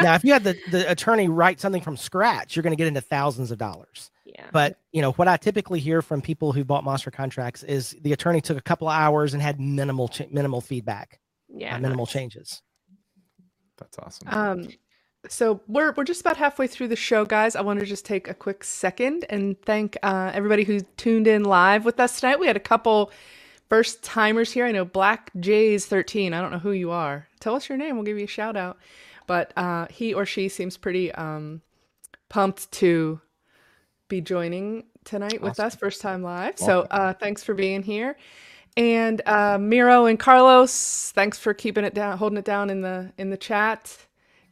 now, 0.00 0.16
if 0.16 0.24
you 0.24 0.32
had 0.32 0.42
the, 0.42 0.58
the 0.72 0.90
attorney 0.90 1.28
write 1.28 1.60
something 1.60 1.80
from 1.80 1.96
scratch, 1.96 2.56
you're 2.56 2.64
going 2.64 2.72
to 2.72 2.76
get 2.76 2.88
into 2.88 3.00
thousands 3.00 3.52
of 3.52 3.58
dollars. 3.58 4.10
Yeah. 4.24 4.48
But 4.50 4.80
you 4.90 5.00
know 5.00 5.12
what 5.12 5.28
I 5.28 5.36
typically 5.36 5.78
hear 5.78 6.02
from 6.02 6.22
people 6.22 6.52
who 6.52 6.64
bought 6.64 6.82
monster 6.82 7.12
contracts 7.12 7.62
is 7.62 7.94
the 8.02 8.12
attorney 8.12 8.40
took 8.40 8.58
a 8.58 8.62
couple 8.62 8.88
of 8.88 8.94
hours 8.94 9.32
and 9.32 9.40
had 9.40 9.60
minimal 9.60 10.08
ch- 10.08 10.28
minimal 10.28 10.60
feedback. 10.60 11.20
Yeah. 11.48 11.76
Uh, 11.76 11.78
minimal 11.78 12.06
nice. 12.06 12.12
changes. 12.12 12.62
That's 13.78 13.96
awesome. 14.00 14.28
Um, 14.28 14.68
so 15.28 15.60
we're 15.68 15.92
we're 15.92 16.04
just 16.04 16.20
about 16.20 16.36
halfway 16.36 16.66
through 16.66 16.88
the 16.88 16.96
show, 16.96 17.24
guys. 17.24 17.56
I 17.56 17.60
want 17.60 17.80
to 17.80 17.86
just 17.86 18.04
take 18.04 18.28
a 18.28 18.34
quick 18.34 18.64
second 18.64 19.24
and 19.30 19.60
thank 19.62 19.96
uh, 20.02 20.30
everybody 20.34 20.64
who 20.64 20.80
tuned 20.96 21.26
in 21.26 21.44
live 21.44 21.84
with 21.84 22.00
us 22.00 22.20
tonight. 22.20 22.40
We 22.40 22.46
had 22.46 22.56
a 22.56 22.60
couple 22.60 23.12
first 23.68 24.02
timers 24.02 24.52
here. 24.52 24.66
I 24.66 24.72
know 24.72 24.84
Black 24.84 25.30
Jays 25.38 25.86
thirteen. 25.86 26.34
I 26.34 26.40
don't 26.40 26.50
know 26.50 26.58
who 26.58 26.72
you 26.72 26.90
are. 26.90 27.28
Tell 27.40 27.54
us 27.54 27.68
your 27.68 27.78
name. 27.78 27.96
We'll 27.96 28.04
give 28.04 28.18
you 28.18 28.24
a 28.24 28.28
shout 28.28 28.56
out. 28.56 28.78
But 29.26 29.52
uh, 29.56 29.86
he 29.90 30.12
or 30.12 30.26
she 30.26 30.48
seems 30.48 30.76
pretty 30.76 31.12
um, 31.12 31.62
pumped 32.28 32.70
to 32.72 33.20
be 34.08 34.20
joining 34.20 34.84
tonight 35.04 35.34
awesome. 35.34 35.42
with 35.42 35.60
us, 35.60 35.74
first 35.76 36.00
time 36.00 36.22
live. 36.22 36.58
So 36.58 36.82
uh, 36.90 37.14
thanks 37.14 37.42
for 37.42 37.54
being 37.54 37.82
here. 37.82 38.16
And 38.76 39.20
uh, 39.26 39.58
Miro 39.58 40.06
and 40.06 40.18
Carlos, 40.18 41.12
thanks 41.14 41.38
for 41.38 41.54
keeping 41.54 41.84
it 41.84 41.94
down, 41.94 42.18
holding 42.18 42.38
it 42.38 42.44
down 42.44 42.70
in 42.70 42.80
the 42.80 43.12
in 43.18 43.30
the 43.30 43.36
chat, 43.36 43.96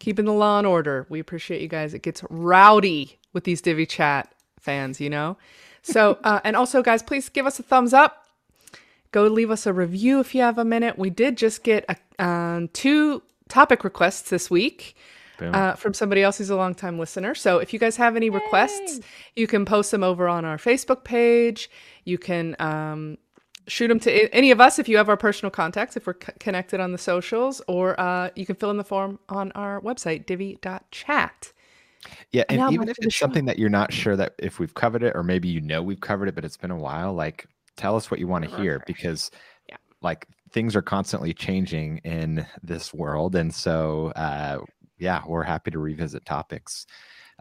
keeping 0.01 0.25
the 0.25 0.33
law 0.33 0.59
and 0.59 0.67
order. 0.67 1.07
We 1.09 1.21
appreciate 1.21 1.63
you 1.63 1.69
guys. 1.69 1.95
It 1.95 2.03
gets 2.03 2.25
rowdy 2.29 3.19
with 3.33 3.45
these 3.45 3.61
Divi 3.61 3.87
Chat 3.87 4.35
fans, 4.59 5.01
you 5.01 5.09
know. 5.09 5.37
So 5.83 6.19
uh, 6.25 6.41
and 6.43 6.57
also, 6.57 6.83
guys, 6.83 7.03
please 7.03 7.29
give 7.29 7.47
us 7.47 7.61
a 7.61 7.63
thumbs 7.63 7.95
up. 7.95 8.27
Go 9.13 9.27
leave 9.27 9.51
us 9.51 9.67
a 9.67 9.73
review 9.73 10.21
if 10.21 10.35
you 10.35 10.43
have 10.43 10.59
a 10.59 10.65
minute. 10.65 10.99
We 10.99 11.11
did 11.11 11.37
just 11.37 11.63
get 11.63 11.85
a, 11.89 12.25
um, 12.25 12.69
two 12.73 13.23
topic 13.49 13.85
requests 13.85 14.31
this 14.31 14.51
week 14.51 14.97
uh, 15.41 15.75
from 15.75 15.95
somebody 15.95 16.23
else 16.23 16.39
who's 16.39 16.51
a 16.51 16.57
longtime 16.57 16.99
listener. 16.99 17.35
So 17.35 17.59
if 17.59 17.73
you 17.73 17.79
guys 17.79 17.97
have 17.97 18.17
any 18.17 18.27
Yay. 18.27 18.31
requests, 18.31 19.01
you 19.37 19.47
can 19.47 19.65
post 19.65 19.91
them 19.91 20.05
over 20.05 20.29
on 20.29 20.45
our 20.45 20.59
Facebook 20.59 21.05
page. 21.05 21.71
You 22.05 22.19
can 22.19 22.57
um, 22.59 23.19
shoot 23.67 23.89
them 23.89 24.01
to 24.01 24.35
any 24.35 24.51
of 24.51 24.61
us 24.61 24.79
if 24.79 24.89
you 24.89 24.97
have 24.97 25.09
our 25.09 25.17
personal 25.17 25.51
contacts, 25.51 25.97
if 25.97 26.07
we're 26.07 26.15
c- 26.15 26.33
connected 26.39 26.81
on 26.81 26.93
the 26.93 26.99
socials, 26.99 27.63
or 27.69 27.99
uh, 28.01 28.31
you 28.35 28.47
can 28.47 28.57
fill 28.57 28.71
in 28.71 28.77
the 28.77 28.85
form 28.85 29.19
on 29.29 29.53
our 29.53 29.81
website, 29.81 30.27
divi.chat. 30.27 31.53
Yeah, 32.33 32.45
and, 32.49 32.61
and 32.61 32.73
even 32.73 32.89
if 32.89 32.97
it's 33.01 33.19
something 33.19 33.45
that 33.45 33.59
you're 33.59 33.69
not 33.69 33.93
sure 33.93 34.17
that 34.17 34.35
if 34.39 34.59
we've 34.59 34.75
covered 34.75 35.03
it, 35.03 35.15
or 35.15 35.23
maybe 35.23 35.49
you 35.49 35.61
know 35.61 35.83
we've 35.83 36.01
covered 36.01 36.29
it, 36.29 36.35
but 36.35 36.45
it's 36.45 36.57
been 36.57 36.71
a 36.71 36.77
while, 36.77 37.13
like 37.13 37.47
tell 37.77 37.97
us 37.97 38.11
what 38.11 38.21
you 38.21 38.27
want 38.27 38.45
to 38.45 38.57
hear 38.57 38.83
because 38.87 39.31
yeah. 39.69 39.77
like 40.03 40.27
things 40.53 40.75
are 40.75 40.83
constantly 40.83 41.33
changing 41.33 41.99
in 41.99 42.47
this 42.63 42.93
world. 42.93 43.37
And 43.37 43.55
so 43.55 44.13
uh, 44.17 44.61
yeah, 44.99 45.23
we're 45.27 45.43
happy 45.43 45.71
to 45.71 45.79
revisit 45.79 46.25
topics 46.25 46.87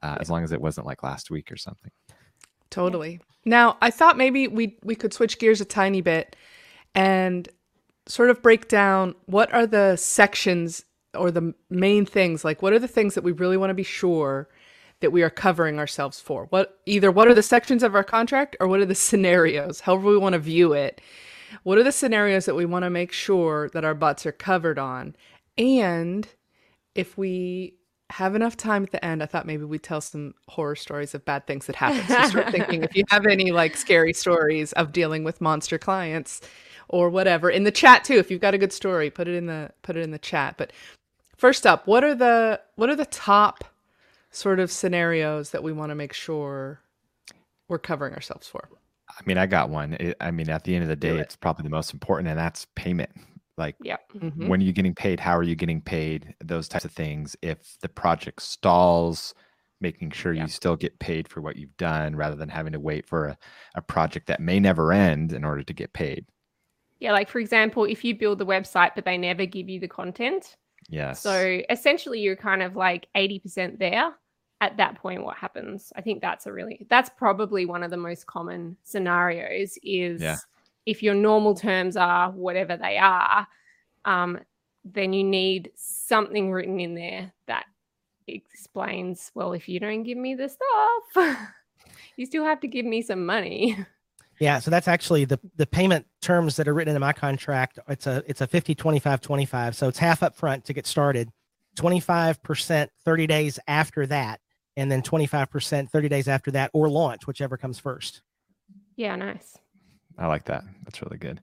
uh, 0.02 0.18
as 0.20 0.30
long 0.30 0.44
as 0.44 0.52
it 0.52 0.62
wasn't 0.62 0.88
like 0.88 1.04
last 1.04 1.30
week 1.30 1.52
or 1.52 1.58
something. 1.58 1.92
Totally. 2.70 3.20
Now, 3.46 3.78
I 3.82 3.90
thought 3.90 4.18
maybe 4.18 4.48
we 4.48 4.78
we 4.84 4.96
could 4.96 5.14
switch 5.14 5.40
gears 5.40 5.62
a 5.62 5.66
tiny 5.66 6.02
bit 6.02 6.36
and 6.94 7.48
sort 8.06 8.30
of 8.30 8.42
break 8.42 8.68
down 8.68 9.16
what 9.26 9.54
are 9.54 9.68
the 9.68 9.96
sections 9.96 10.84
or 11.16 11.32
the 11.32 11.54
main 11.70 12.06
things 12.06 12.44
like 12.44 12.62
what 12.62 12.74
are 12.74 12.80
the 12.80 12.88
things 12.88 13.16
that 13.16 13.24
we 13.24 13.32
really 13.32 13.58
want 13.58 13.70
to 13.70 13.76
be 13.76 13.84
sure 13.84 14.48
that 15.00 15.12
we 15.12 15.24
are 15.24 15.30
covering 15.30 15.80
ourselves 15.80 16.20
for? 16.20 16.46
What 16.50 16.80
either 16.86 17.12
what 17.12 17.28
are 17.28 17.34
the 17.34 17.44
sections 17.44 17.84
of 17.84 17.96
our 17.96 18.04
contract 18.04 18.56
or 18.60 18.68
what 18.68 18.82
are 18.82 18.86
the 18.86 18.96
scenarios 19.10 19.80
however 19.82 20.10
we 20.10 20.18
want 20.18 20.34
to 20.34 20.40
view 20.40 20.74
it. 20.74 21.02
What 21.64 21.80
are 21.80 21.84
the 21.84 21.92
scenarios 21.92 22.46
that 22.46 22.54
we 22.54 22.66
want 22.66 22.84
to 22.84 22.92
make 22.92 23.12
sure 23.12 23.70
that 23.74 23.84
our 23.84 23.96
butts 23.96 24.26
are 24.28 24.32
covered 24.32 24.78
on? 24.78 25.16
And 25.58 26.28
if 26.94 27.18
we 27.18 27.79
have 28.10 28.36
enough 28.36 28.58
time 28.58 28.84
at 28.84 28.92
the 28.92 29.04
end, 29.04 29.22
I 29.22 29.26
thought 29.26 29.46
maybe 29.46 29.64
we'd 29.64 29.84
tell 29.84 30.02
some 30.02 30.34
horror 30.48 30.76
stories 30.76 31.14
of 31.14 31.24
bad 31.26 31.46
things 31.46 31.68
that 31.68 31.76
happen. 31.76 32.06
So 32.08 32.30
start 32.30 32.52
thinking 32.52 32.84
if 32.84 32.96
you 32.96 33.04
have 33.10 33.26
any 33.28 33.52
like 33.52 33.78
scary 33.78 34.14
stories 34.14 34.74
of 34.74 34.92
dealing 34.92 35.24
with 35.24 35.42
monster 35.42 35.78
clients 35.78 36.42
or 36.88 37.10
whatever 37.10 37.50
in 37.50 37.64
the 37.64 37.72
chat 37.72 38.04
too. 38.04 38.16
If 38.16 38.32
you've 38.32 38.42
got 38.42 38.54
a 38.54 38.58
good 38.58 38.74
story, 38.74 39.10
put 39.10 39.28
it 39.28 39.36
in 39.36 39.46
the 39.46 39.72
put 39.84 39.96
it 39.96 40.02
in 40.02 40.12
the 40.12 40.20
chat. 40.20 40.56
But 40.58 40.74
first 41.38 41.66
up, 41.66 41.88
what 41.88 42.04
are 42.04 42.16
the 42.16 42.60
what 42.76 42.90
are 42.90 42.96
the 42.96 43.06
top 43.06 43.64
sort 44.32 44.60
of 44.60 44.72
scenarios 44.72 45.52
that 45.52 45.64
we 45.64 45.72
want 45.72 45.92
to 45.92 45.96
make 45.96 46.14
sure 46.14 46.82
we're 47.68 47.80
covering 47.80 48.14
ourselves 48.14 48.48
for? 48.48 48.68
I 49.08 49.22
mean, 49.26 49.38
I 49.38 49.46
got 49.46 49.70
one. 49.70 50.14
I 50.20 50.32
mean, 50.32 50.50
at 50.50 50.64
the 50.64 50.76
end 50.76 50.84
of 50.84 50.90
the 50.90 50.96
day, 50.96 51.18
it. 51.18 51.20
it's 51.20 51.36
probably 51.36 51.64
the 51.64 51.70
most 51.70 51.94
important, 51.94 52.30
and 52.30 52.40
that's 52.40 52.66
payment. 52.76 53.12
Like, 53.60 53.76
yeah. 53.84 53.98
Mm-hmm. 54.16 54.48
when 54.48 54.62
are 54.62 54.64
you 54.64 54.74
getting 54.74 54.96
paid? 54.96 55.20
How 55.20 55.38
are 55.38 55.44
you 55.44 55.56
getting 55.56 55.82
paid? 55.82 56.34
Those 56.44 56.68
types 56.68 56.86
of 56.86 56.92
things. 56.92 57.36
If 57.42 57.78
the 57.82 57.90
project 57.90 58.42
stalls, 58.42 59.36
making 59.82 60.12
sure 60.12 60.34
yeah. 60.34 60.44
you 60.44 60.48
still 60.48 60.76
get 60.76 60.98
paid 61.00 61.28
for 61.28 61.42
what 61.42 61.56
you've 61.56 61.76
done 61.78 62.16
rather 62.16 62.36
than 62.36 62.50
having 62.50 62.74
to 62.74 62.80
wait 62.80 63.06
for 63.06 63.28
a, 63.28 63.38
a 63.76 63.82
project 63.82 64.28
that 64.28 64.40
may 64.40 64.60
never 64.60 64.92
end 64.92 65.34
in 65.34 65.44
order 65.44 65.64
to 65.64 65.74
get 65.74 65.94
paid. 65.94 66.26
Yeah, 67.00 67.14
like 67.14 67.30
for 67.30 67.40
example, 67.40 67.86
if 67.86 68.04
you 68.04 68.16
build 68.16 68.40
the 68.40 68.46
website 68.46 68.92
but 68.96 69.06
they 69.06 69.18
never 69.18 69.46
give 69.46 69.70
you 69.70 69.80
the 69.80 69.88
content. 69.88 70.58
yeah 70.90 71.14
So 71.14 71.62
essentially 71.70 72.20
you're 72.20 72.36
kind 72.36 72.62
of 72.62 72.76
like 72.76 73.08
80% 73.16 73.80
there. 73.80 74.14
At 74.62 74.76
that 74.76 74.96
point, 74.96 75.24
what 75.24 75.38
happens? 75.38 75.94
I 75.96 76.02
think 76.02 76.22
that's 76.22 76.46
a 76.46 76.52
really 76.52 76.86
that's 76.90 77.10
probably 77.10 77.66
one 77.66 77.82
of 77.82 77.92
the 77.92 77.98
most 77.98 78.28
common 78.28 78.76
scenarios 78.84 79.78
is 79.84 80.22
yeah 80.22 80.36
if 80.86 81.04
your 81.04 81.14
normal 81.14 81.56
terms 81.56 81.96
are 81.96 82.32
whatever 82.32 82.78
they 82.78 82.98
are, 82.98 83.48
um, 84.06 84.40
then 84.84 85.14
you 85.14 85.24
need 85.24 85.72
something 85.76 86.52
written 86.52 86.80
in 86.80 86.96
there 86.96 87.32
that 87.48 87.66
explains, 88.28 89.32
well, 89.36 89.54
if 89.54 89.68
you 89.68 89.80
don't 89.80 90.04
give 90.04 90.18
me 90.18 90.36
the 90.36 90.50
stuff, 90.50 91.38
you 92.18 92.26
still 92.26 92.46
have 92.46 92.60
to 92.62 92.68
give 92.68 92.86
me 92.86 93.02
some 93.02 93.26
money. 93.26 93.78
Yeah, 94.40 94.60
so 94.60 94.72
that's 94.72 94.88
actually 94.88 95.26
the 95.26 95.38
the 95.58 95.68
payment 95.68 96.06
terms 96.22 96.56
that 96.56 96.68
are 96.70 96.74
written 96.74 96.96
in 96.96 97.02
my 97.02 97.12
contract. 97.12 97.78
It's 97.90 98.08
a 98.08 98.24
it's 98.26 98.40
a 98.40 98.48
50 98.48 98.74
25 98.74 99.20
25. 99.20 99.76
So 99.76 99.90
it's 99.90 100.00
half 100.00 100.24
up 100.24 100.34
front 100.34 100.64
to 100.64 100.74
get 100.74 100.88
started, 100.88 101.30
25% 101.78 102.88
30 103.04 103.28
days 103.28 103.60
after 103.68 104.06
that, 104.08 104.40
and 104.78 104.90
then 104.90 105.02
25% 105.02 105.90
30 105.90 106.08
days 106.08 106.30
after 106.30 106.52
that 106.52 106.72
or 106.74 106.90
launch, 106.90 107.28
whichever 107.28 107.58
comes 107.58 107.80
first. 107.80 108.22
Yeah, 108.96 109.18
nice. 109.18 109.58
I 110.20 110.28
like 110.28 110.46
that. 110.46 110.64
That's 110.84 111.02
really 111.02 111.18
good. 111.18 111.42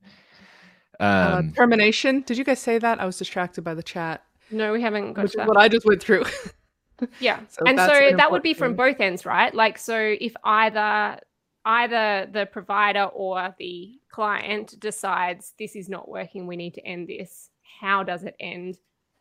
Uh, 1.01 1.39
um, 1.39 1.49
uh, 1.51 1.57
termination. 1.57 2.21
Did 2.21 2.39
you 2.39 2.45
guys 2.45 2.61
say 2.61 2.79
that? 2.79 3.01
I 3.01 3.07
was 3.07 3.17
distracted 3.17 3.63
by 3.63 3.75
the 3.75 3.83
chat. 3.83 4.23
No, 4.51 4.73
we 4.73 4.83
haven't 4.83 5.15
got 5.15 5.33
that. 5.33 5.49
What 5.49 5.57
I 5.57 5.69
just 5.69 5.87
went 5.87 6.03
through. 6.03 6.25
yeah, 7.21 7.41
so 7.49 7.65
and 7.67 7.79
so 7.79 8.17
that 8.17 8.31
would 8.31 8.43
be 8.43 8.55
from 8.55 8.75
both 8.75 9.01
ends, 9.01 9.27
right? 9.27 9.53
Like, 9.53 9.79
so 9.79 9.99
if 10.21 10.35
either 10.45 11.19
either 11.65 12.29
the 12.31 12.47
provider 12.47 13.05
or 13.05 13.55
the 13.59 13.99
client 14.09 14.79
decides 14.79 15.53
this 15.59 15.75
is 15.75 15.89
not 15.89 16.09
working, 16.09 16.47
we 16.47 16.57
need 16.57 16.75
to 16.75 16.87
end 16.87 17.09
this. 17.09 17.51
How 17.81 18.03
does 18.03 18.23
it 18.23 18.37
end? 18.39 18.79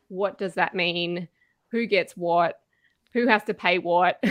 What 0.10 0.38
does 0.38 0.54
that 0.54 0.76
mean? 0.76 1.28
Who 1.72 1.88
gets 1.88 2.16
what? 2.16 2.60
Who 3.14 3.28
has 3.28 3.44
to 3.46 3.54
pay 3.54 3.80
what? 3.80 4.24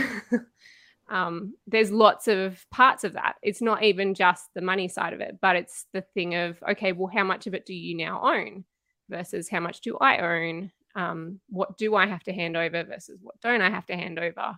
um, 1.07 1.53
there's 1.67 1.91
lots 1.91 2.27
of 2.27 2.65
parts 2.71 3.03
of 3.03 3.13
that. 3.13 3.35
It's 3.41 3.61
not 3.61 3.83
even 3.83 4.13
just 4.13 4.49
the 4.53 4.61
money 4.61 4.87
side 4.87 5.13
of 5.13 5.21
it, 5.21 5.37
but 5.41 5.55
it's 5.55 5.85
the 5.93 6.01
thing 6.01 6.35
of, 6.35 6.61
okay, 6.71 6.91
well, 6.93 7.11
how 7.13 7.23
much 7.23 7.47
of 7.47 7.53
it 7.53 7.65
do 7.65 7.73
you 7.73 7.95
now 7.95 8.21
own 8.23 8.65
versus 9.09 9.49
how 9.49 9.59
much 9.59 9.81
do 9.81 9.97
I 9.99 10.17
own? 10.17 10.71
Um, 10.95 11.39
what 11.49 11.77
do 11.77 11.95
I 11.95 12.07
have 12.07 12.23
to 12.23 12.33
hand 12.33 12.57
over 12.57 12.83
versus 12.83 13.19
what 13.21 13.39
don't 13.41 13.61
I 13.61 13.69
have 13.69 13.85
to 13.87 13.95
hand 13.95 14.17
over? 14.17 14.57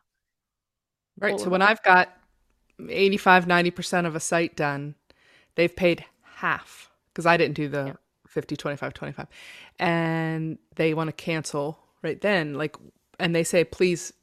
Right. 1.19 1.33
All 1.33 1.39
so 1.39 1.49
when 1.49 1.59
that. 1.59 1.69
I've 1.69 1.83
got 1.83 2.09
85, 2.87 3.45
90% 3.45 4.05
of 4.05 4.15
a 4.15 4.19
site 4.19 4.55
done, 4.55 4.95
they've 5.55 5.75
paid 5.75 6.05
half 6.35 6.91
because 7.09 7.25
I 7.25 7.35
didn't 7.35 7.55
do 7.55 7.67
the 7.67 7.85
yeah. 7.87 7.93
50, 8.27 8.55
25, 8.55 8.93
25. 8.93 9.27
And 9.79 10.59
they 10.75 10.93
want 10.93 11.09
to 11.09 11.13
cancel 11.13 11.79
right 12.03 12.21
then. 12.21 12.53
Like, 12.53 12.77
and 13.19 13.35
they 13.35 13.43
say, 13.43 13.63
please 13.63 14.13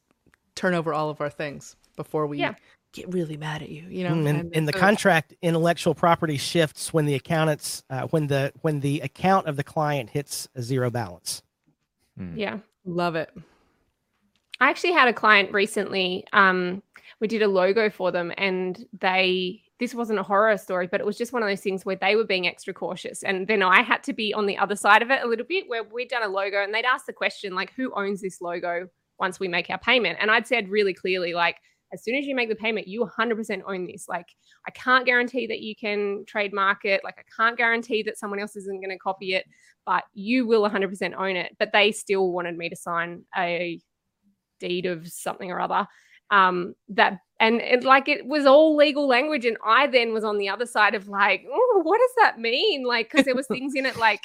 turn 0.55 0.73
over 0.73 0.95
all 0.95 1.11
of 1.11 1.21
our 1.21 1.31
things 1.31 1.75
before 1.97 2.27
we 2.27 2.39
yeah. 2.39 2.55
get 2.93 3.13
really 3.13 3.37
mad 3.37 3.63
at 3.63 3.69
you. 3.69 3.85
You 3.89 4.05
know, 4.05 4.15
mm, 4.15 4.29
and, 4.29 4.55
in 4.55 4.65
the 4.65 4.73
contract, 4.73 5.35
intellectual 5.43 5.95
property 5.95 6.37
shifts 6.37 6.93
when 6.93 7.07
the 7.07 7.15
accountants 7.15 7.83
uh, 7.91 8.07
when 8.09 8.27
the 8.27 8.53
when 8.63 8.81
the 8.81 9.01
account 9.01 9.47
of 9.47 9.57
the 9.57 9.65
client 9.65 10.11
hits 10.11 10.49
a 10.55 10.63
zero 10.63 10.91
balance. 10.91 11.43
Mm. 12.19 12.37
Yeah, 12.37 12.59
love 12.85 13.17
it. 13.17 13.31
I 14.61 14.71
actually 14.71 14.93
had 14.93 15.09
a 15.09 15.13
client 15.13 15.53
recently. 15.53 16.25
Um, 16.33 16.83
we 17.21 17.29
did 17.29 17.43
a 17.43 17.49
logo 17.49 17.91
for 17.91 18.13
them, 18.13 18.33
and 18.39 18.87
they 19.01 19.65
this 19.81 19.95
wasn't 19.95 20.19
a 20.19 20.23
horror 20.23 20.57
story, 20.57 20.87
but 20.87 21.01
it 21.01 21.07
was 21.07 21.19
just 21.19 21.33
one 21.33 21.43
of 21.43 21.49
those 21.49 21.61
things 21.61 21.85
where 21.85 21.97
they 21.97 22.15
were 22.15 22.25
being 22.25 22.47
extra 22.47 22.73
cautious. 22.73 23.23
And 23.23 23.47
then 23.47 23.63
I 23.63 23.83
had 23.83 24.03
to 24.05 24.13
be 24.13 24.33
on 24.33 24.47
the 24.47 24.57
other 24.57 24.77
side 24.77 25.03
of 25.03 25.11
it 25.11 25.23
a 25.23 25.27
little 25.27 25.47
bit 25.47 25.69
where 25.69 25.83
we'd 25.83 26.09
done 26.09 26.23
a 26.23 26.29
logo 26.29 26.63
and 26.63 26.73
they'd 26.73 26.85
ask 26.85 27.07
the 27.07 27.13
question, 27.13 27.55
like, 27.55 27.73
who 27.75 27.93
owns 27.95 28.21
this 28.21 28.41
logo 28.41 28.89
once 29.19 29.41
we 29.41 29.49
make 29.49 29.69
our 29.71 29.79
payment? 29.79 30.19
And 30.21 30.31
I'd 30.31 30.47
said 30.47 30.69
really 30.69 30.95
clearly, 30.95 31.35
like, 31.35 31.57
as 31.95 32.05
soon 32.05 32.17
as 32.17 32.27
you 32.27 32.35
make 32.35 32.49
the 32.49 32.55
payment, 32.55 32.87
you 32.87 33.09
100% 33.19 33.63
own 33.67 33.87
this. 33.87 34.07
Like, 34.09 34.27
I 34.67 34.71
can't 34.73 35.07
guarantee 35.07 35.47
that 35.47 35.61
you 35.61 35.75
can 35.75 36.25
trademark 36.27 36.85
it. 36.85 37.03
Like, 37.03 37.17
I 37.19 37.25
can't 37.37 37.57
guarantee 37.57 38.03
that 38.03 38.19
someone 38.19 38.41
else 38.41 38.57
isn't 38.57 38.81
going 38.81 38.91
to 38.91 38.99
copy 38.99 39.35
it, 39.35 39.47
but 39.87 40.05
you 40.13 40.47
will 40.47 40.69
100% 40.69 41.15
own 41.17 41.37
it. 41.37 41.57
But 41.59 41.71
they 41.73 41.93
still 41.93 42.33
wanted 42.33 42.59
me 42.59 42.69
to 42.69 42.77
sign 42.77 43.23
a 43.37 43.81
deed 44.61 44.87
of 44.87 45.09
something 45.09 45.51
or 45.51 45.61
other 45.61 45.87
um 46.31 46.75
that 46.89 47.19
and 47.41 47.61
it, 47.61 47.85
like 47.85 48.09
it 48.09 48.25
was 48.27 48.47
all 48.47 48.77
legal 48.77 49.07
language 49.07 49.45
and 49.45 49.57
i 49.65 49.87
then 49.87 50.15
was 50.15 50.25
on 50.25 50.39
the 50.39 50.49
other 50.49 50.65
side 50.65 50.95
of 50.95 51.09
like 51.09 51.45
oh 51.53 51.81
what 51.83 51.99
does 51.99 52.15
that 52.19 52.39
mean 52.39 52.85
like 52.85 53.11
because 53.11 53.27
there 53.27 53.35
was 53.35 53.47
things 53.47 53.75
in 53.75 53.85
it 53.85 53.97
like 53.97 54.23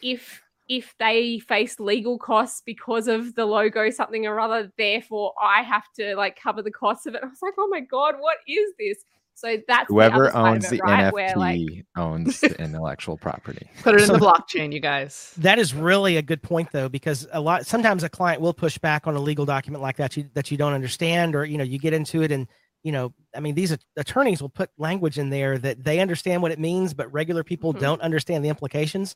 if 0.00 0.40
if 0.76 0.94
they 0.98 1.38
face 1.40 1.78
legal 1.78 2.18
costs 2.18 2.62
because 2.64 3.08
of 3.08 3.34
the 3.34 3.44
logo 3.44 3.90
something 3.90 4.26
or 4.26 4.40
other 4.40 4.72
therefore 4.78 5.32
i 5.42 5.62
have 5.62 5.84
to 5.94 6.14
like 6.16 6.38
cover 6.40 6.62
the 6.62 6.70
costs 6.70 7.04
of 7.06 7.14
it 7.14 7.20
i 7.22 7.26
was 7.26 7.42
like 7.42 7.54
oh 7.58 7.68
my 7.68 7.80
god 7.80 8.14
what 8.20 8.38
is 8.48 8.72
this 8.78 8.98
so 9.34 9.56
that's 9.66 9.88
whoever 9.88 10.30
the 10.30 10.38
owns 10.38 10.64
it, 10.66 10.70
the 10.70 10.82
right? 10.82 11.06
NFT 11.06 11.12
Where, 11.12 11.36
like, 11.36 11.86
owns 11.96 12.40
the 12.40 12.62
intellectual 12.62 13.16
property. 13.16 13.66
Put 13.82 13.94
it 13.96 14.02
in 14.02 14.08
the 14.12 14.18
blockchain, 14.26 14.72
you 14.72 14.78
guys. 14.78 15.32
That 15.38 15.58
is 15.58 15.74
really 15.74 16.16
a 16.18 16.22
good 16.22 16.42
point 16.42 16.70
though, 16.70 16.88
because 16.88 17.26
a 17.32 17.40
lot 17.40 17.66
sometimes 17.66 18.04
a 18.04 18.08
client 18.08 18.40
will 18.40 18.52
push 18.52 18.78
back 18.78 19.06
on 19.06 19.16
a 19.16 19.20
legal 19.20 19.46
document 19.46 19.82
like 19.82 19.96
that 19.96 20.16
you 20.16 20.28
that 20.34 20.50
you 20.50 20.56
don't 20.56 20.74
understand, 20.74 21.34
or 21.34 21.44
you 21.44 21.58
know, 21.58 21.64
you 21.64 21.78
get 21.78 21.92
into 21.94 22.22
it 22.22 22.30
and 22.30 22.46
you 22.82 22.92
know, 22.92 23.14
I 23.34 23.40
mean, 23.40 23.54
these 23.54 23.76
attorneys 23.96 24.42
will 24.42 24.48
put 24.48 24.70
language 24.76 25.18
in 25.18 25.30
there 25.30 25.56
that 25.58 25.82
they 25.82 26.00
understand 26.00 26.42
what 26.42 26.50
it 26.52 26.58
means, 26.58 26.92
but 26.94 27.10
regular 27.12 27.44
people 27.44 27.72
Mhm. 27.72 27.80
don't 27.80 28.00
understand 28.02 28.44
the 28.44 28.48
implications. 28.48 29.14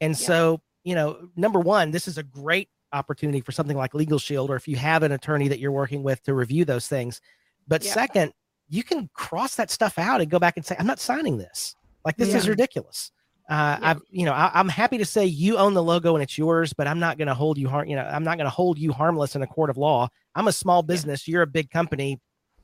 And 0.00 0.18
Yeah. 0.18 0.26
so, 0.26 0.62
you 0.84 0.94
know, 0.94 1.28
number 1.36 1.58
one, 1.60 1.90
this 1.90 2.06
is 2.06 2.18
a 2.18 2.22
great 2.22 2.68
opportunity 2.92 3.40
for 3.40 3.50
something 3.52 3.76
like 3.76 3.94
Legal 3.94 4.18
Shield, 4.18 4.50
or 4.50 4.56
if 4.56 4.68
you 4.68 4.76
have 4.76 5.02
an 5.02 5.12
attorney 5.12 5.48
that 5.48 5.58
you're 5.58 5.72
working 5.72 6.02
with 6.02 6.22
to 6.24 6.34
review 6.34 6.64
those 6.64 6.86
things. 6.86 7.20
But 7.66 7.82
Yeah. 7.84 7.92
second, 7.92 8.32
you 8.68 8.82
can 8.84 9.10
cross 9.14 9.56
that 9.56 9.70
stuff 9.70 9.98
out 9.98 10.20
and 10.20 10.30
go 10.30 10.38
back 10.38 10.56
and 10.56 10.64
say, 10.64 10.76
I'm 10.78 10.86
not 10.86 11.00
signing 11.00 11.36
this. 11.38 11.74
Like 12.04 12.16
this 12.16 12.34
is 12.34 12.48
ridiculous. 12.48 13.10
Uh, 13.50 13.78
Yeah. 13.80 13.90
I've, 13.90 14.02
you 14.10 14.24
know, 14.26 14.32
I, 14.32 14.50
I'm 14.54 14.68
happy 14.68 14.96
to 14.98 15.04
say 15.04 15.26
you 15.26 15.56
own 15.58 15.74
the 15.74 15.82
logo 15.82 16.14
and 16.14 16.22
it's 16.22 16.38
yours, 16.38 16.72
but 16.72 16.86
I'm 16.86 16.98
not 16.98 17.18
going 17.18 17.28
to 17.28 17.34
hold 17.34 17.58
you 17.58 17.68
harm. 17.68 17.88
You 17.88 17.96
know, 17.96 18.02
I'm 18.04 18.24
not 18.24 18.36
going 18.38 18.46
to 18.46 18.50
hold 18.50 18.78
you 18.78 18.92
harmless 18.92 19.34
in 19.36 19.42
a 19.42 19.46
court 19.46 19.70
of 19.70 19.76
law. 19.76 20.08
I'm 20.34 20.48
a 20.48 20.52
small 20.52 20.82
business. 20.82 21.26
You're 21.28 21.42
a 21.42 21.46
big 21.46 21.70
company. 21.70 22.20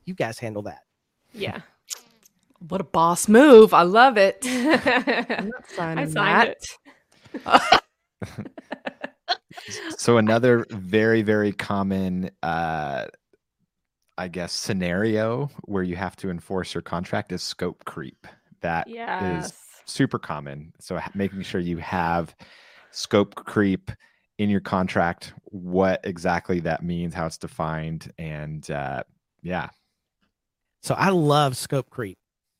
You 0.06 0.14
guys 0.14 0.38
handle 0.38 0.62
that. 0.62 0.80
yeah 1.32 1.60
What 2.68 2.80
a 2.80 2.84
boss 2.84 3.28
move. 3.28 3.74
I 3.74 3.82
love 3.82 4.16
it. 4.16 4.38
i 4.44 5.24
I'm 5.38 5.48
not 5.50 5.68
signing 5.76 6.10
signed 6.10 6.54
that. 7.34 7.72
it 7.74 7.80
so 9.96 10.16
another 10.18 10.66
very 10.70 11.22
very 11.22 11.52
common 11.52 12.30
uh 12.42 13.06
i 14.18 14.28
guess 14.28 14.52
scenario 14.52 15.50
where 15.64 15.82
you 15.82 15.96
have 15.96 16.16
to 16.16 16.30
enforce 16.30 16.74
your 16.74 16.82
contract 16.82 17.32
is 17.32 17.42
scope 17.42 17.84
creep 17.84 18.26
that 18.60 18.86
is 18.88 18.94
yes 18.94 19.52
super 19.86 20.18
common 20.18 20.72
so 20.80 21.00
making 21.14 21.42
sure 21.42 21.60
you 21.60 21.78
have 21.78 22.34
scope 22.90 23.34
creep 23.34 23.90
in 24.38 24.48
your 24.48 24.60
contract 24.60 25.32
what 25.44 26.00
exactly 26.04 26.60
that 26.60 26.82
means 26.82 27.12
how 27.12 27.26
it's 27.26 27.38
defined 27.38 28.12
and 28.18 28.70
uh 28.70 29.02
yeah 29.42 29.68
So 30.82 30.94
I 30.94 31.10
love 31.10 31.56
scope 31.56 31.90
creep. 31.90 32.18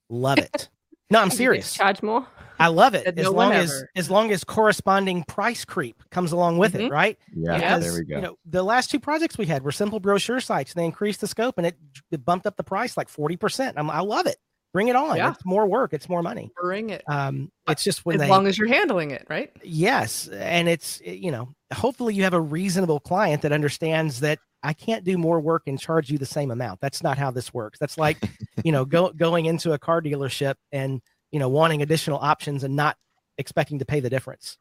Love 0.08 0.38
it. 0.38 0.68
No, 1.10 1.20
I'm 1.20 1.28
You 1.30 1.36
serious. 1.36 1.74
charge 1.74 2.02
more 2.02 2.26
I 2.58 2.66
love 2.68 2.94
it 2.94 3.06
as 3.06 3.24
no 3.24 3.30
long 3.30 3.52
as 3.52 3.70
ever. 3.72 3.90
as 3.96 4.10
long 4.10 4.30
as 4.32 4.44
corresponding 4.44 5.24
price 5.24 5.64
creep 5.64 5.96
comes 6.10 6.30
along 6.30 6.58
with 6.58 6.74
it, 6.74 6.82
Mhm. 6.82 6.90
right? 6.90 7.18
yeah 7.34 7.56
Yes. 7.56 7.82
there 7.82 7.92
we 7.94 8.04
go 8.04 8.16
You 8.16 8.20
know, 8.22 8.36
the 8.44 8.62
last 8.62 8.90
two 8.90 9.00
projects 9.00 9.38
we 9.38 9.46
had 9.46 9.62
were 9.62 9.72
simple 9.72 9.98
brochure 9.98 10.40
sites. 10.40 10.74
They 10.74 10.84
increased 10.84 11.22
the 11.22 11.26
scope 11.26 11.56
and 11.56 11.66
it, 11.66 11.76
it 12.10 12.22
bumped 12.24 12.46
up 12.46 12.56
the 12.56 12.62
price 12.64 12.96
like 12.98 13.08
40%. 13.08 13.74
I'm, 13.78 13.88
I 13.90 14.00
love 14.00 14.26
it. 14.26 14.36
Bring 14.74 14.88
it 14.88 14.94
on. 14.94 15.16
Yeah. 15.16 15.30
It's 15.32 15.44
more 15.44 15.66
work. 15.66 15.92
It's 15.94 16.08
more 16.08 16.22
money. 16.22 16.52
Bring 16.62 16.90
it. 16.90 17.02
Um, 17.08 17.50
it's 17.66 17.82
just 17.82 18.04
when 18.04 18.16
As 18.16 18.20
they, 18.20 18.28
long 18.28 18.46
as 18.46 18.56
you're 18.58 18.68
handling 18.68 19.10
it, 19.10 19.26
right? 19.30 19.50
yes. 19.64 20.28
And 20.28 20.68
it's, 20.68 21.00
you 21.04 21.30
know, 21.32 21.48
hopefully 21.72 22.14
you 22.14 22.22
have 22.24 22.34
a 22.34 22.40
reasonable 22.40 23.00
client 23.00 23.42
that 23.42 23.52
understands 23.52 24.20
that 24.20 24.38
I 24.62 24.72
can't 24.72 25.04
do 25.04 25.16
more 25.16 25.40
work 25.40 25.62
and 25.66 25.78
charge 25.78 26.10
you 26.10 26.18
the 26.18 26.26
same 26.26 26.50
amount. 26.50 26.80
That's 26.80 27.02
not 27.02 27.18
how 27.18 27.30
this 27.30 27.52
works. 27.54 27.78
That's 27.78 27.96
like, 27.96 28.18
you 28.64 28.72
know, 28.72 28.84
go, 28.84 29.10
going 29.10 29.46
into 29.46 29.72
a 29.72 29.78
car 29.78 30.02
dealership 30.02 30.54
and, 30.72 31.00
you 31.30 31.38
know, 31.38 31.48
wanting 31.48 31.82
additional 31.82 32.18
options 32.18 32.64
and 32.64 32.76
not 32.76 32.96
expecting 33.38 33.78
to 33.78 33.84
pay 33.84 34.00
the 34.00 34.10
difference. 34.10 34.58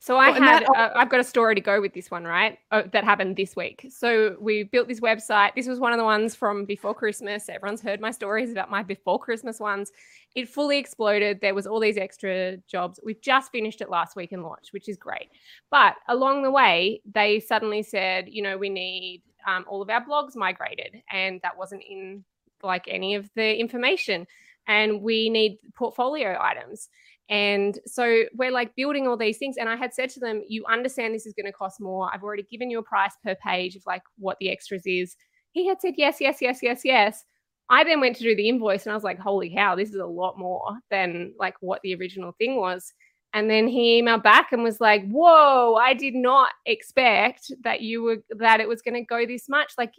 So 0.00 0.16
I 0.16 0.30
well, 0.30 0.40
had, 0.40 0.62
that- 0.62 0.76
uh, 0.76 0.92
I've 0.94 1.08
got 1.10 1.20
a 1.20 1.24
story 1.24 1.56
to 1.56 1.60
go 1.60 1.80
with 1.80 1.92
this 1.92 2.10
one, 2.10 2.24
right? 2.24 2.58
Oh, 2.70 2.82
that 2.92 3.02
happened 3.02 3.36
this 3.36 3.56
week. 3.56 3.86
So 3.90 4.36
we 4.40 4.62
built 4.62 4.86
this 4.86 5.00
website. 5.00 5.54
This 5.56 5.66
was 5.66 5.80
one 5.80 5.92
of 5.92 5.98
the 5.98 6.04
ones 6.04 6.36
from 6.36 6.64
before 6.64 6.94
Christmas. 6.94 7.48
Everyone's 7.48 7.80
heard 7.80 8.00
my 8.00 8.12
stories 8.12 8.52
about 8.52 8.70
my 8.70 8.82
before 8.84 9.18
Christmas 9.18 9.58
ones. 9.58 9.90
It 10.36 10.48
fully 10.48 10.78
exploded. 10.78 11.40
There 11.40 11.54
was 11.54 11.66
all 11.66 11.80
these 11.80 11.96
extra 11.96 12.58
jobs. 12.68 13.00
We've 13.04 13.20
just 13.20 13.50
finished 13.50 13.80
it 13.80 13.90
last 13.90 14.14
week 14.14 14.30
and 14.30 14.44
launched, 14.44 14.72
which 14.72 14.88
is 14.88 14.96
great. 14.96 15.30
But 15.68 15.96
along 16.06 16.42
the 16.42 16.52
way, 16.52 17.02
they 17.12 17.40
suddenly 17.40 17.82
said, 17.82 18.28
you 18.28 18.42
know, 18.42 18.56
we 18.56 18.68
need 18.68 19.22
um, 19.48 19.64
all 19.68 19.82
of 19.82 19.90
our 19.90 20.04
blogs 20.04 20.36
migrated, 20.36 21.02
and 21.10 21.40
that 21.42 21.58
wasn't 21.58 21.82
in 21.82 22.24
like 22.62 22.84
any 22.86 23.16
of 23.16 23.28
the 23.34 23.58
information. 23.58 24.28
And 24.68 25.02
we 25.02 25.30
need 25.30 25.58
portfolio 25.74 26.36
items. 26.40 26.88
And 27.30 27.78
so 27.84 28.24
we're 28.34 28.50
like 28.50 28.74
building 28.74 29.06
all 29.06 29.16
these 29.16 29.38
things. 29.38 29.56
And 29.58 29.68
I 29.68 29.76
had 29.76 29.92
said 29.92 30.10
to 30.10 30.20
them, 30.20 30.42
You 30.48 30.64
understand 30.66 31.14
this 31.14 31.26
is 31.26 31.34
going 31.34 31.46
to 31.46 31.52
cost 31.52 31.80
more. 31.80 32.10
I've 32.12 32.22
already 32.22 32.44
given 32.44 32.70
you 32.70 32.78
a 32.78 32.82
price 32.82 33.14
per 33.24 33.34
page 33.34 33.76
of 33.76 33.82
like 33.86 34.02
what 34.18 34.38
the 34.40 34.50
extras 34.50 34.82
is. 34.86 35.14
He 35.52 35.66
had 35.66 35.80
said, 35.80 35.94
Yes, 35.96 36.16
yes, 36.20 36.38
yes, 36.40 36.60
yes, 36.62 36.80
yes. 36.84 37.24
I 37.70 37.84
then 37.84 38.00
went 38.00 38.16
to 38.16 38.22
do 38.22 38.34
the 38.34 38.48
invoice 38.48 38.86
and 38.86 38.92
I 38.92 38.96
was 38.96 39.04
like, 39.04 39.18
Holy 39.18 39.50
cow, 39.54 39.74
this 39.74 39.90
is 39.90 39.96
a 39.96 40.06
lot 40.06 40.38
more 40.38 40.78
than 40.90 41.34
like 41.38 41.54
what 41.60 41.80
the 41.82 41.94
original 41.94 42.32
thing 42.38 42.56
was. 42.56 42.94
And 43.34 43.50
then 43.50 43.68
he 43.68 44.00
emailed 44.00 44.22
back 44.22 44.52
and 44.52 44.62
was 44.62 44.80
like, 44.80 45.06
Whoa, 45.06 45.74
I 45.74 45.92
did 45.92 46.14
not 46.14 46.50
expect 46.64 47.52
that 47.62 47.82
you 47.82 48.02
were 48.02 48.24
that 48.30 48.60
it 48.60 48.68
was 48.68 48.80
going 48.80 48.94
to 48.94 49.02
go 49.02 49.26
this 49.26 49.50
much. 49.50 49.74
Like, 49.76 49.92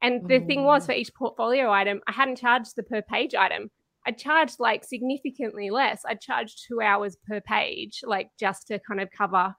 and 0.00 0.28
the 0.28 0.38
thing 0.40 0.64
was 0.64 0.84
mm. 0.84 0.86
for 0.86 0.92
each 0.92 1.12
portfolio 1.14 1.72
item, 1.72 2.00
I 2.06 2.12
hadn't 2.12 2.38
charged 2.38 2.76
the 2.76 2.84
per 2.84 3.02
page 3.02 3.34
item. 3.34 3.70
I 4.06 4.12
charged 4.12 4.58
like 4.58 4.84
significantly 4.84 5.70
less. 5.70 6.04
I 6.04 6.14
charged 6.14 6.64
two 6.66 6.80
hours 6.80 7.16
per 7.26 7.40
page, 7.40 8.00
like 8.04 8.30
just 8.38 8.66
to 8.68 8.78
kind 8.78 9.00
of 9.00 9.10
cover. 9.10 9.54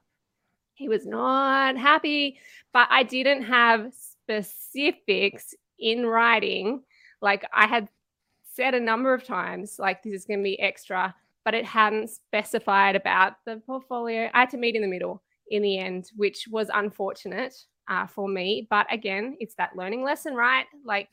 He 0.75 0.89
was 0.89 1.05
not 1.05 1.77
happy, 1.77 2.39
but 2.73 2.87
I 2.89 3.03
didn't 3.03 3.43
have 3.43 3.93
specifics 3.93 5.53
in 5.79 6.05
writing. 6.05 6.81
Like 7.21 7.45
I 7.53 7.67
had 7.67 7.87
said 8.53 8.73
a 8.73 8.79
number 8.79 9.13
of 9.13 9.23
times, 9.23 9.77
like 9.79 10.03
this 10.03 10.13
is 10.13 10.25
going 10.25 10.39
to 10.39 10.43
be 10.43 10.59
extra, 10.59 11.15
but 11.45 11.53
it 11.53 11.65
hadn't 11.65 12.09
specified 12.09 12.95
about 12.95 13.33
the 13.45 13.61
portfolio. 13.65 14.29
I 14.33 14.41
had 14.41 14.49
to 14.51 14.57
meet 14.57 14.75
in 14.75 14.81
the 14.81 14.87
middle 14.87 15.21
in 15.49 15.61
the 15.61 15.77
end, 15.77 16.09
which 16.15 16.47
was 16.49 16.69
unfortunate 16.73 17.55
uh, 17.89 18.07
for 18.07 18.27
me. 18.27 18.67
But 18.69 18.91
again, 18.91 19.37
it's 19.39 19.55
that 19.55 19.75
learning 19.75 20.03
lesson, 20.03 20.33
right? 20.33 20.65
Like 20.85 21.09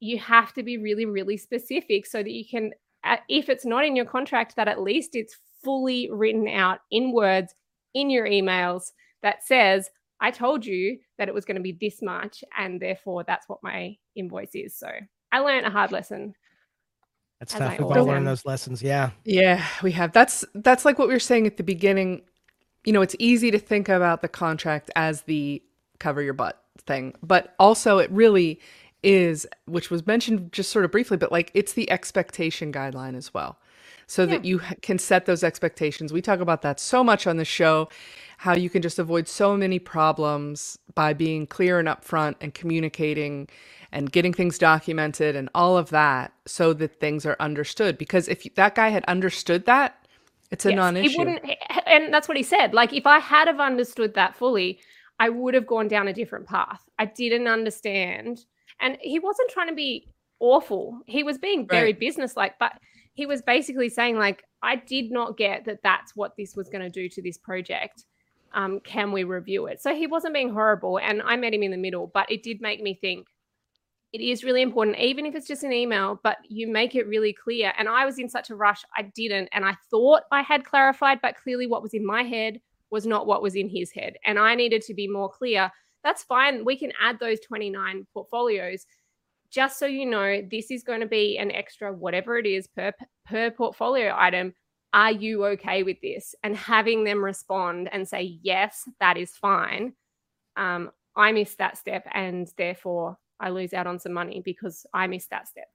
you 0.00 0.18
have 0.18 0.52
to 0.54 0.62
be 0.62 0.78
really, 0.78 1.06
really 1.06 1.36
specific 1.36 2.06
so 2.06 2.22
that 2.22 2.30
you 2.30 2.44
can, 2.48 2.72
uh, 3.04 3.16
if 3.28 3.48
it's 3.48 3.64
not 3.64 3.84
in 3.84 3.96
your 3.96 4.04
contract, 4.04 4.56
that 4.56 4.68
at 4.68 4.80
least 4.82 5.14
it's 5.14 5.36
fully 5.64 6.10
written 6.12 6.48
out 6.48 6.80
in 6.90 7.12
words 7.12 7.54
in 7.94 8.10
your 8.10 8.26
emails 8.26 8.92
that 9.22 9.44
says, 9.44 9.90
I 10.20 10.30
told 10.30 10.64
you 10.64 10.98
that 11.18 11.28
it 11.28 11.34
was 11.34 11.44
going 11.44 11.56
to 11.56 11.62
be 11.62 11.76
this 11.80 12.00
much, 12.02 12.42
and 12.56 12.80
therefore 12.80 13.24
that's 13.24 13.48
what 13.48 13.62
my 13.62 13.96
invoice 14.14 14.54
is. 14.54 14.74
So 14.74 14.88
I 15.32 15.38
learned 15.40 15.66
a 15.66 15.70
hard 15.70 15.92
lesson. 15.92 16.34
That's 17.40 17.52
tough. 17.52 17.78
We've 17.78 17.86
all 17.88 18.06
learned 18.06 18.26
those 18.26 18.46
lessons. 18.46 18.82
Yeah. 18.82 19.10
Yeah, 19.24 19.66
we 19.82 19.92
have. 19.92 20.12
That's 20.12 20.44
that's 20.54 20.86
like 20.86 20.98
what 20.98 21.08
we 21.08 21.14
were 21.14 21.20
saying 21.20 21.46
at 21.46 21.58
the 21.58 21.62
beginning. 21.62 22.22
You 22.84 22.92
know, 22.92 23.02
it's 23.02 23.16
easy 23.18 23.50
to 23.50 23.58
think 23.58 23.88
about 23.88 24.22
the 24.22 24.28
contract 24.28 24.90
as 24.96 25.22
the 25.22 25.62
cover 25.98 26.22
your 26.22 26.34
butt 26.34 26.62
thing, 26.86 27.14
but 27.22 27.54
also 27.58 27.98
it 27.98 28.10
really 28.10 28.60
is, 29.02 29.46
which 29.66 29.90
was 29.90 30.06
mentioned 30.06 30.52
just 30.52 30.70
sort 30.70 30.84
of 30.84 30.90
briefly, 30.92 31.16
but 31.16 31.32
like 31.32 31.50
it's 31.54 31.74
the 31.74 31.90
expectation 31.90 32.72
guideline 32.72 33.16
as 33.16 33.34
well. 33.34 33.58
So 34.08 34.26
that 34.26 34.44
you 34.44 34.60
can 34.82 34.98
set 34.98 35.26
those 35.26 35.42
expectations. 35.44 36.12
We 36.12 36.22
talk 36.22 36.40
about 36.40 36.62
that 36.62 36.78
so 36.80 37.02
much 37.04 37.26
on 37.26 37.38
the 37.38 37.44
show, 37.44 37.88
how 38.38 38.54
you 38.54 38.70
can 38.70 38.82
just 38.82 38.98
avoid 39.00 39.28
so 39.28 39.56
many 39.56 39.78
problems 39.80 40.78
by 40.94 41.12
being 41.12 41.46
clear 41.46 41.78
and 41.80 41.88
upfront 41.88 42.36
and 42.40 42.54
communicating 42.54 43.48
and 43.92 44.12
getting 44.12 44.32
things 44.32 44.58
documented 44.58 45.36
and 45.36 45.48
all 45.54 45.76
of 45.76 45.90
that 45.90 46.32
so 46.46 46.72
that 46.74 47.00
things 47.00 47.26
are 47.26 47.36
understood. 47.40 47.98
Because 47.98 48.28
if 48.28 48.46
that 48.56 48.76
guy 48.76 48.90
had 48.90 49.04
understood 49.06 49.66
that, 49.66 50.06
it's 50.52 50.66
a 50.66 50.70
Yes, 50.70 50.74
non-issue. 50.74 51.10
He 51.10 51.16
wouldn't, 51.18 51.44
eh, 51.44 51.56
eh, 51.70 51.80
and 51.86 52.14
that's 52.14 52.28
what 52.28 52.36
he 52.36 52.42
said. 52.42 52.74
Like, 52.74 52.92
if 52.92 53.06
I 53.06 53.18
had 53.20 53.48
have 53.48 53.60
understood 53.60 54.14
that 54.14 54.36
fully, 54.36 54.80
I 55.20 55.30
would 55.30 55.54
have 55.54 55.66
gone 55.66 55.88
down 55.88 56.08
a 56.08 56.12
different 56.14 56.46
path. 56.46 56.82
I 56.98 57.06
didn't 57.06 57.48
understand, 57.48 58.44
and 58.80 58.98
he 59.00 59.18
wasn't 59.18 59.50
trying 59.50 59.68
to 59.68 59.74
be 59.74 60.08
awful. 60.40 61.00
He 61.06 61.22
was 61.22 61.38
being 61.38 61.66
very 61.66 61.92
Right. 61.92 62.00
businesslike, 62.00 62.58
but 62.58 62.72
he 63.14 63.26
was 63.26 63.40
basically 63.42 63.88
saying 63.88 64.16
like, 64.18 64.44
I 64.62 64.76
did 64.76 65.10
not 65.10 65.36
get 65.36 65.64
that 65.64 65.82
that's 65.82 66.14
what 66.14 66.36
this 66.36 66.54
was 66.56 66.68
going 66.68 66.82
to 66.82 66.90
do 66.90 67.08
to 67.08 67.22
this 67.22 67.38
project. 67.38 68.04
Um, 68.52 68.80
can 68.80 69.12
we 69.12 69.24
review 69.24 69.66
it? 69.66 69.80
So 69.82 69.94
he 69.94 70.06
wasn't 70.06 70.34
being 70.34 70.52
horrible, 70.52 70.98
and 70.98 71.22
I 71.22 71.36
met 71.36 71.54
him 71.54 71.62
in 71.62 71.70
the 71.70 71.76
middle, 71.76 72.10
but 72.12 72.30
it 72.30 72.42
did 72.42 72.60
make 72.60 72.82
me 72.82 72.94
think. 72.94 73.26
It 74.12 74.20
is 74.20 74.44
really 74.44 74.62
important, 74.62 74.98
even 74.98 75.26
if 75.26 75.34
it's 75.34 75.48
just 75.48 75.64
an 75.64 75.72
email, 75.72 76.18
but 76.22 76.38
you 76.48 76.68
make 76.68 76.94
it 76.94 77.06
really 77.06 77.34
clear. 77.34 77.72
And 77.76 77.88
I 77.88 78.06
was 78.06 78.18
in 78.18 78.30
such 78.30 78.48
a 78.48 78.56
rush, 78.56 78.82
I 78.96 79.02
didn't. 79.14 79.48
And 79.52 79.64
I 79.64 79.76
thought 79.90 80.22
I 80.32 80.42
had 80.42 80.64
clarified, 80.64 81.20
but 81.20 81.36
clearly 81.36 81.66
what 81.66 81.82
was 81.82 81.92
in 81.92 82.06
my 82.06 82.22
head 82.22 82.60
was 82.90 83.04
not 83.04 83.26
what 83.26 83.42
was 83.42 83.56
in 83.56 83.68
his 83.68 83.90
head. 83.90 84.16
And 84.24 84.38
I 84.38 84.54
needed 84.54 84.80
to 84.82 84.94
be 84.94 85.06
more 85.08 85.28
clear. 85.28 85.70
That's 86.06 86.22
fine. 86.22 86.64
We 86.64 86.78
can 86.78 86.92
add 87.02 87.18
those 87.20 87.40
29 87.40 88.06
portfolios. 88.14 88.86
Just 89.50 89.78
so 89.78 89.86
you 89.86 90.06
know 90.06 90.42
this 90.48 90.70
is 90.70 90.84
going 90.84 91.00
to 91.00 91.06
be 91.06 91.38
an 91.38 91.50
extra 91.50 91.92
whatever 91.92 92.38
it 92.38 92.46
is 92.46 92.68
per 92.68 92.92
per 93.26 93.50
portfolio 93.50 94.14
item. 94.16 94.54
Are 94.94 95.12
you 95.12 95.44
okay 95.46 95.82
with 95.82 96.00
this? 96.02 96.36
And 96.44 96.56
having 96.56 97.04
them 97.04 97.24
respond 97.24 97.90
and 97.92 98.08
say 98.08 98.38
yes 98.42 98.84
that 99.00 99.16
is 99.18 99.32
fine 99.36 99.94
um, 100.56 100.90
i 101.16 101.32
missed 101.32 101.58
that 101.58 101.78
step 101.78 102.06
and 102.12 102.48
therefore 102.58 103.16
i 103.40 103.50
lose 103.50 103.72
out 103.74 103.86
on 103.86 103.98
some 103.98 104.12
money 104.12 104.42
because 104.44 104.86
i 104.94 105.06
missed 105.06 105.30
that 105.30 105.48
step. 105.48 105.68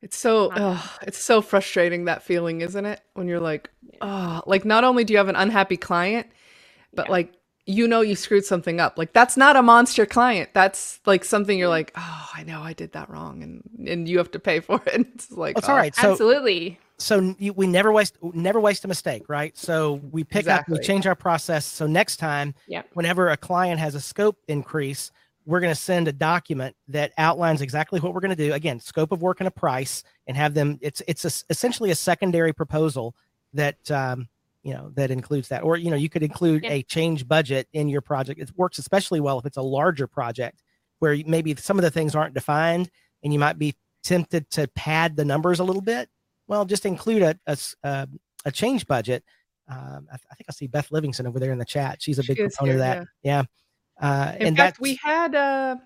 It's 0.00 0.16
so 0.16 0.50
ugh, 0.52 0.90
it's 1.02 1.18
so 1.18 1.42
frustrating 1.42 2.04
that 2.04 2.22
feeling, 2.22 2.60
isn't 2.60 2.86
it? 2.86 3.00
When 3.14 3.26
you're 3.28 3.40
like, 3.40 3.70
oh, 4.00 4.42
like 4.46 4.64
not 4.64 4.84
only 4.84 5.04
do 5.04 5.12
you 5.12 5.18
have 5.18 5.28
an 5.28 5.36
unhappy 5.36 5.76
client, 5.76 6.28
but 6.94 7.06
Yeah. 7.06 7.12
like 7.12 7.32
you 7.66 7.86
know 7.86 8.00
you 8.00 8.16
screwed 8.16 8.46
something 8.46 8.80
up. 8.80 8.96
Like 8.96 9.12
that's 9.12 9.36
not 9.36 9.54
a 9.56 9.62
monster 9.62 10.06
client. 10.06 10.50
That's 10.54 11.00
like 11.04 11.22
something 11.24 11.58
you're 11.58 11.68
like, 11.68 11.92
oh, 11.96 12.28
I 12.34 12.42
know 12.44 12.62
I 12.62 12.72
did 12.72 12.92
that 12.92 13.10
wrong, 13.10 13.42
and 13.42 13.88
and 13.88 14.08
you 14.08 14.18
have 14.18 14.30
to 14.32 14.38
pay 14.38 14.60
for 14.60 14.80
it. 14.86 15.06
It's 15.14 15.30
like, 15.30 15.54
That's 15.54 15.68
oh, 15.68 15.72
all 15.72 15.78
right. 15.78 15.94
So 15.94 16.12
absolutely 16.12 16.78
so 16.98 17.34
you, 17.38 17.52
we 17.52 17.66
never 17.66 17.92
waste 17.92 18.18
never 18.22 18.60
waste 18.60 18.84
a 18.84 18.88
mistake, 18.88 19.28
right? 19.28 19.56
So 19.56 20.00
we 20.10 20.24
pick 20.24 20.48
up, 20.48 20.68
we 20.68 20.78
change 20.80 21.06
our 21.06 21.14
process. 21.14 21.64
So 21.64 21.86
next 21.86 22.16
time, 22.16 22.54
yeah. 22.66 22.82
whenever 22.92 23.28
a 23.28 23.36
client 23.36 23.78
has 23.78 23.94
a 23.94 24.00
scope 24.00 24.36
increase, 24.48 25.12
we're 25.46 25.60
going 25.60 25.72
to 25.72 25.80
send 25.80 26.08
a 26.08 26.12
document 26.12 26.74
that 26.88 27.12
outlines 27.16 27.62
exactly 27.62 28.00
what 28.00 28.14
we're 28.14 28.20
going 28.20 28.36
to 28.36 28.48
do. 28.48 28.52
Again, 28.52 28.80
scope 28.80 29.12
of 29.12 29.22
work 29.22 29.40
and 29.40 29.46
a 29.46 29.50
price, 29.52 30.02
and 30.26 30.36
have 30.36 30.54
them. 30.54 30.78
It's 30.82 31.00
it's 31.06 31.24
a, 31.24 31.30
essentially 31.50 31.92
a 31.92 31.94
secondary 31.94 32.52
proposal 32.52 33.14
that 33.54 33.90
um, 33.90 34.28
you 34.62 34.74
know 34.74 34.90
that 34.94 35.10
includes 35.10 35.48
that, 35.48 35.62
or 35.62 35.76
you 35.76 35.90
know 35.90 35.96
you 35.96 36.08
could 36.08 36.22
include 36.22 36.64
Yeah. 36.64 36.72
a 36.72 36.82
change 36.82 37.26
budget 37.26 37.68
in 37.72 37.88
your 37.88 38.00
project. 38.00 38.40
It 38.40 38.50
works 38.56 38.78
especially 38.78 39.20
well 39.20 39.38
if 39.38 39.46
it's 39.46 39.56
a 39.56 39.62
larger 39.62 40.06
project 40.06 40.62
where 40.98 41.16
maybe 41.26 41.54
some 41.56 41.78
of 41.78 41.82
the 41.82 41.90
things 41.90 42.14
aren't 42.14 42.34
defined, 42.34 42.90
and 43.22 43.32
you 43.32 43.38
might 43.38 43.58
be 43.58 43.74
tempted 44.02 44.50
to 44.50 44.68
pad 44.68 45.16
the 45.16 45.24
numbers 45.24 45.60
a 45.60 45.64
little 45.64 45.82
bit 45.82 46.08
well, 46.48 46.64
just 46.64 46.86
include 46.86 47.22
a 47.22 47.38
a, 47.46 47.56
uh, 47.84 48.06
a 48.44 48.50
change 48.50 48.86
budget. 48.86 49.22
Um, 49.68 50.08
I, 50.10 50.14
I 50.14 50.34
think 50.34 50.46
I 50.48 50.52
see 50.52 50.66
Beth 50.66 50.90
Livingston 50.90 51.26
over 51.26 51.38
there 51.38 51.52
in 51.52 51.58
the 51.58 51.64
chat. 51.64 52.02
She's 52.02 52.18
a 52.18 52.24
big 52.24 52.40
is 52.40 52.56
proponent 52.56 52.76
of 52.76 52.80
that. 52.80 53.06
Yeah. 53.22 53.42
Uh, 54.00 54.32
In 54.40 54.48
and 54.48 54.56
fact, 54.56 54.80
we 54.80 54.98
had 55.02 55.34
uh, 55.34 55.76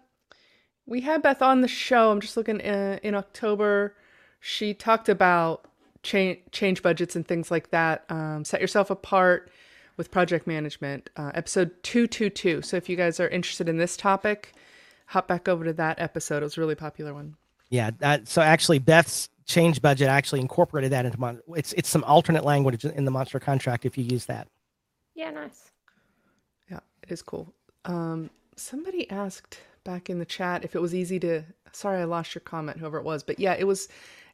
we 0.86 1.00
had 1.00 1.20
Beth 1.22 1.42
on 1.42 1.60
the 1.60 1.68
show. 1.68 2.10
I'm 2.10 2.20
just 2.20 2.36
looking 2.36 2.60
uh, 2.62 2.98
in 3.02 3.14
October. 3.14 3.96
She 4.40 4.72
talked 4.72 5.08
about 5.08 5.66
change 6.02 6.38
change 6.50 6.82
budgets 6.82 7.14
and 7.16 7.26
things 7.26 7.50
like 7.50 7.70
that. 7.70 8.04
Um, 8.08 8.44
set 8.44 8.60
yourself 8.60 8.90
apart 8.90 9.50
with 9.96 10.10
project 10.10 10.46
management, 10.46 11.10
uh, 11.16 11.30
episode 11.34 11.70
two 11.82 12.06
two 12.06 12.30
two. 12.30 12.62
So 12.62 12.76
if 12.76 12.88
you 12.88 12.96
guys 12.96 13.20
are 13.20 13.28
interested 13.28 13.68
in 13.68 13.78
this 13.78 13.96
topic, 13.96 14.52
hop 15.06 15.28
back 15.28 15.48
over 15.48 15.64
to 15.64 15.72
that 15.74 15.98
episode. 16.00 16.42
It 16.42 16.44
was 16.44 16.56
a 16.58 16.60
really 16.60 16.74
popular 16.74 17.12
one. 17.14 17.36
yeah. 17.70 17.90
That, 17.98 18.28
so 18.28 18.42
actually, 18.42 18.78
Beth's 18.78 19.28
change 19.44 19.82
budget 19.82 20.08
actually 20.08 20.40
incorporated 20.40 20.92
that 20.92 21.04
into 21.04 21.20
mon- 21.20 21.42
it's 21.56 21.72
it's 21.74 21.88
some 21.88 22.04
alternate 22.04 22.44
language 22.44 22.84
in 22.84 23.04
the 23.04 23.10
monster 23.10 23.40
contract 23.40 23.84
if 23.84 23.98
you 23.98 24.04
use 24.04 24.24
that. 24.26 24.46
yeah 25.16 25.30
nice 25.30 25.72
Yeah, 26.70 26.78
it 27.02 27.10
is 27.10 27.22
cool. 27.22 27.52
Um, 27.84 28.30
somebody 28.56 29.10
asked 29.10 29.58
back 29.82 30.08
in 30.08 30.20
the 30.20 30.24
chat 30.24 30.64
if 30.64 30.74
it 30.76 30.80
was 30.80 30.94
easy 30.94 31.18
to. 31.20 31.42
Sorry, 31.72 32.00
I 32.00 32.04
lost 32.04 32.34
your 32.34 32.40
comment, 32.40 32.78
whoever 32.78 32.98
it 32.98 33.04
was, 33.04 33.22
but 33.22 33.38
yeah, 33.40 33.54
it 33.58 33.66
was. 33.66 33.88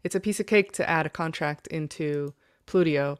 It's 0.04 0.14
a 0.14 0.20
piece 0.20 0.40
of 0.40 0.46
cake 0.46 0.72
to 0.72 0.88
add 0.88 1.06
a 1.06 1.10
contract 1.10 1.66
into 1.68 2.34
Plutio. 2.66 3.18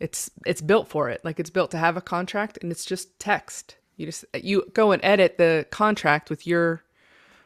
It's 0.00 0.30
it's 0.46 0.60
built 0.60 0.88
for 0.88 1.08
it. 1.08 1.24
Like 1.24 1.38
it's 1.38 1.50
built 1.50 1.70
to 1.72 1.78
have 1.78 1.96
a 1.96 2.00
contract, 2.00 2.58
and 2.62 2.72
it's 2.72 2.84
just 2.84 3.18
text. 3.18 3.76
You 3.96 4.06
just 4.06 4.24
you 4.34 4.70
go 4.74 4.92
and 4.92 5.04
edit 5.04 5.38
the 5.38 5.66
contract 5.70 6.30
with 6.30 6.46
your 6.46 6.82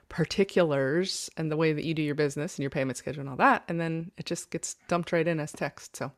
particulars 0.08 1.28
and 1.36 1.52
the 1.52 1.56
way 1.56 1.72
that 1.72 1.84
you 1.84 1.92
do 1.92 2.02
your 2.02 2.14
business 2.14 2.56
and 2.56 2.62
your 2.62 2.70
payment 2.70 2.96
schedule 2.96 3.20
and 3.20 3.28
all 3.28 3.36
that, 3.36 3.64
and 3.68 3.80
then 3.80 4.10
it 4.16 4.26
just 4.26 4.50
gets 4.50 4.76
dumped 4.88 5.12
right 5.12 5.28
in 5.28 5.40
as 5.40 5.52
text. 5.52 5.96
So 5.96 6.12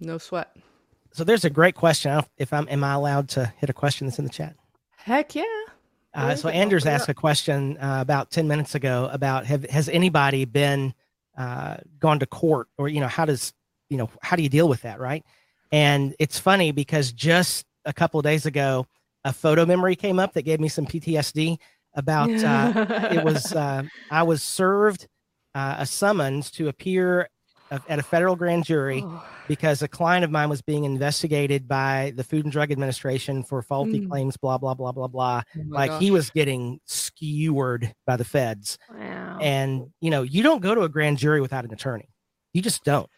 no 0.00 0.18
sweat. 0.18 0.54
So 1.12 1.24
there's 1.24 1.44
a 1.44 1.50
great 1.50 1.74
question. 1.74 2.20
If 2.36 2.52
I'm 2.52 2.68
am 2.68 2.84
I 2.84 2.92
allowed 2.92 3.28
to 3.30 3.52
hit 3.58 3.70
a 3.70 3.72
question 3.74 4.06
that's 4.06 4.18
in 4.18 4.24
the 4.24 4.30
chat? 4.30 4.54
Heck 4.96 5.34
yeah. 5.34 5.44
Uh, 6.14 6.34
so 6.34 6.48
Anders 6.48 6.84
asked 6.86 7.08
a 7.08 7.14
question 7.14 7.76
uh, 7.78 7.98
about 8.00 8.30
10 8.30 8.48
minutes 8.48 8.74
ago 8.74 9.08
about 9.12 9.46
have 9.46 9.64
has 9.64 9.88
anybody 9.88 10.44
been 10.44 10.94
uh, 11.38 11.76
gone 11.98 12.18
to 12.18 12.26
court 12.26 12.68
or 12.76 12.88
you 12.88 13.00
know 13.00 13.08
how 13.08 13.24
does 13.24 13.54
you 13.88 13.96
know 13.96 14.10
how 14.20 14.36
do 14.36 14.42
you 14.42 14.48
deal 14.50 14.68
with 14.68 14.82
that 14.82 15.00
right? 15.00 15.24
And 15.72 16.14
it's 16.18 16.38
funny 16.38 16.72
because 16.72 17.12
just 17.12 17.64
a 17.84 17.92
couple 17.92 18.18
of 18.20 18.24
days 18.24 18.44
ago 18.44 18.86
a 19.24 19.32
photo 19.32 19.64
memory 19.64 19.96
came 19.96 20.18
up 20.18 20.34
that 20.34 20.42
gave 20.42 20.60
me 20.60 20.68
some 20.68 20.84
PTSD 20.84 21.58
about 21.94 22.30
uh, 22.30 23.10
it 23.12 23.24
was 23.24 23.52
uh, 23.54 23.84
I 24.10 24.22
was 24.24 24.42
served 24.42 25.08
uh, 25.54 25.76
a 25.78 25.86
summons 25.86 26.50
to 26.52 26.68
appear 26.68 27.28
at 27.70 27.98
a 27.98 28.02
federal 28.02 28.36
grand 28.36 28.64
jury 28.64 29.02
Oh, 29.06 29.20
because 29.46 29.80
a 29.82 29.88
client 29.88 30.24
of 30.24 30.30
mine 30.30 30.48
was 30.50 30.60
being 30.62 30.84
investigated 30.84 31.66
by 31.66 32.12
the 32.16 32.24
Food 32.24 32.44
and 32.44 32.52
Drug 32.52 32.70
Administration 32.70 33.42
for 33.42 33.62
faulty 33.62 34.00
Mm. 34.00 34.08
claims, 34.08 34.36
blah 34.36 34.58
blah 34.58 34.74
blah 34.74 34.92
blah 34.92 35.06
blah. 35.08 35.42
oh 35.56 35.60
like 35.70 35.92
he 35.98 36.10
was 36.10 36.30
getting 36.30 36.80
skewered 36.86 37.94
by 38.06 38.16
the 38.16 38.24
feds, 38.24 38.78
wow 38.90 39.38
and 39.40 39.86
you 40.00 40.10
know 40.10 40.22
you 40.22 40.42
don't 40.42 40.62
go 40.62 40.74
to 40.74 40.82
a 40.82 40.88
grand 40.88 41.18
jury 41.18 41.40
without 41.40 41.64
an 41.64 41.72
attorney, 41.72 42.08
you 42.52 42.62
just 42.62 42.84
don't. 42.84 43.08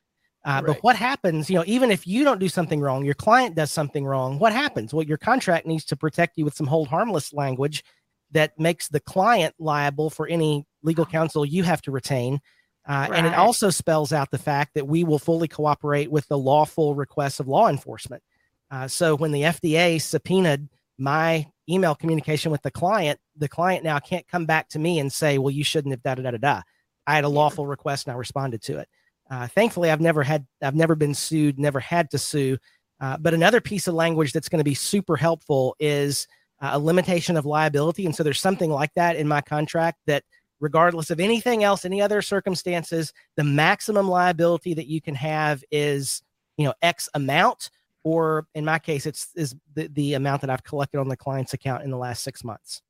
Uh, 0.44 0.62
But 0.62 0.82
what 0.82 0.96
happens, 0.96 1.50
you 1.50 1.56
know, 1.56 1.64
even 1.66 1.90
if 1.90 2.06
you 2.06 2.24
don't 2.24 2.38
do 2.40 2.48
something 2.48 2.80
wrong, 2.80 3.04
your 3.04 3.12
client 3.14 3.54
does 3.54 3.70
something 3.70 4.06
wrong. 4.06 4.38
What 4.38 4.54
happens? 4.54 4.94
Well, 4.94 5.04
your 5.04 5.18
contract 5.18 5.66
needs 5.66 5.84
to 5.86 5.96
protect 5.96 6.38
you 6.38 6.46
with 6.46 6.54
some 6.54 6.66
hold 6.66 6.88
harmless 6.88 7.34
language 7.34 7.84
that 8.30 8.58
makes 8.58 8.88
the 8.88 9.00
client 9.00 9.54
liable 9.58 10.08
for 10.08 10.26
any 10.28 10.64
legal 10.82 11.04
counsel 11.04 11.44
you 11.44 11.62
have 11.64 11.82
to 11.82 11.90
retain. 11.90 12.40
Uh, 12.88 13.08
And 13.12 13.26
it 13.26 13.34
also 13.34 13.70
spells 13.70 14.12
out 14.12 14.30
the 14.30 14.38
fact 14.38 14.74
that 14.74 14.86
we 14.86 15.04
will 15.04 15.18
fully 15.18 15.48
cooperate 15.48 16.10
with 16.10 16.26
the 16.28 16.38
lawful 16.38 16.94
requests 16.94 17.38
of 17.40 17.46
law 17.46 17.68
enforcement. 17.68 18.22
Uh, 18.70 18.88
so 18.88 19.16
when 19.16 19.32
the 19.32 19.42
FDA 19.42 20.00
subpoenaed 20.00 20.68
my 20.98 21.46
email 21.68 21.94
communication 21.94 22.50
with 22.50 22.62
the 22.62 22.70
client, 22.70 23.18
the 23.36 23.48
client 23.48 23.84
now 23.84 23.98
can't 23.98 24.26
come 24.28 24.46
back 24.46 24.68
to 24.70 24.78
me 24.78 24.98
and 24.98 25.12
say, 25.12 25.38
well, 25.38 25.50
you 25.50 25.64
shouldn't 25.64 25.92
have 25.92 26.02
da 26.02 26.14
da 26.14 26.22
da 26.22 26.30
da 26.32 26.38
da. 26.38 26.62
I 27.06 27.14
had 27.14 27.24
a 27.24 27.28
lawful 27.28 27.66
request 27.66 28.06
and 28.06 28.14
I 28.14 28.18
responded 28.18 28.62
to 28.62 28.78
it. 28.78 28.88
Uh, 29.30 29.46
thankfully, 29.46 29.90
I've 29.90 30.00
never 30.00 30.22
had, 30.22 30.46
I've 30.62 30.74
never 30.74 30.94
been 30.94 31.14
sued, 31.14 31.58
never 31.58 31.80
had 31.80 32.10
to 32.10 32.18
sue. 32.18 32.58
Uh, 33.00 33.16
but 33.18 33.34
another 33.34 33.60
piece 33.60 33.86
of 33.86 33.94
language 33.94 34.32
that's 34.32 34.48
going 34.48 34.58
to 34.58 34.64
be 34.64 34.74
super 34.74 35.16
helpful 35.16 35.76
is 35.78 36.26
uh, 36.60 36.70
a 36.72 36.78
limitation 36.78 37.36
of 37.36 37.46
liability. 37.46 38.04
And 38.06 38.14
so 38.14 38.22
there's 38.22 38.40
something 38.40 38.70
like 38.70 38.92
that 38.94 39.16
in 39.16 39.28
my 39.28 39.40
contract 39.40 39.98
that, 40.06 40.24
regardless 40.60 41.10
of 41.10 41.18
anything 41.20 41.64
else, 41.64 41.84
any 41.84 42.00
other 42.00 42.22
circumstances, 42.22 43.12
the 43.36 43.44
maximum 43.44 44.08
liability 44.08 44.74
that 44.74 44.86
you 44.86 45.00
can 45.00 45.14
have 45.14 45.64
is, 45.70 46.22
you 46.56 46.64
know, 46.64 46.74
X 46.82 47.08
amount, 47.14 47.70
or 48.04 48.46
in 48.54 48.64
my 48.64 48.78
case, 48.78 49.06
it's 49.06 49.28
is 49.34 49.54
the, 49.74 49.88
the 49.88 50.14
amount 50.14 50.42
that 50.42 50.50
I've 50.50 50.62
collected 50.64 50.98
on 51.00 51.08
the 51.08 51.16
client's 51.16 51.54
account 51.54 51.82
in 51.82 51.90
the 51.90 51.96
last 51.98 52.22
six 52.22 52.44
months. 52.44 52.82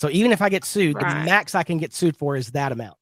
So 0.00 0.10
even 0.10 0.30
if 0.32 0.42
I 0.42 0.48
get 0.48 0.64
sued, 0.64 0.96
the 0.96 1.06
max 1.06 1.54
I 1.54 1.62
can 1.62 1.78
get 1.78 1.94
sued 1.94 2.16
for 2.16 2.36
is 2.36 2.50
that 2.52 2.70
amount. 2.72 2.98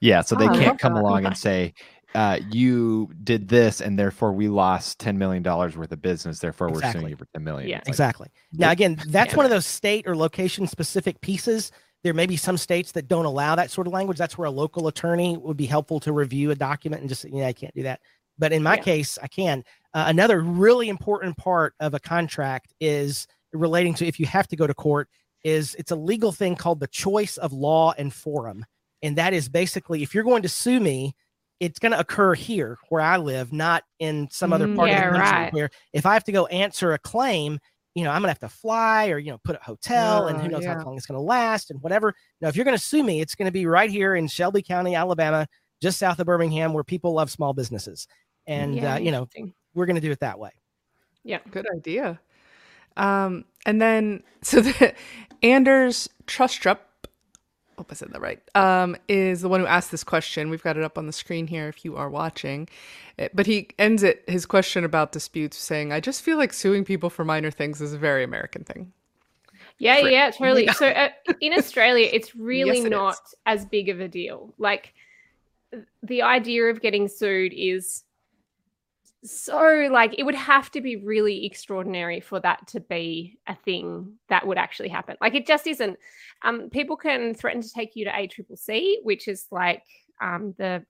Yeah, 0.00 0.20
so 0.20 0.34
they 0.34 0.48
Oh, 0.48 0.54
can't 0.54 0.78
come 0.78 0.94
that. 0.94 1.00
along 1.00 1.24
and 1.26 1.36
say, 1.36 1.74
uh, 2.14 2.38
"You 2.50 3.10
did 3.24 3.48
this, 3.48 3.80
and 3.80 3.98
therefore 3.98 4.32
we 4.32 4.48
lost 4.48 4.98
ten 4.98 5.18
million 5.18 5.42
dollars 5.42 5.76
worth 5.76 5.92
of 5.92 6.00
business. 6.02 6.38
Therefore, 6.38 6.70
we're 6.70 6.90
suing 6.92 7.08
you 7.08 7.16
for 7.16 7.26
ten 7.34 7.42
million. 7.44 7.68
Yeah. 7.68 7.78
Like, 7.78 7.88
Exactly. 7.88 8.28
Now, 8.52 8.70
again, 8.70 9.00
that's 9.08 9.32
Yeah. 9.32 9.36
one 9.36 9.46
of 9.46 9.50
those 9.50 9.66
state 9.66 10.06
or 10.06 10.16
location 10.16 10.66
specific 10.66 11.20
pieces. 11.20 11.72
There 12.04 12.14
may 12.14 12.26
be 12.26 12.36
some 12.36 12.58
states 12.58 12.92
that 12.92 13.08
don't 13.08 13.24
allow 13.24 13.54
that 13.56 13.70
sort 13.70 13.86
of 13.86 13.92
language. 13.94 14.18
That's 14.18 14.36
where 14.36 14.46
a 14.46 14.50
local 14.50 14.86
attorney 14.88 15.38
would 15.38 15.56
be 15.56 15.64
helpful 15.66 15.98
to 16.00 16.12
review 16.12 16.50
a 16.50 16.54
document 16.54 17.00
and 17.00 17.08
just, 17.08 17.22
say, 17.22 17.30
yeah, 17.32 17.46
I 17.46 17.54
can't 17.54 17.74
do 17.74 17.82
that. 17.84 18.00
But 18.38 18.52
in 18.52 18.62
my 18.62 18.76
Yeah. 18.76 18.82
case, 18.82 19.18
I 19.22 19.26
can. 19.26 19.64
Uh, 19.94 20.04
another 20.08 20.40
really 20.40 20.90
important 20.90 21.36
part 21.38 21.74
of 21.80 21.94
a 21.94 21.98
contract 22.00 22.74
is 22.78 23.26
relating 23.54 23.94
to 23.94 24.06
if 24.06 24.20
you 24.20 24.26
have 24.26 24.46
to 24.48 24.56
go 24.56 24.66
to 24.66 24.74
court 24.74 25.08
is 25.44 25.74
it's 25.76 25.92
a 25.92 25.96
legal 25.96 26.30
thing 26.30 26.56
called 26.56 26.80
the 26.80 26.86
choice 26.88 27.38
of 27.38 27.52
law 27.52 27.94
and 27.96 28.12
forum. 28.12 28.66
And 29.02 29.16
that 29.16 29.32
is 29.32 29.48
basically 29.48 30.02
if 30.02 30.14
you're 30.14 30.24
going 30.24 30.42
to 30.42 30.48
sue 30.48 30.80
me, 30.80 31.14
it's 31.60 31.78
going 31.78 31.92
to 31.92 31.98
occur 32.00 32.34
here 32.34 32.76
where 32.90 33.00
I 33.00 33.16
live, 33.16 33.50
not 33.52 33.84
in 33.98 34.28
some 34.30 34.52
other 34.52 34.66
Mm, 34.66 34.76
part 34.76 34.90
yeah, 34.90 35.08
of 35.08 35.14
the 35.14 35.18
country 35.20 35.38
right. 35.44 35.52
where 35.54 35.70
if 35.94 36.04
I 36.04 36.12
have 36.14 36.24
to 36.24 36.32
go 36.32 36.46
answer 36.46 36.92
a 36.92 36.98
claim, 36.98 37.60
you 37.94 38.04
know, 38.04 38.10
I'm 38.10 38.20
gonna 38.22 38.28
have 38.28 38.38
to 38.40 38.48
fly 38.48 39.08
or 39.08 39.18
you 39.18 39.30
know, 39.30 39.38
put 39.44 39.56
a 39.56 39.62
hotel, 39.62 40.26
and 40.28 40.38
who 40.40 40.46
Oh, 40.46 40.50
knows 40.50 40.64
yeah. 40.64 40.76
how 40.78 40.84
long 40.84 40.96
it's 40.96 41.06
gonna 41.06 41.20
last 41.20 41.70
and 41.70 41.80
whatever. 41.82 42.14
Now, 42.40 42.48
if 42.48 42.56
you're 42.56 42.64
gonna 42.64 42.78
sue 42.78 43.02
me, 43.02 43.20
it's 43.20 43.34
gonna 43.34 43.52
be 43.52 43.66
right 43.66 43.90
here 43.90 44.16
in 44.16 44.26
Shelby 44.28 44.62
County, 44.62 44.94
Alabama, 44.94 45.46
just 45.80 45.98
south 45.98 46.18
of 46.18 46.26
Birmingham, 46.26 46.72
where 46.72 46.84
people 46.84 47.12
love 47.12 47.30
small 47.30 47.52
businesses, 47.54 48.06
and 48.46 48.74
Yeah, 48.76 48.94
uh, 48.94 48.98
you 48.98 49.10
know, 49.12 49.28
we're 49.74 49.86
gonna 49.86 50.00
do 50.00 50.10
it 50.10 50.20
that 50.20 50.38
way. 50.38 50.50
Yeah. 51.24 51.38
Good 51.50 51.66
idea. 51.74 52.20
Um, 52.96 53.44
and 53.66 53.80
then 53.80 54.22
so 54.42 54.60
the 54.60 54.94
Anders 55.42 56.08
Trustrup, 56.26 56.78
hope 57.76 57.88
I 57.90 57.94
said 57.94 58.12
that 58.12 58.20
right, 58.20 58.40
um, 58.54 58.96
is 59.08 59.40
the 59.42 59.48
one 59.48 59.60
who 59.60 59.66
asked 59.66 59.90
this 59.90 60.04
question. 60.04 60.50
We've 60.50 60.62
got 60.62 60.76
it 60.76 60.84
up 60.84 60.98
on 60.98 61.06
the 61.06 61.12
screen 61.12 61.46
here 61.46 61.68
if 61.68 61.84
you 61.84 61.96
are 61.96 62.10
watching. 62.10 62.68
Eh, 63.18 63.28
But 63.34 63.46
he 63.46 63.68
ends 63.78 64.02
it 64.02 64.24
his 64.28 64.46
question 64.46 64.84
about 64.84 65.12
disputes 65.12 65.56
saying, 65.58 65.92
"I 65.92 66.00
just 66.00 66.22
feel 66.22 66.36
like 66.38 66.52
suing 66.52 66.84
people 66.84 67.10
for 67.10 67.24
minor 67.24 67.50
things 67.50 67.80
is 67.80 67.92
a 67.92 67.98
very 67.98 68.24
American 68.24 68.64
thing." 68.64 68.92
Yeah, 69.78 70.00
Frick. 70.00 70.12
yeah, 70.12 70.30
totally. 70.30 70.68
So 70.72 70.88
uh, 70.88 71.10
in 71.40 71.52
Australia, 71.54 72.08
it's 72.12 72.34
really 72.34 72.80
Yes, 72.80 72.84
it 72.84 72.90
not 72.90 73.14
is. 73.14 73.34
as 73.46 73.64
big 73.66 73.88
of 73.88 74.00
a 74.00 74.08
deal. 74.08 74.54
Like 74.58 74.94
the 76.02 76.22
idea 76.22 76.64
of 76.66 76.80
getting 76.80 77.08
sued 77.08 77.52
is 77.54 78.04
so 79.24 79.88
like 79.90 80.14
it 80.18 80.24
would 80.24 80.34
have 80.34 80.70
to 80.72 80.80
be 80.80 80.96
really 80.96 81.46
extraordinary 81.46 82.20
for 82.20 82.40
that 82.40 82.66
to 82.68 82.80
be 82.80 83.38
a 83.46 83.54
thing 83.54 84.14
that 84.28 84.46
would 84.46 84.58
actually 84.58 84.90
happen. 84.90 85.16
Like 85.20 85.34
it 85.34 85.46
just 85.46 85.66
isn't. 85.66 85.98
Um, 86.42 86.68
people 86.70 86.96
can 86.96 87.34
threaten 87.34 87.62
to 87.62 87.72
take 87.72 87.96
you 87.96 88.04
to 88.04 88.10
ACCC, 88.10 88.96
which 89.02 89.28
is 89.28 89.46
like 89.50 89.82
um 90.20 90.54
the 90.58 90.84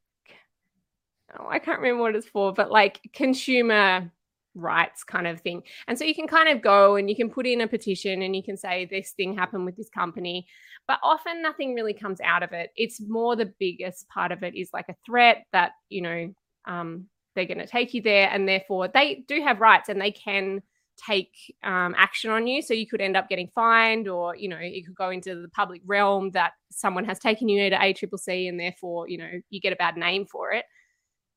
oh, 1.38 1.46
I 1.48 1.58
can't 1.58 1.80
remember 1.80 2.02
what 2.02 2.16
it's 2.16 2.28
for, 2.28 2.52
but 2.52 2.70
like 2.70 3.00
consumer 3.12 4.10
rights 4.56 5.04
kind 5.04 5.26
of 5.26 5.40
thing. 5.40 5.62
And 5.88 5.98
so 5.98 6.04
you 6.04 6.14
can 6.14 6.28
kind 6.28 6.48
of 6.48 6.62
go 6.62 6.96
and 6.96 7.08
you 7.08 7.16
can 7.16 7.30
put 7.30 7.46
in 7.46 7.60
a 7.60 7.68
petition 7.68 8.22
and 8.22 8.34
you 8.36 8.42
can 8.42 8.56
say 8.56 8.84
this 8.84 9.12
thing 9.12 9.36
happened 9.36 9.64
with 9.64 9.76
this 9.76 9.90
company, 9.90 10.46
but 10.86 10.98
often 11.02 11.42
nothing 11.42 11.74
really 11.74 11.94
comes 11.94 12.20
out 12.20 12.42
of 12.42 12.52
it. 12.52 12.70
It's 12.76 13.00
more 13.00 13.36
the 13.36 13.52
biggest 13.58 14.08
part 14.08 14.32
of 14.32 14.42
it 14.42 14.54
is 14.54 14.70
like 14.72 14.88
a 14.88 14.96
threat 15.04 15.44
that, 15.52 15.72
you 15.88 16.02
know, 16.02 16.34
um, 16.66 17.06
they're 17.34 17.46
going 17.46 17.58
to 17.58 17.66
take 17.66 17.94
you 17.94 18.02
there 18.02 18.28
and 18.30 18.48
therefore 18.48 18.88
they 18.88 19.24
do 19.28 19.42
have 19.42 19.60
rights 19.60 19.88
and 19.88 20.00
they 20.00 20.12
can 20.12 20.62
take 20.96 21.32
um, 21.62 21.94
action 21.98 22.30
on 22.30 22.46
you. 22.46 22.62
So 22.62 22.74
you 22.74 22.86
could 22.86 23.00
end 23.00 23.16
up 23.16 23.28
getting 23.28 23.50
fined 23.54 24.08
or, 24.08 24.36
you 24.36 24.48
know, 24.48 24.58
it 24.60 24.86
could 24.86 24.94
go 24.94 25.10
into 25.10 25.40
the 25.40 25.48
public 25.48 25.82
realm 25.86 26.30
that 26.30 26.52
someone 26.70 27.04
has 27.04 27.18
taken 27.18 27.48
you 27.48 27.68
to 27.70 27.76
ACCC 27.76 28.48
and 28.48 28.58
therefore, 28.58 29.08
you 29.08 29.18
know, 29.18 29.30
you 29.50 29.60
get 29.60 29.72
a 29.72 29.76
bad 29.76 29.96
name 29.96 30.26
for 30.26 30.52
it. 30.52 30.64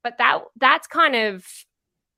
But 0.03 0.17
that 0.19 0.41
that's 0.57 0.87
kind 0.87 1.15
of 1.15 1.45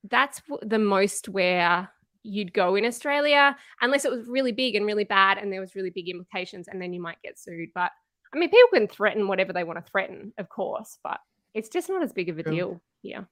that's 0.10 0.42
the 0.62 0.80
most 0.80 1.30
where 1.30 1.90
you'd 2.24 2.54
go 2.54 2.76
in 2.76 2.86
Australia, 2.86 3.56
unless 3.82 4.06
it 4.06 4.12
was 4.12 4.28
really 4.28 4.52
big 4.52 4.76
and 4.76 4.86
really 4.86 5.06
bad 5.06 5.38
and 5.38 5.52
there 5.52 5.62
was 5.62 5.76
really 5.76 5.90
big 5.90 6.10
implications, 6.10 6.68
and 6.68 6.82
then 6.82 6.94
you 6.94 7.02
might 7.02 7.22
get 7.24 7.40
sued. 7.40 7.70
But 7.74 7.92
I 8.34 8.38
mean, 8.38 8.50
people 8.50 8.70
can 8.74 8.88
threaten 8.88 9.28
whatever 9.28 9.54
they 9.54 9.64
want 9.64 9.84
to 9.84 9.92
threaten, 9.92 10.34
of 10.38 10.50
course, 10.50 11.00
but 11.04 11.20
it's 11.54 11.70
just 11.70 11.90
not 11.90 12.04
as 12.04 12.14
big 12.14 12.30
of 12.30 12.38
a 12.38 12.44
deal 12.44 12.80
here. 13.02 13.28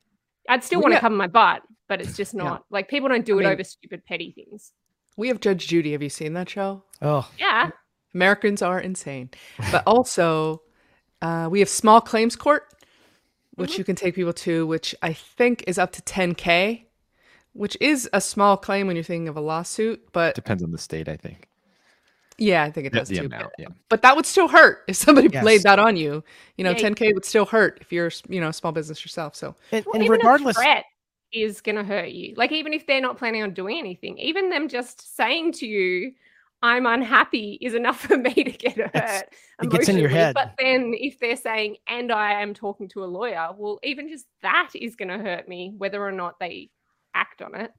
I'd 0.48 0.64
still 0.64 0.80
We 0.80 0.84
want 0.84 0.94
to 0.94 0.96
got- 0.98 1.02
cover 1.02 1.16
my 1.16 1.28
butt, 1.28 1.62
but 1.88 2.02
it's 2.02 2.16
just 2.18 2.34
Yeah. 2.36 2.44
not 2.44 2.66
like 2.70 2.88
people 2.90 3.10
don't 3.10 3.26
do 3.26 3.38
I 3.38 3.42
it 3.42 3.44
mean- 3.44 3.54
over 3.54 3.64
stupid 3.64 4.06
petty 4.06 4.32
things. 4.32 4.72
We 5.18 5.30
have 5.30 5.40
Judge 5.40 5.68
Judy. 5.68 5.94
Have 5.94 6.04
you 6.04 6.10
seen 6.10 6.34
that 6.34 6.50
show? 6.50 6.84
Oh, 7.02 7.30
Yeah. 7.40 7.72
Americans 8.14 8.62
are 8.62 8.80
insane. 8.80 9.30
But 9.72 9.84
also, 9.88 10.62
uh, 11.22 11.48
we 11.52 11.60
have 11.60 11.70
small 11.70 12.02
claims 12.02 12.36
court, 12.36 12.64
which 13.56 13.74
Mhm. 13.74 13.78
you 13.80 13.84
can 13.84 13.96
take 13.96 14.16
people 14.16 14.34
to, 14.34 14.66
which 14.68 14.94
I 15.02 15.14
think 15.14 15.64
is 15.68 15.78
up 15.80 15.92
to 15.94 16.02
10K, 16.04 16.86
which 17.54 17.76
is 17.82 18.08
a 18.14 18.22
small 18.22 18.58
claim 18.58 18.86
when 18.88 18.96
you're 18.96 19.04
thinking 19.04 19.28
of 19.28 19.36
a 19.36 19.42
lawsuit. 19.42 20.12
But 20.14 20.36
Depends 20.36 20.62
on 20.64 20.72
the 20.72 20.78
state, 20.78 21.10
I 21.10 21.18
think. 21.18 21.48
Yeah, 22.38 22.64
I 22.64 22.72
think 22.72 22.88
it 22.88 22.94
does 22.94 23.10
the 23.10 23.18
too. 23.20 23.26
amount. 23.26 23.44
But, 23.44 23.54
Yeah. 23.60 23.68
but 23.90 24.02
that 24.02 24.16
would 24.16 24.26
still 24.26 24.48
hurt 24.48 24.84
if 24.88 24.96
somebody 24.96 25.30
Yes. 25.32 25.44
laid 25.44 25.64
that 25.64 25.80
on 25.80 25.96
you. 25.98 26.24
You 26.58 26.64
know, 26.64 26.72
Yeah, 26.72 26.78
10K 26.90 27.14
would 27.14 27.26
still 27.26 27.46
hurt 27.46 27.78
if 27.82 27.92
you're, 27.92 28.12
you 28.30 28.40
know, 28.42 28.50
a 28.50 28.54
small 28.54 28.72
business 28.72 29.04
yourself. 29.04 29.36
So 29.36 29.56
and, 29.72 29.86
Well, 29.86 29.96
and 29.96 30.04
even 30.04 30.12
regardless, 30.18 30.58
a 30.58 30.62
threat 30.62 30.86
is 31.32 31.62
going 31.62 31.76
to 31.76 31.84
hurt 31.84 32.10
you. 32.10 32.34
Like 32.38 32.52
even 32.52 32.74
if 32.74 32.86
they're 32.88 33.02
not 33.02 33.18
planning 33.18 33.44
on 33.44 33.54
doing 33.54 33.78
anything, 33.80 34.18
even 34.20 34.50
them 34.50 34.68
just 34.70 35.16
saying 35.18 35.52
to 35.54 35.68
you, 35.68 36.14
"I'm 36.62 36.86
unhappy," 36.86 37.58
is 37.62 37.74
enough 37.76 38.00
for 38.08 38.18
me 38.18 38.34
to 38.34 38.52
get 38.52 38.78
hurt. 38.78 38.96
It's- 38.96 39.24
it 39.62 39.70
gets 39.72 39.90
in 39.90 39.98
your 39.98 40.10
head. 40.10 40.34
But 40.36 40.54
then 40.60 40.94
if 40.96 41.20
they're 41.20 41.36
saying, 41.36 41.78
"And 41.88 42.12
I 42.12 42.42
am 42.42 42.54
talking 42.54 42.88
to 42.90 43.04
a 43.04 43.06
lawyer," 43.06 43.50
well, 43.58 43.80
even 43.84 44.08
just 44.08 44.28
that 44.44 44.70
is 44.76 44.96
going 44.96 45.10
to 45.10 45.18
hurt 45.18 45.48
me, 45.50 45.74
whether 45.78 46.02
or 46.04 46.12
not 46.12 46.40
they 46.40 46.70
act 47.16 47.42
on 47.42 47.56
it. 47.56 47.72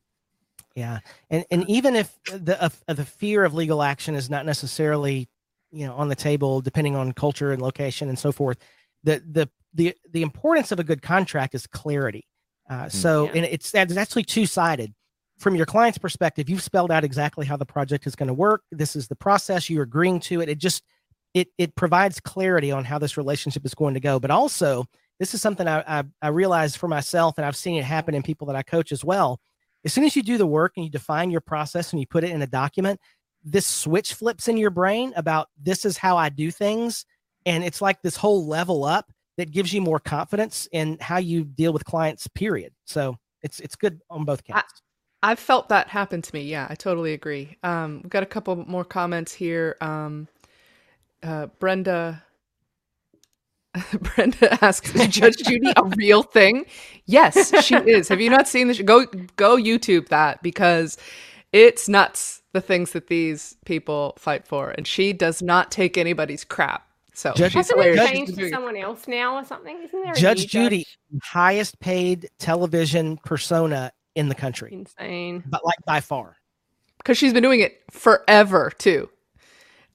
Yeah, 0.75 1.01
and 1.31 1.45
and 1.51 1.69
even 1.69 1.97
if 1.97 2.17
the 2.27 2.63
uh, 2.63 2.93
the 2.93 3.05
fear 3.05 3.45
of 3.45 3.55
legal 3.55 3.83
action 3.83 4.15
is 4.15 4.31
not 4.31 4.47
necessarily, 4.47 5.29
you 5.73 5.87
know, 5.87 5.95
on 5.95 6.09
the 6.09 6.15
table, 6.15 6.61
depending 6.61 6.95
on 6.95 7.13
culture 7.13 7.53
and 7.53 7.61
location 7.61 8.09
and 8.09 8.19
so 8.19 8.31
forth, 8.31 8.59
the 9.03 9.23
the 9.33 9.49
the 9.75 9.95
the 10.13 10.23
importance 10.23 10.71
of 10.71 10.79
a 10.79 10.85
good 10.85 11.03
contract 11.03 11.55
is 11.55 11.67
clarity. 11.67 12.27
Uh, 12.71 12.89
so, 12.89 13.25
Yeah. 13.25 13.31
and 13.37 13.45
it's 13.47 13.75
it's 13.75 13.97
actually 13.97 14.25
two 14.25 14.47
sided. 14.47 14.95
From 15.39 15.55
your 15.55 15.67
client's 15.67 15.99
perspective, 15.99 16.49
you've 16.51 16.63
spelled 16.63 16.91
out 16.91 17.05
exactly 17.05 17.47
how 17.47 17.57
the 17.57 17.65
project 17.67 18.07
is 18.07 18.17
going 18.17 18.27
to 18.27 18.35
work. 18.35 18.63
This 18.73 18.95
is 18.97 19.07
the 19.09 19.17
process. 19.17 19.71
You're 19.71 19.85
agreeing 19.85 20.21
to 20.21 20.41
it. 20.41 20.49
It 20.49 20.59
just 20.59 20.83
it 21.35 21.49
it 21.59 21.75
provides 21.77 22.21
clarity 22.21 22.71
on 22.73 22.85
how 22.85 22.99
this 22.99 23.17
relationship 23.17 23.65
is 23.65 23.75
going 23.75 23.95
to 23.95 24.01
go. 24.01 24.21
But 24.21 24.31
also, 24.31 24.85
this 25.19 25.35
is 25.35 25.41
something 25.41 25.67
I 25.67 25.83
I, 26.01 26.05
I 26.23 26.29
realized 26.29 26.77
for 26.77 26.89
myself, 26.89 27.39
and 27.39 27.47
I've 27.47 27.57
seen 27.57 27.77
it 27.77 27.85
happen 27.85 28.15
in 28.15 28.23
people 28.23 28.47
that 28.49 28.57
I 28.57 28.63
coach 28.63 28.93
as 28.93 29.05
well 29.05 29.41
as 29.85 29.93
soon 29.93 30.05
as 30.05 30.17
you 30.17 30.23
do 30.23 30.39
the 30.39 30.47
work 30.47 30.73
and 30.77 30.85
you 30.85 30.91
define 30.91 31.31
your 31.31 31.41
process 31.41 31.93
and 31.93 32.01
you 32.01 32.07
put 32.07 32.25
it 32.25 32.31
in 32.31 32.43
a 32.43 32.47
document, 32.47 33.01
this 33.45 33.67
switch 33.67 34.15
flips 34.15 34.49
in 34.49 34.57
your 34.57 34.71
brain 34.71 35.13
about 35.17 35.49
this 35.61 35.85
is 35.85 35.97
how 35.97 36.17
I 36.17 36.29
do 36.29 36.51
things. 36.51 37.05
And 37.47 37.65
it's 37.65 37.81
like 37.81 38.03
this 38.03 38.17
whole 38.17 38.47
level 38.47 38.85
up 38.85 39.11
that 39.37 39.53
gives 39.53 39.73
you 39.73 39.81
more 39.81 40.01
confidence 40.01 40.69
in 40.73 40.99
how 41.01 41.19
you 41.19 41.45
deal 41.45 41.73
with 41.73 41.85
clients, 41.85 42.27
period. 42.29 42.73
So 42.85 43.17
it's 43.43 43.61
it's 43.61 43.77
good 43.77 44.01
on 44.11 44.25
both 44.25 44.45
counts. 44.45 44.83
I've 45.23 45.39
felt 45.39 45.69
that 45.71 45.89
happen 45.89 46.23
to 46.23 46.35
me. 46.35 46.43
Yeah, 46.43 46.67
I 46.69 46.75
totally 46.75 47.13
agree. 47.13 47.57
Um, 47.63 48.01
we've 48.03 48.11
got 48.11 48.23
a 48.23 48.27
couple 48.27 48.57
more 48.57 48.85
comments 48.85 49.33
here. 49.33 49.77
Um, 49.81 50.29
uh, 51.23 51.47
Brenda. 51.59 52.23
Brenda 54.01 54.65
asks, 54.65 54.95
"Is 54.95 55.09
Judge 55.09 55.37
Judy 55.39 55.73
a 55.77 55.85
real 55.97 56.23
thing?" 56.23 56.65
Yes, 57.07 57.65
she 57.65 57.75
is. 57.77 58.09
Have 58.09 58.21
you 58.21 58.31
not 58.31 58.49
seen 58.49 58.69
this? 58.69 58.81
Go 58.81 59.07
go 59.37 59.57
YouTube 59.57 60.09
that 60.09 60.43
because 60.43 60.97
it's 61.53 61.89
nuts. 61.89 62.43
The 62.53 62.61
things 62.63 62.93
that 62.93 63.09
these 63.09 63.57
people 63.67 64.15
fight 64.19 64.47
for, 64.47 64.71
and 64.71 64.87
she 64.87 65.13
does 65.13 65.43
not 65.43 65.71
take 65.71 65.99
anybody's 65.99 66.45
crap. 66.45 66.87
So 67.15 67.33
Judge- 67.35 67.53
she's 67.53 67.69
Hasn't 67.69 67.79
it 67.81 67.83
hilarious. 67.83 68.05
Judge- 68.07 68.17
changed 68.17 68.33
to 68.35 68.39
doing 68.41 68.53
someone 68.53 68.77
else 68.77 69.07
now 69.07 69.37
or 69.37 69.45
something? 69.45 69.77
Isn't 69.83 70.03
there 70.03 70.15
Judge 70.15 70.39
new 70.43 70.47
Judy, 70.47 70.87
highest 71.23 71.79
paid 71.81 72.31
television 72.39 73.19
persona 73.19 73.93
in 74.15 74.29
the 74.29 74.35
country, 74.35 74.73
Insane. 74.73 75.45
but 75.47 75.65
like 75.65 75.77
by 75.85 76.01
far. 76.01 76.37
because 76.99 77.19
she's 77.19 77.33
been 77.35 77.43
doing 77.43 77.61
it 77.61 77.83
forever 77.91 78.73
too. 78.79 79.09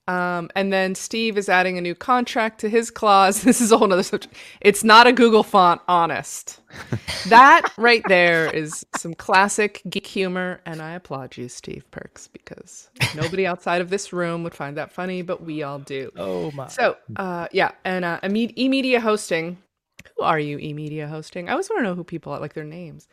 Um, 0.08 0.50
and 0.54 0.74
then 0.74 0.96
Steve 0.96 1.38
is 1.38 1.48
adding 1.48 1.78
a 1.78 1.82
new 1.82 1.96
contract 1.96 2.60
to 2.60 2.70
his 2.70 2.92
clause. 2.92 3.44
This 3.54 3.62
is 3.62 3.72
a 3.72 3.78
whole 3.78 3.88
nother 3.88 4.04
subject. 4.04 4.34
It's 4.62 4.84
not 4.84 5.08
a 5.08 5.14
Google 5.14 5.44
font, 5.44 5.82
honest. 5.88 6.60
that 7.30 7.72
right 7.78 8.04
there 8.08 8.54
is 8.54 8.86
some 8.98 9.14
classic 9.14 9.82
geek 9.90 10.08
humor, 10.08 10.60
and 10.66 10.82
I 10.82 10.92
applaud 10.92 11.38
you, 11.38 11.48
Steve 11.48 11.90
Perks, 11.92 12.28
because 12.28 12.90
nobody 13.16 13.46
outside 13.46 13.80
of 13.80 13.90
this 13.90 14.12
room 14.12 14.44
would 14.44 14.56
find 14.56 14.76
that 14.78 14.92
funny, 14.92 15.22
but 15.22 15.44
we 15.44 15.64
all 15.64 15.80
do. 15.80 16.12
Oh 16.18 16.52
my! 16.52 16.68
So, 16.68 16.98
uh, 17.16 17.48
yeah, 17.52 17.72
and 17.86 18.04
uh, 18.04 18.20
Eme- 18.24 18.56
eMedia 18.56 19.00
Hosting. 19.00 19.58
Who 20.18 20.24
are 20.24 20.40
you, 20.40 20.58
eMedia 20.58 21.08
Hosting? 21.08 21.48
I 21.48 21.52
always 21.52 21.70
want 21.70 21.82
to 21.82 21.84
know 21.84 21.96
who 21.96 22.04
people 22.04 22.34
are, 22.34 22.40
like 22.40 22.54
their 22.54 22.64
names. 22.64 23.08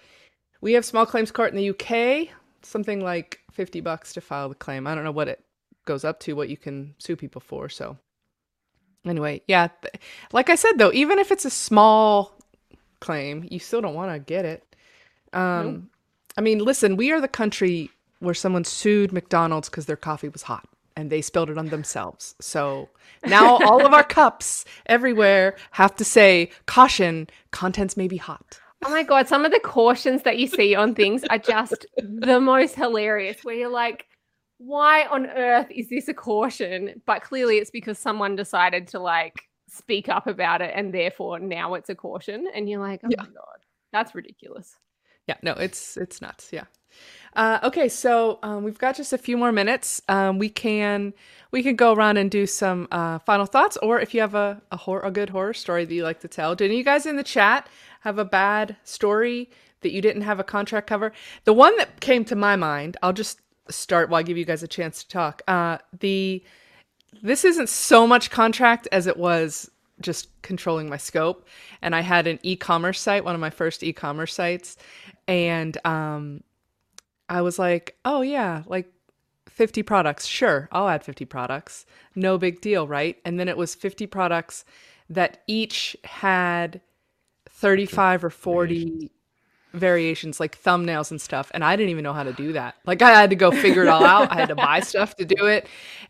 We 0.61 0.73
have 0.73 0.85
small 0.85 1.07
claims 1.07 1.31
court 1.31 1.53
in 1.53 1.57
the 1.57 1.71
UK, 1.71 2.35
something 2.63 3.01
like 3.01 3.41
50 3.53 3.81
bucks 3.81 4.13
to 4.15 4.21
file 4.21 4.49
the 4.49 4.55
claim. 4.55 4.87
I 4.87 4.95
don't 4.95 5.05
know 5.05 5.13
what 5.13 5.29
it 5.29 5.45
goes 5.85 6.05
up 6.05 6.21
to, 6.21 6.35
what 6.35 6.49
you 6.49 6.57
can 6.57 6.95
sue 6.99 7.17
people 7.17 7.41
for. 7.41 7.69
So, 7.69 7.97
anyway, 9.05 9.43
yeah, 9.47 9.69
th- 9.83 9.95
like 10.33 10.51
I 10.51 10.55
said, 10.55 10.79
though, 10.79 10.93
even 10.93 11.19
if 11.19 11.31
it's 11.31 11.45
a 11.45 11.51
small 11.51 12.35
claim, 13.01 13.47
you 13.51 13.59
still 13.59 13.81
don't 13.81 13.95
want 13.95 14.13
to 14.13 14.19
get 14.19 14.45
it. 14.45 14.77
Um, 15.33 15.73
Nope. 15.73 15.83
I 16.37 16.41
mean, 16.43 16.59
listen, 16.59 16.97
we 16.97 17.11
are 17.13 17.21
the 17.21 17.29
country 17.29 17.91
where 18.21 18.35
someone 18.35 18.65
sued 18.65 19.13
McDonald's 19.13 19.69
because 19.69 19.87
their 19.87 19.97
coffee 19.97 20.29
was 20.29 20.43
hot 20.43 20.69
and 20.97 21.11
they 21.11 21.23
spilled 21.23 21.51
it 21.51 21.59
on 21.59 21.67
themselves. 21.67 22.35
So 22.41 22.89
now 23.25 23.57
all 23.65 23.85
of 23.85 23.93
our 23.93 24.05
cups 24.05 24.65
everywhere 24.87 25.57
have 25.73 25.97
to 25.97 26.05
say, 26.05 26.51
caution, 26.67 27.29
contents 27.51 27.97
may 27.97 28.09
be 28.09 28.19
hot. 28.19 28.61
Oh 28.85 28.91
my 28.91 29.03
god, 29.03 29.29
some 29.29 29.45
of 29.45 29.53
the 29.53 29.61
cautions 29.61 30.23
that 30.23 30.39
you 30.39 30.47
see 30.47 30.75
on 30.75 30.95
things 30.95 31.25
are 31.25 31.39
just 31.39 31.87
the 31.99 32.41
most 32.41 32.75
hilarious. 32.75 33.45
Where 33.45 33.55
you're 33.55 33.69
like, 33.69 34.07
why 34.61 35.07
on 35.07 35.27
earth 35.27 35.69
is 35.71 35.89
this 35.89 36.09
a 36.09 36.15
caution? 36.15 37.01
But 37.07 37.23
clearly 37.23 37.57
it's 37.57 37.71
because 37.71 37.99
someone 37.99 38.37
decided 38.37 38.89
to 38.89 38.99
like 39.01 39.35
speak 39.69 40.09
up 40.11 40.27
about 40.27 40.61
it 40.61 40.73
and 40.75 40.93
therefore 40.93 41.39
now 41.39 41.75
it's 41.75 41.89
a 41.89 41.95
caution. 41.95 42.47
And 42.55 42.69
you're 42.69 42.81
like, 42.81 43.01
oh 43.03 43.09
Yeah. 43.09 43.23
my 43.23 43.29
god, 43.29 43.59
that's 43.93 44.15
ridiculous. 44.15 44.77
Yeah, 45.27 45.37
no, 45.43 45.53
it's 45.53 45.97
it's 45.97 46.21
nuts. 46.21 46.51
Yeah. 46.53 46.65
Uh, 47.37 47.61
okay, 47.63 47.89
so 47.89 48.39
um, 48.43 48.65
we've 48.65 48.79
got 48.79 48.97
just 48.97 49.13
a 49.13 49.19
few 49.19 49.37
more 49.37 49.53
minutes. 49.53 50.03
Um, 50.09 50.39
we 50.39 50.49
can 50.51 51.15
we 51.53 51.63
can 51.63 51.77
go 51.77 51.95
around 51.95 52.19
and 52.19 52.31
do 52.31 52.47
some 52.47 52.89
uh, 52.91 53.19
final 53.21 53.47
thoughts, 53.47 53.79
or 53.79 54.01
if 54.01 54.13
you 54.13 54.21
have 54.21 54.35
a 54.35 54.61
a, 54.73 54.77
horror, 54.77 55.03
a 55.03 55.11
good 55.11 55.31
horror 55.31 55.55
story 55.55 55.85
that 55.87 55.95
you 55.95 56.03
like 56.03 56.21
to 56.21 56.29
tell. 56.29 56.55
Do 56.55 56.65
any 56.65 56.75
of 56.75 56.79
you 56.79 56.85
guys 56.85 57.07
in 57.07 57.17
the 57.17 57.23
chat 57.23 57.69
have 58.01 58.19
a 58.19 58.25
bad 58.25 58.77
story 58.85 59.49
that 59.83 59.93
you 59.93 60.03
didn't 60.03 60.23
have 60.23 60.41
a 60.41 60.45
contract 60.45 60.87
cover? 60.89 61.13
The 61.45 61.53
one 61.55 61.77
that 61.79 62.01
came 62.01 62.25
to 62.27 62.37
my 62.37 62.57
mind, 62.57 62.97
I'll 63.03 63.13
just 63.13 63.41
start 63.73 64.09
while 64.11 64.21
I 64.21 64.23
give 64.23 64.37
you 64.37 64.45
guys 64.45 64.63
a 64.63 64.69
chance 64.69 65.03
to 65.03 65.09
talk. 65.09 65.43
Uh, 65.49 65.79
the 65.99 66.43
this 67.23 67.45
isn't 67.45 67.69
so 67.69 68.07
much 68.07 68.31
contract 68.31 68.87
as 68.93 69.07
it 69.07 69.17
was 69.17 69.71
just 70.01 70.29
controlling 70.43 70.89
my 70.89 70.97
scope. 70.97 71.47
And 71.83 71.95
I 71.95 72.01
had 72.01 72.27
an 72.27 72.39
e-commerce 72.43 73.01
site, 73.01 73.25
one 73.25 73.35
of 73.35 73.41
my 73.41 73.51
first 73.51 73.83
e-commerce 73.83 74.35
sites, 74.35 74.77
and 75.29 75.77
um, 75.87 76.43
I 77.29 77.43
was 77.43 77.59
like, 77.59 77.97
oh 78.05 78.23
yeah, 78.23 78.63
like 78.67 78.91
50 79.49 79.83
products. 79.83 80.27
Sure, 80.27 80.69
I'll 80.73 80.89
add 80.89 81.05
50 81.05 81.25
products. 81.27 81.85
No 82.15 82.39
big 82.39 82.61
deal, 82.61 82.87
right? 82.89 83.19
And 83.25 83.39
then 83.39 83.49
it 83.49 83.57
was 83.57 83.75
50 83.75 84.07
products 84.07 84.65
that 85.09 85.43
each 85.47 85.97
had 86.05 86.81
35 87.49 88.25
or 88.25 88.31
40 88.31 89.11
variations 89.73 90.41
like 90.41 90.61
thumbnails 90.61 91.11
and 91.11 91.21
stuff 91.21 91.51
and 91.55 91.65
i 91.65 91.77
didn't 91.77 91.91
even 91.91 92.03
know 92.03 92.13
how 92.13 92.25
to 92.25 92.33
do 92.33 92.53
that. 92.53 92.75
Like 92.87 93.03
i 93.03 93.11
had 93.11 93.31
to 93.31 93.37
go 93.37 93.51
figure 93.51 93.83
it 93.83 93.89
all 93.89 94.05
out. 94.05 94.31
I 94.33 94.37
had 94.37 94.49
to 94.49 94.55
buy 94.55 94.81
stuff 94.81 95.17
to 95.17 95.25
do 95.25 95.47
it. 95.47 95.69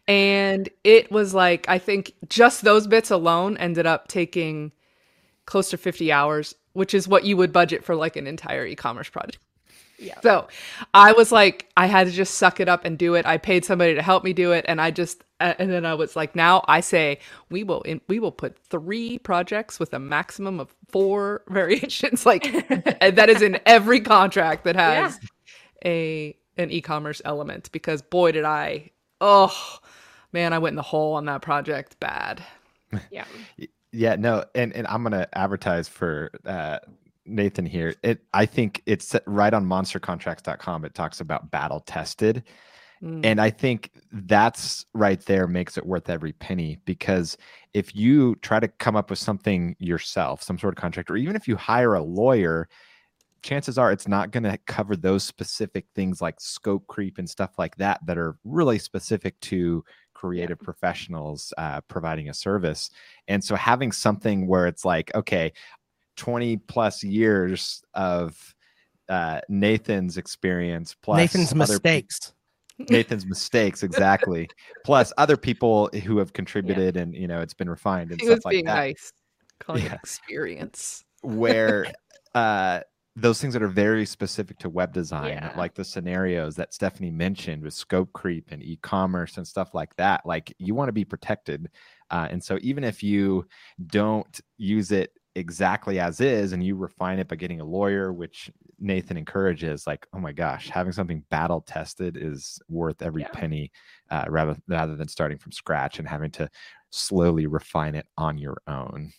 And 0.09 0.69
it 0.85 1.11
was 1.11 1.35
like 1.35 1.69
i 1.69 1.79
think 1.79 2.13
just 2.29 2.63
those 2.63 2.87
bits 2.87 3.11
alone 3.11 3.57
ended 3.57 3.87
up 3.87 4.09
taking 4.09 4.73
close 5.47 5.71
to 5.71 5.77
50 5.77 6.13
hours 6.13 6.55
which 6.73 6.95
is 6.95 7.09
what 7.09 7.25
you 7.25 7.37
would 7.37 7.53
budget 7.53 7.85
for 7.85 7.97
like 7.97 8.17
an 8.17 8.27
entire 8.27 8.65
e-commerce 8.65 9.09
project 9.09 9.39
yeah. 10.01 10.21
So 10.23 10.49
I 10.95 11.13
was 11.13 11.31
like, 11.31 11.69
I 11.77 11.87
had 11.87 12.07
to 12.07 12.13
just 12.13 12.35
suck 12.37 12.59
it 12.59 12.69
up 12.69 12.85
and 12.85 12.97
do 12.99 13.15
it. 13.15 13.27
I 13.27 13.37
paid 13.39 13.65
somebody 13.65 13.95
to 13.95 14.03
help 14.03 14.25
me 14.25 14.33
do 14.33 14.53
it, 14.53 14.65
and 14.67 14.81
I 14.81 14.91
just, 14.91 15.23
uh, 15.41 15.55
and 15.59 15.71
then 15.71 15.85
I 15.85 15.95
was 15.95 16.17
like, 16.17 16.35
now 16.35 16.65
I 16.69 16.81
say 16.81 17.19
we 17.51 17.65
will, 17.65 17.83
in, 17.83 18.01
we 18.09 18.19
will 18.19 18.33
put 18.33 18.59
three 18.59 19.19
projects 19.19 19.79
with 19.79 19.93
a 19.93 19.99
maximum 19.99 20.59
of 20.59 20.75
four 20.89 21.43
variations. 21.49 22.25
Like 22.25 22.45
that 23.01 23.29
is 23.29 23.43
in 23.43 23.61
every 23.67 24.01
contract 24.01 24.65
that 24.65 24.77
has 24.77 25.19
yeah. 25.85 25.91
a 25.91 26.37
an 26.57 26.71
e-commerce 26.71 27.21
element. 27.25 27.71
Because 27.73 28.01
boy, 28.01 28.33
did 28.33 28.45
I, 28.45 28.91
oh 29.21 29.79
man, 30.33 30.53
I 30.53 30.59
went 30.59 30.73
in 30.73 30.77
the 30.77 30.83
hole 30.83 31.15
on 31.15 31.27
that 31.27 31.43
project 31.43 32.01
bad. 32.01 32.43
Yeah. 33.11 33.25
Yeah, 33.93 34.15
no, 34.15 34.45
and, 34.55 34.73
and 34.73 34.87
I'm 34.87 35.03
gonna 35.03 35.27
advertise 35.33 35.89
for 35.89 36.31
uh, 36.45 36.79
Nathan 37.31 37.67
here. 37.67 37.95
It 38.03 38.21
I 38.33 38.47
think 38.47 38.83
it's 38.87 39.17
right 39.27 39.53
on 39.53 39.67
monstercontracts.com. 39.67 40.85
It 40.85 40.95
talks 40.95 41.21
about 41.21 41.51
battle 41.51 41.81
tested. 41.81 42.45
Mm. 43.03 43.25
And 43.25 43.41
I 43.41 43.51
think 43.51 43.91
that's 44.13 44.85
right 44.93 45.21
there 45.25 45.47
makes 45.47 45.79
it 45.79 45.87
worth 45.87 46.11
every 46.11 46.33
penny 46.33 46.79
because 46.85 47.39
if 47.73 47.97
you 47.97 48.35
try 48.37 48.61
to 48.61 48.69
come 48.69 48.97
up 48.97 49.09
with 49.09 49.19
something 49.19 49.75
yourself, 49.79 50.43
some 50.43 50.59
sort 50.59 50.75
of 50.75 50.81
contract, 50.81 51.11
or 51.11 51.17
even 51.17 51.35
if 51.35 51.49
you 51.49 51.57
hire 51.57 51.95
a 51.95 52.03
lawyer, 52.03 52.69
chances 53.43 53.79
are 53.79 53.91
it's 53.91 54.09
not 54.09 54.33
going 54.33 54.43
to 54.43 54.59
cover 54.67 54.97
those 54.97 55.25
specific 55.25 55.87
things 55.95 56.21
like 56.21 56.39
scope 56.41 56.87
creep 56.89 57.17
and 57.17 57.29
stuff 57.29 57.59
like 57.59 57.75
that 57.77 58.05
that 58.05 58.19
are 58.19 58.37
really 58.45 58.79
specific 58.79 59.39
to 59.41 59.83
creative 60.13 60.59
yeah. 60.61 60.65
professionals 60.65 61.55
uh, 61.57 61.81
providing 61.83 62.29
a 62.29 62.35
service. 62.35 62.91
And 63.29 63.43
so 63.43 63.57
having 63.57 63.93
something 63.93 64.47
where 64.47 64.67
it's 64.67 64.85
like, 64.85 65.11
okay, 65.15 65.55
20 66.21 66.59
plus 66.59 67.03
years 67.03 67.83
of 67.95 68.37
uh, 69.09 69.41
Nathan's 69.49 70.19
experience 70.19 70.95
plus 71.03 71.17
Nathan's 71.17 71.55
mistakes. 71.55 72.35
Nathan's 72.91 73.25
mistakes 73.27 73.83
exactly. 73.83 74.47
plus 74.85 75.15
other 75.17 75.39
people 75.39 75.89
who 76.05 76.19
have 76.19 76.35
contributed 76.35 76.97
yeah. 76.97 77.03
and 77.03 77.15
you 77.15 77.27
know 77.27 77.41
it's 77.41 77.55
been 77.55 77.71
refined 77.71 78.11
and 78.11 78.21
he 78.21 78.27
stuff 78.27 78.45
like 78.45 78.65
that. 78.67 78.75
Nice. 78.75 79.13
Calling 79.61 79.85
yeah. 79.85 79.95
experience. 79.95 81.03
Where 81.23 81.91
uh 82.35 82.81
those 83.17 83.41
things 83.41 83.55
that 83.55 83.63
are 83.63 83.69
very 83.69 84.05
specific 84.05 84.59
to 84.59 84.69
web 84.69 84.93
design, 84.93 85.31
yeah. 85.31 85.53
like 85.57 85.75
the 85.75 85.85
scenarios 85.85 86.55
that 86.57 86.75
Stephanie 86.75 87.11
mentioned 87.11 87.63
with 87.63 87.75
scope 87.75 88.13
creep 88.13 88.49
and 88.51 88.63
e-commerce 88.63 89.37
and 89.37 89.47
stuff 89.47 89.75
like 89.75 89.95
that, 89.97 90.25
like 90.25 90.55
you 90.59 90.75
want 90.75 90.89
to 90.89 90.93
be 90.93 91.05
protected. 91.05 91.71
Uh, 92.11 92.29
and 92.31 92.43
so 92.43 92.59
even 92.61 92.85
if 92.85 93.03
you 93.03 93.47
don't 93.89 94.41
use 94.59 94.93
it 94.93 95.13
exactly 95.37 96.01
as 96.01 96.21
is 96.21 96.53
and 96.53 96.65
you 96.65 96.75
refine 96.75 97.19
it 97.21 97.29
by 97.29 97.37
getting 97.37 97.61
a 97.61 97.65
lawyer 97.65 98.13
which 98.13 98.51
nathan 98.81 99.17
encourages 99.17 99.87
like 99.87 100.05
oh 100.13 100.19
my 100.19 100.33
gosh 100.33 100.69
having 100.69 100.93
something 100.93 101.23
battle 101.31 101.61
tested 101.61 102.17
is 102.17 102.59
worth 102.69 103.01
every 103.01 103.23
yeah. 103.23 103.29
penny 103.33 103.71
uh, 104.11 104.25
rather 104.29 104.57
rather 104.67 104.97
than 104.97 105.07
starting 105.07 105.39
from 105.39 105.53
scratch 105.53 106.01
and 106.01 106.09
having 106.09 106.33
to 106.33 106.49
slowly 106.91 107.47
refine 107.47 107.95
it 107.95 108.07
on 108.19 108.39
your 108.39 108.61
own 108.67 109.13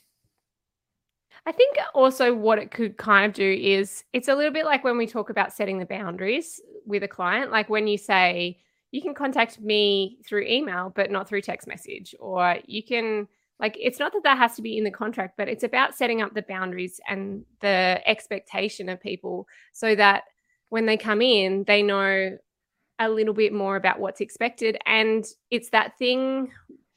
I 1.45 1.51
think 1.51 1.77
also 1.95 2.35
what 2.35 2.59
it 2.59 2.69
could 2.69 2.97
kind 2.97 3.25
of 3.25 3.33
do 3.33 3.51
is 3.51 4.03
it's 4.13 4.27
a 4.27 4.35
little 4.35 4.53
bit 4.53 4.65
like 4.65 4.83
when 4.83 4.97
we 4.97 5.07
talk 5.07 5.31
about 5.31 5.53
setting 5.53 5.79
the 5.79 5.85
boundaries 5.87 6.61
with 6.85 7.01
a 7.01 7.07
client. 7.07 7.51
Like 7.51 7.67
when 7.67 7.87
you 7.87 7.97
say, 7.97 8.59
you 8.91 9.01
can 9.01 9.15
contact 9.15 9.59
me 9.59 10.19
through 10.27 10.43
email, 10.43 10.91
but 10.95 11.09
not 11.09 11.27
through 11.27 11.41
text 11.41 11.67
message, 11.67 12.13
or 12.19 12.57
you 12.65 12.83
can 12.83 13.27
like 13.61 13.77
it's 13.79 13.99
not 13.99 14.11
that 14.11 14.23
that 14.23 14.37
has 14.37 14.55
to 14.55 14.61
be 14.61 14.77
in 14.77 14.83
the 14.83 14.91
contract 14.91 15.35
but 15.37 15.47
it's 15.47 15.63
about 15.63 15.95
setting 15.95 16.21
up 16.21 16.33
the 16.33 16.41
boundaries 16.41 16.99
and 17.07 17.45
the 17.61 18.01
expectation 18.05 18.89
of 18.89 18.99
people 18.99 19.47
so 19.71 19.95
that 19.95 20.23
when 20.69 20.85
they 20.85 20.97
come 20.97 21.21
in 21.21 21.63
they 21.65 21.81
know 21.81 22.37
a 23.01 23.09
little 23.09 23.33
bit 23.33 23.51
more 23.51 23.75
about 23.75 23.99
what's 23.99 24.21
expected. 24.21 24.77
And 24.85 25.25
it's 25.49 25.71
that 25.71 25.97
thing 25.97 26.51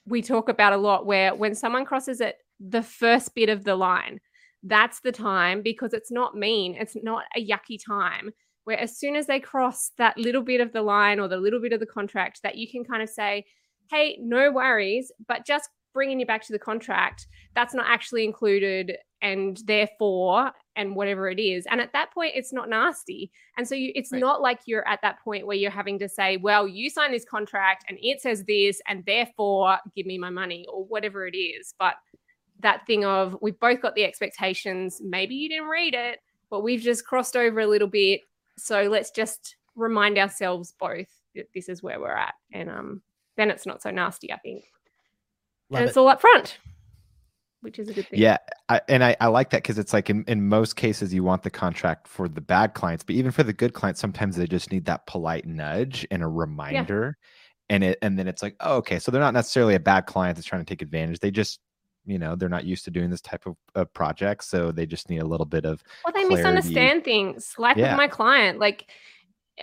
we 0.06 0.20
talk 0.20 0.50
about 0.50 0.74
a 0.74 0.76
lot 0.76 1.06
where 1.06 1.34
when 1.34 1.54
someone 1.54 1.86
crosses 1.86 2.20
it 2.20 2.36
the 2.60 2.82
first 2.82 3.34
bit 3.34 3.48
of 3.48 3.64
the 3.64 3.74
line 3.74 4.20
that's 4.66 5.00
the 5.00 5.12
time 5.12 5.60
because 5.62 5.92
it's 5.92 6.12
not 6.12 6.36
mean 6.36 6.74
it's 6.78 6.96
not 7.02 7.24
a 7.36 7.44
yucky 7.44 7.78
time. 7.84 8.30
Where 8.64 8.78
as 8.78 8.98
soon 8.98 9.14
as 9.16 9.26
they 9.26 9.40
cross 9.40 9.90
that 9.98 10.16
little 10.16 10.42
bit 10.42 10.60
of 10.60 10.72
the 10.72 10.80
line 10.80 11.20
or 11.20 11.28
the 11.28 11.36
little 11.36 11.60
bit 11.60 11.72
of 11.74 11.80
the 11.80 11.86
contract 11.86 12.40
that 12.42 12.56
you 12.56 12.70
can 12.70 12.84
kind 12.84 13.02
of 13.02 13.08
say 13.08 13.44
hey 13.90 14.18
no 14.22 14.50
worries 14.50 15.12
but 15.28 15.44
just 15.44 15.68
bringing 15.94 16.20
you 16.20 16.26
back 16.26 16.44
to 16.44 16.52
the 16.52 16.58
contract, 16.58 17.26
that's 17.54 17.72
not 17.72 17.86
actually 17.88 18.24
included 18.24 18.96
and 19.22 19.62
therefore 19.64 20.52
and 20.76 20.94
whatever 20.94 21.30
it 21.30 21.40
is. 21.40 21.64
And 21.70 21.80
at 21.80 21.92
that 21.92 22.12
point 22.12 22.32
it's 22.34 22.52
not 22.52 22.68
nasty. 22.68 23.30
And 23.56 23.66
so 23.66 23.74
you, 23.74 23.92
it's 23.94 24.12
right. 24.12 24.20
not 24.20 24.42
like 24.42 24.60
you're 24.66 24.86
at 24.86 25.00
that 25.02 25.20
point 25.24 25.46
where 25.46 25.56
you're 25.56 25.70
having 25.70 25.98
to 26.00 26.08
say 26.08 26.36
well 26.36 26.68
you 26.68 26.90
signed 26.90 27.14
this 27.14 27.24
contract 27.24 27.84
and 27.88 27.96
it 28.02 28.20
says 28.20 28.44
this 28.44 28.82
and 28.86 29.04
therefore 29.06 29.78
give 29.96 30.04
me 30.04 30.18
my 30.18 30.30
money 30.30 30.66
or 30.70 30.84
whatever 30.84 31.26
it 31.26 31.36
is. 31.36 31.74
But 31.78 31.94
that 32.60 32.86
thing 32.86 33.04
of 33.04 33.36
we've 33.40 33.58
both 33.58 33.80
got 33.80 33.94
the 33.94 34.04
expectations. 34.04 35.00
Maybe 35.02 35.34
you 35.34 35.48
didn't 35.48 35.68
read 35.68 35.94
it 35.94 36.18
but 36.50 36.60
we've 36.60 36.82
just 36.82 37.06
crossed 37.06 37.36
over 37.36 37.60
a 37.60 37.66
little 37.66 37.88
bit. 37.88 38.20
So 38.58 38.82
let's 38.82 39.10
just 39.10 39.56
remind 39.74 40.18
ourselves 40.18 40.74
both 40.78 41.08
that 41.34 41.48
this 41.54 41.68
is 41.68 41.82
where 41.82 41.98
we're 41.98 42.12
at. 42.14 42.34
And 42.52 42.68
um 42.68 43.02
then 43.36 43.50
it's 43.50 43.66
not 43.66 43.82
so 43.82 43.90
nasty 43.90 44.32
i 44.32 44.38
think 44.38 44.64
Love 45.70 45.80
and 45.80 45.88
it's 45.88 45.96
it. 45.96 46.00
all 46.00 46.08
up 46.08 46.20
front, 46.20 46.58
which 47.60 47.78
is 47.78 47.88
a 47.88 47.92
good 47.92 48.08
thing. 48.08 48.20
Yeah. 48.20 48.38
I, 48.68 48.80
and 48.88 49.04
I, 49.04 49.16
I 49.20 49.28
like 49.28 49.50
that 49.50 49.62
because 49.62 49.78
it's 49.78 49.92
like 49.92 50.10
in, 50.10 50.24
in 50.26 50.48
most 50.48 50.76
cases, 50.76 51.12
you 51.12 51.24
want 51.24 51.42
the 51.42 51.50
contract 51.50 52.08
for 52.08 52.28
the 52.28 52.40
bad 52.40 52.74
clients, 52.74 53.04
but 53.04 53.14
even 53.14 53.30
for 53.30 53.42
the 53.42 53.52
good 53.52 53.74
clients, 53.74 54.00
sometimes 54.00 54.36
they 54.36 54.46
just 54.46 54.70
need 54.70 54.84
that 54.86 55.06
polite 55.06 55.46
nudge 55.46 56.06
and 56.10 56.22
a 56.22 56.28
reminder. 56.28 57.16
Yeah. 57.18 57.24
And 57.70 57.84
it 57.84 57.98
and 58.02 58.18
then 58.18 58.28
it's 58.28 58.42
like, 58.42 58.56
oh, 58.60 58.76
okay, 58.76 58.98
so 58.98 59.10
they're 59.10 59.22
not 59.22 59.32
necessarily 59.32 59.74
a 59.74 59.80
bad 59.80 60.04
client 60.04 60.36
that's 60.36 60.46
trying 60.46 60.60
to 60.60 60.66
take 60.66 60.82
advantage. 60.82 61.20
They 61.20 61.30
just 61.30 61.60
you 62.04 62.18
know 62.18 62.36
they're 62.36 62.50
not 62.50 62.66
used 62.66 62.84
to 62.84 62.90
doing 62.90 63.08
this 63.08 63.22
type 63.22 63.46
of, 63.46 63.56
of 63.74 63.90
project 63.94 64.44
so 64.44 64.70
they 64.70 64.84
just 64.84 65.08
need 65.08 65.22
a 65.22 65.24
little 65.24 65.46
bit 65.46 65.64
of 65.64 65.82
well 66.04 66.12
they 66.12 66.26
clarity. 66.26 66.34
misunderstand 66.34 67.02
things 67.02 67.54
like 67.56 67.78
yeah. 67.78 67.92
with 67.92 67.96
my 67.96 68.06
client 68.06 68.58
like 68.58 68.84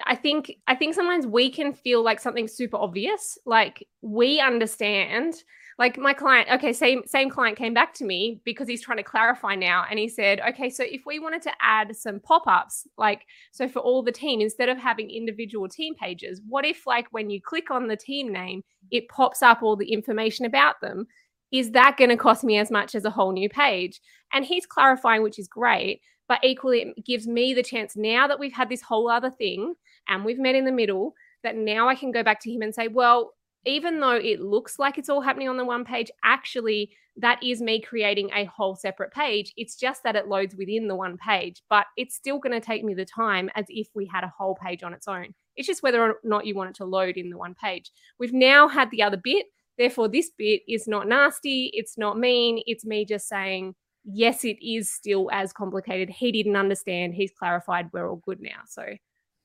I 0.05 0.15
think 0.15 0.53
I 0.67 0.75
think 0.75 0.95
sometimes 0.95 1.27
we 1.27 1.49
can 1.49 1.73
feel 1.73 2.03
like 2.03 2.19
something 2.19 2.47
super 2.47 2.77
obvious. 2.77 3.37
Like 3.45 3.87
we 4.01 4.39
understand 4.39 5.35
like 5.81 5.97
my 5.97 6.13
client 6.13 6.47
okay 6.51 6.71
same 6.71 7.01
same 7.07 7.27
client 7.27 7.57
came 7.57 7.73
back 7.73 7.91
to 7.91 8.05
me 8.05 8.39
because 8.45 8.67
he's 8.67 8.83
trying 8.83 8.99
to 8.99 9.03
clarify 9.03 9.55
now 9.55 9.83
and 9.89 9.97
he 9.97 10.07
said 10.07 10.39
okay 10.47 10.69
so 10.69 10.83
if 10.83 11.01
we 11.07 11.17
wanted 11.17 11.41
to 11.41 11.51
add 11.59 11.95
some 11.95 12.19
pop-ups 12.19 12.87
like 12.99 13.25
so 13.51 13.67
for 13.67 13.79
all 13.79 14.03
the 14.03 14.11
team 14.11 14.41
instead 14.41 14.69
of 14.69 14.77
having 14.77 15.09
individual 15.09 15.67
team 15.67 15.95
pages 15.95 16.39
what 16.47 16.65
if 16.65 16.85
like 16.85 17.07
when 17.09 17.31
you 17.31 17.41
click 17.41 17.71
on 17.71 17.87
the 17.87 17.97
team 17.97 18.31
name 18.31 18.61
it 18.91 19.09
pops 19.09 19.41
up 19.41 19.63
all 19.63 19.75
the 19.75 19.91
information 19.91 20.45
about 20.45 20.79
them? 20.81 21.07
Is 21.51 21.71
that 21.71 21.97
going 21.97 22.11
to 22.11 22.15
cost 22.17 22.43
me 22.43 22.57
as 22.59 22.69
much 22.69 22.93
as 22.93 23.03
a 23.03 23.09
whole 23.09 23.31
new 23.31 23.49
page? 23.49 24.01
And 24.33 24.45
he's 24.45 24.65
clarifying 24.65 25.23
which 25.23 25.39
is 25.39 25.47
great 25.47 26.01
but 26.27 26.39
equally 26.43 26.93
it 26.95 27.05
gives 27.05 27.27
me 27.27 27.55
the 27.55 27.63
chance 27.63 27.95
now 27.95 28.27
that 28.27 28.39
we've 28.39 28.53
had 28.53 28.69
this 28.69 28.83
whole 28.83 29.09
other 29.09 29.31
thing 29.31 29.73
and 30.07 30.23
we've 30.23 30.39
met 30.39 30.55
in 30.55 30.65
the 30.65 30.71
middle 30.71 31.15
that 31.43 31.55
now 31.55 31.89
I 31.89 31.95
can 31.95 32.11
go 32.11 32.23
back 32.23 32.39
to 32.41 32.51
him 32.51 32.61
and 32.61 32.73
say, 32.73 32.87
well, 32.87 33.33
even 33.65 33.99
though 33.99 34.15
it 34.15 34.41
looks 34.41 34.79
like 34.79 34.97
it's 34.97 35.09
all 35.09 35.21
happening 35.21 35.49
on 35.49 35.57
the 35.57 35.65
one 35.65 35.85
page, 35.85 36.11
actually, 36.23 36.91
that 37.17 37.43
is 37.43 37.61
me 37.61 37.81
creating 37.81 38.29
a 38.33 38.45
whole 38.45 38.75
separate 38.75 39.11
page. 39.11 39.53
It's 39.57 39.75
just 39.75 40.03
that 40.03 40.15
it 40.15 40.27
loads 40.27 40.55
within 40.55 40.87
the 40.87 40.95
one 40.95 41.17
page, 41.17 41.61
but 41.69 41.85
it's 41.97 42.15
still 42.15 42.39
going 42.39 42.59
to 42.59 42.65
take 42.65 42.83
me 42.83 42.93
the 42.93 43.05
time 43.05 43.49
as 43.55 43.65
if 43.69 43.87
we 43.93 44.05
had 44.05 44.23
a 44.23 44.33
whole 44.35 44.55
page 44.55 44.81
on 44.83 44.93
its 44.93 45.07
own. 45.07 45.33
It's 45.55 45.67
just 45.67 45.83
whether 45.83 46.01
or 46.01 46.15
not 46.23 46.45
you 46.45 46.55
want 46.55 46.71
it 46.71 46.75
to 46.77 46.85
load 46.85 47.17
in 47.17 47.29
the 47.29 47.37
one 47.37 47.53
page. 47.53 47.91
We've 48.19 48.33
now 48.33 48.67
had 48.67 48.89
the 48.91 49.03
other 49.03 49.17
bit. 49.17 49.45
Therefore, 49.77 50.07
this 50.07 50.31
bit 50.37 50.61
is 50.67 50.87
not 50.87 51.07
nasty. 51.07 51.71
It's 51.73 51.97
not 51.97 52.17
mean. 52.17 52.61
It's 52.65 52.85
me 52.85 53.05
just 53.05 53.27
saying, 53.27 53.75
yes, 54.05 54.45
it 54.45 54.57
is 54.65 54.91
still 54.91 55.29
as 55.31 55.53
complicated. 55.53 56.09
He 56.09 56.31
didn't 56.31 56.55
understand. 56.55 57.13
He's 57.13 57.31
clarified. 57.37 57.89
We're 57.91 58.09
all 58.09 58.21
good 58.25 58.41
now. 58.41 58.61
So 58.67 58.85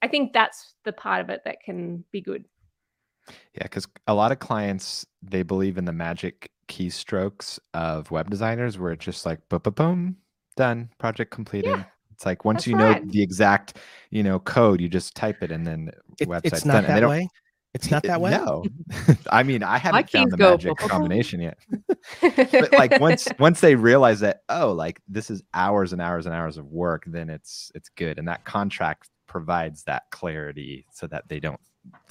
I 0.02 0.08
think 0.08 0.32
that's 0.32 0.74
the 0.84 0.92
part 0.92 1.20
of 1.20 1.30
it 1.30 1.42
that 1.44 1.62
can 1.64 2.04
be 2.12 2.20
good. 2.20 2.44
Yeah, 3.54 3.64
because 3.64 3.86
a 4.06 4.14
lot 4.14 4.32
of 4.32 4.38
clients 4.38 5.06
they 5.22 5.42
believe 5.42 5.78
in 5.78 5.84
the 5.84 5.92
magic 5.92 6.50
keystrokes 6.68 7.58
of 7.74 8.10
web 8.10 8.30
designers, 8.30 8.78
where 8.78 8.92
it's 8.92 9.04
just 9.04 9.26
like 9.26 9.46
boom, 9.48 9.60
boom, 9.60 9.74
boom, 9.74 10.16
done, 10.56 10.90
project 10.98 11.30
completed. 11.30 11.70
Yeah, 11.70 11.84
it's 12.12 12.26
like 12.26 12.44
once 12.44 12.66
you 12.66 12.76
know 12.76 12.90
right. 12.90 13.08
the 13.08 13.22
exact, 13.22 13.78
you 14.10 14.22
know, 14.22 14.38
code, 14.38 14.80
you 14.80 14.88
just 14.88 15.14
type 15.14 15.42
it 15.42 15.50
and 15.50 15.66
then 15.66 15.90
it, 16.18 16.28
website's 16.28 16.52
it's 16.52 16.64
not 16.64 16.86
done. 16.86 17.00
That 17.00 17.08
way. 17.08 17.28
It's 17.74 17.90
not 17.90 18.02
that 18.04 18.20
way. 18.20 18.30
No, 18.30 18.64
I 19.30 19.42
mean 19.42 19.62
I 19.62 19.78
haven't 19.78 20.10
found 20.10 20.32
the 20.32 20.38
magic 20.38 20.76
combination 20.78 21.40
yet. 21.40 21.58
but 22.22 22.72
like 22.72 22.98
once 23.00 23.28
once 23.38 23.60
they 23.60 23.74
realize 23.74 24.20
that 24.20 24.42
oh, 24.48 24.72
like 24.72 25.00
this 25.08 25.30
is 25.30 25.42
hours 25.52 25.92
and 25.92 26.00
hours 26.00 26.26
and 26.26 26.34
hours 26.34 26.56
of 26.56 26.66
work, 26.66 27.04
then 27.06 27.28
it's 27.28 27.70
it's 27.74 27.90
good, 27.90 28.18
and 28.18 28.26
that 28.28 28.44
contract 28.44 29.10
provides 29.26 29.82
that 29.84 30.04
clarity 30.10 30.86
so 30.92 31.06
that 31.06 31.28
they 31.28 31.38
don't 31.38 31.60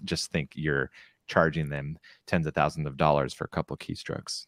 just 0.04 0.32
think 0.32 0.52
you're 0.56 0.92
charging 1.28 1.70
them 1.70 1.98
tens 2.28 2.46
of 2.46 2.54
thousands 2.54 2.88
of 2.88 2.98
dollars 2.98 3.34
for 3.34 3.46
a 3.46 3.50
couple 3.50 3.76
keystrokes. 3.78 4.46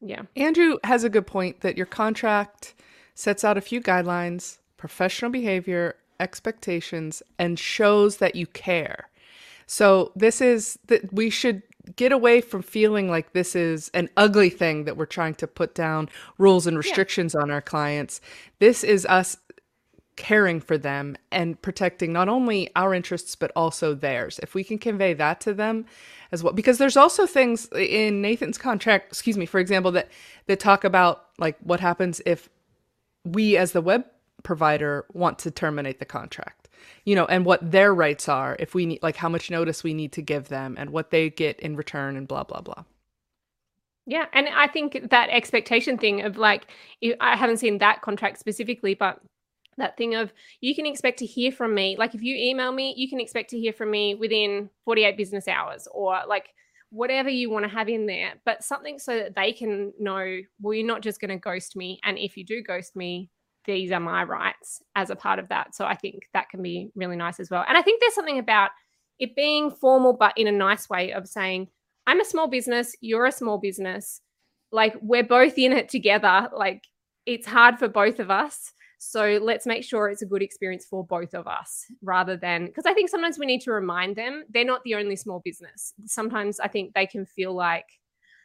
Yeah. 0.00 0.22
Andrew 0.36 0.78
has 0.84 1.04
a 1.04 1.10
good 1.10 1.26
point 1.26 1.60
that 1.60 1.76
your 1.76 1.86
contract 1.86 2.74
sets 3.14 3.44
out 3.44 3.58
a 3.58 3.60
few 3.60 3.80
guidelines, 3.80 4.58
professional 4.76 5.30
behavior, 5.30 5.96
expectations, 6.18 7.22
and 7.38 7.58
shows 7.58 8.16
that 8.16 8.34
you 8.34 8.46
care. 8.46 9.08
So 9.66 10.10
this 10.16 10.40
is 10.40 10.78
that 10.86 11.12
we 11.12 11.30
should 11.30 11.62
get 11.96 12.12
away 12.12 12.40
from 12.40 12.62
feeling 12.62 13.08
like 13.08 13.32
this 13.32 13.54
is 13.54 13.90
an 13.94 14.08
ugly 14.16 14.50
thing 14.50 14.84
that 14.84 14.96
we're 14.96 15.06
trying 15.06 15.34
to 15.34 15.46
put 15.46 15.74
down 15.74 16.08
rules 16.38 16.66
and 16.66 16.76
restrictions 16.76 17.34
yeah. 17.34 17.42
on 17.42 17.50
our 17.50 17.60
clients. 17.60 18.20
This 18.58 18.84
is 18.84 19.06
us 19.06 19.36
caring 20.20 20.60
for 20.60 20.76
them 20.76 21.16
and 21.32 21.60
protecting 21.62 22.12
not 22.12 22.28
only 22.28 22.68
our 22.76 22.92
interests 22.92 23.34
but 23.34 23.50
also 23.56 23.94
theirs. 23.94 24.38
If 24.42 24.54
we 24.54 24.62
can 24.62 24.76
convey 24.76 25.14
that 25.14 25.40
to 25.40 25.54
them 25.54 25.86
as 26.30 26.44
well 26.44 26.52
because 26.52 26.76
there's 26.76 26.96
also 26.96 27.26
things 27.26 27.66
in 27.74 28.20
nathan's 28.20 28.58
contract 28.58 29.06
excuse 29.06 29.38
me 29.38 29.46
for 29.46 29.58
example 29.58 29.90
that 29.92 30.08
that 30.46 30.60
talk 30.60 30.84
about 30.84 31.24
like 31.38 31.56
what 31.60 31.80
happens 31.80 32.20
if 32.26 32.50
we 33.24 33.56
as 33.56 33.72
the 33.72 33.80
web 33.80 34.04
provider 34.42 35.06
want 35.14 35.38
to 35.38 35.50
terminate 35.50 36.00
the 36.00 36.04
contract 36.04 36.68
you 37.06 37.14
know 37.14 37.24
and 37.24 37.46
what 37.46 37.70
their 37.70 37.94
rights 37.94 38.28
are 38.28 38.56
if 38.58 38.74
we 38.74 38.84
need 38.84 39.02
like 39.02 39.16
how 39.16 39.28
much 39.28 39.50
notice 39.50 39.82
we 39.82 39.94
need 39.94 40.12
to 40.12 40.20
give 40.20 40.48
them 40.48 40.76
and 40.78 40.90
what 40.90 41.10
they 41.10 41.30
get 41.30 41.58
in 41.60 41.76
return 41.76 42.14
and 42.14 42.28
blah 42.28 42.44
blah 42.44 42.60
blah. 42.60 42.84
Yeah 44.06 44.26
and 44.34 44.48
i 44.50 44.66
think 44.66 45.08
that 45.10 45.30
expectation 45.30 45.96
thing 45.96 46.20
of 46.20 46.36
like 46.36 46.66
i 47.20 47.36
haven't 47.36 47.56
seen 47.56 47.78
that 47.78 48.02
contract 48.02 48.38
specifically 48.38 48.94
but 48.94 49.18
that 49.80 49.96
thing 49.96 50.14
of 50.14 50.32
you 50.60 50.74
can 50.74 50.86
expect 50.86 51.18
to 51.18 51.26
hear 51.26 51.52
from 51.52 51.74
me. 51.74 51.96
Like 51.98 52.14
if 52.14 52.22
you 52.22 52.36
email 52.36 52.72
me, 52.72 52.94
you 52.96 53.08
can 53.08 53.20
expect 53.20 53.50
to 53.50 53.58
hear 53.58 53.72
from 53.72 53.90
me 53.90 54.14
within 54.14 54.70
48 54.84 55.16
business 55.16 55.48
hours 55.48 55.86
or 55.92 56.20
like 56.28 56.50
whatever 56.90 57.28
you 57.28 57.50
want 57.50 57.64
to 57.64 57.70
have 57.70 57.88
in 57.88 58.06
there, 58.06 58.34
but 58.44 58.64
something 58.64 58.98
so 58.98 59.16
that 59.16 59.34
they 59.34 59.52
can 59.52 59.92
know, 59.98 60.40
well, 60.60 60.74
you're 60.74 60.86
not 60.86 61.02
just 61.02 61.20
going 61.20 61.30
to 61.30 61.36
ghost 61.36 61.76
me. 61.76 62.00
And 62.02 62.18
if 62.18 62.36
you 62.36 62.44
do 62.44 62.62
ghost 62.62 62.96
me, 62.96 63.30
these 63.64 63.92
are 63.92 64.00
my 64.00 64.24
rights 64.24 64.82
as 64.96 65.10
a 65.10 65.16
part 65.16 65.38
of 65.38 65.48
that. 65.48 65.74
So 65.74 65.84
I 65.84 65.94
think 65.94 66.22
that 66.34 66.48
can 66.48 66.62
be 66.62 66.90
really 66.94 67.16
nice 67.16 67.38
as 67.40 67.50
well. 67.50 67.64
And 67.68 67.78
I 67.78 67.82
think 67.82 68.00
there's 68.00 68.14
something 68.14 68.38
about 68.38 68.70
it 69.18 69.36
being 69.36 69.70
formal, 69.70 70.14
but 70.14 70.36
in 70.36 70.46
a 70.48 70.52
nice 70.52 70.88
way 70.88 71.12
of 71.12 71.28
saying, 71.28 71.68
I'm 72.06 72.20
a 72.20 72.24
small 72.24 72.48
business, 72.48 72.96
you're 73.00 73.26
a 73.26 73.32
small 73.32 73.58
business. 73.58 74.20
Like 74.72 74.96
we're 75.00 75.24
both 75.24 75.58
in 75.58 75.72
it 75.72 75.88
together. 75.88 76.48
Like 76.56 76.84
it's 77.26 77.46
hard 77.46 77.78
for 77.78 77.88
both 77.88 78.18
of 78.18 78.30
us. 78.30 78.72
So 79.02 79.38
let's 79.40 79.64
make 79.64 79.82
sure 79.82 80.10
it's 80.10 80.20
a 80.20 80.26
good 80.26 80.42
experience 80.42 80.84
for 80.84 81.06
both 81.06 81.32
of 81.32 81.46
us 81.46 81.86
rather 82.02 82.36
than 82.36 82.66
because 82.66 82.84
I 82.84 82.92
think 82.92 83.08
sometimes 83.08 83.38
we 83.38 83.46
need 83.46 83.62
to 83.62 83.72
remind 83.72 84.14
them 84.14 84.44
they're 84.50 84.62
not 84.62 84.84
the 84.84 84.94
only 84.94 85.16
small 85.16 85.40
business. 85.42 85.94
Sometimes 86.04 86.60
I 86.60 86.68
think 86.68 86.92
they 86.92 87.06
can 87.06 87.24
feel 87.24 87.54
like 87.54 87.86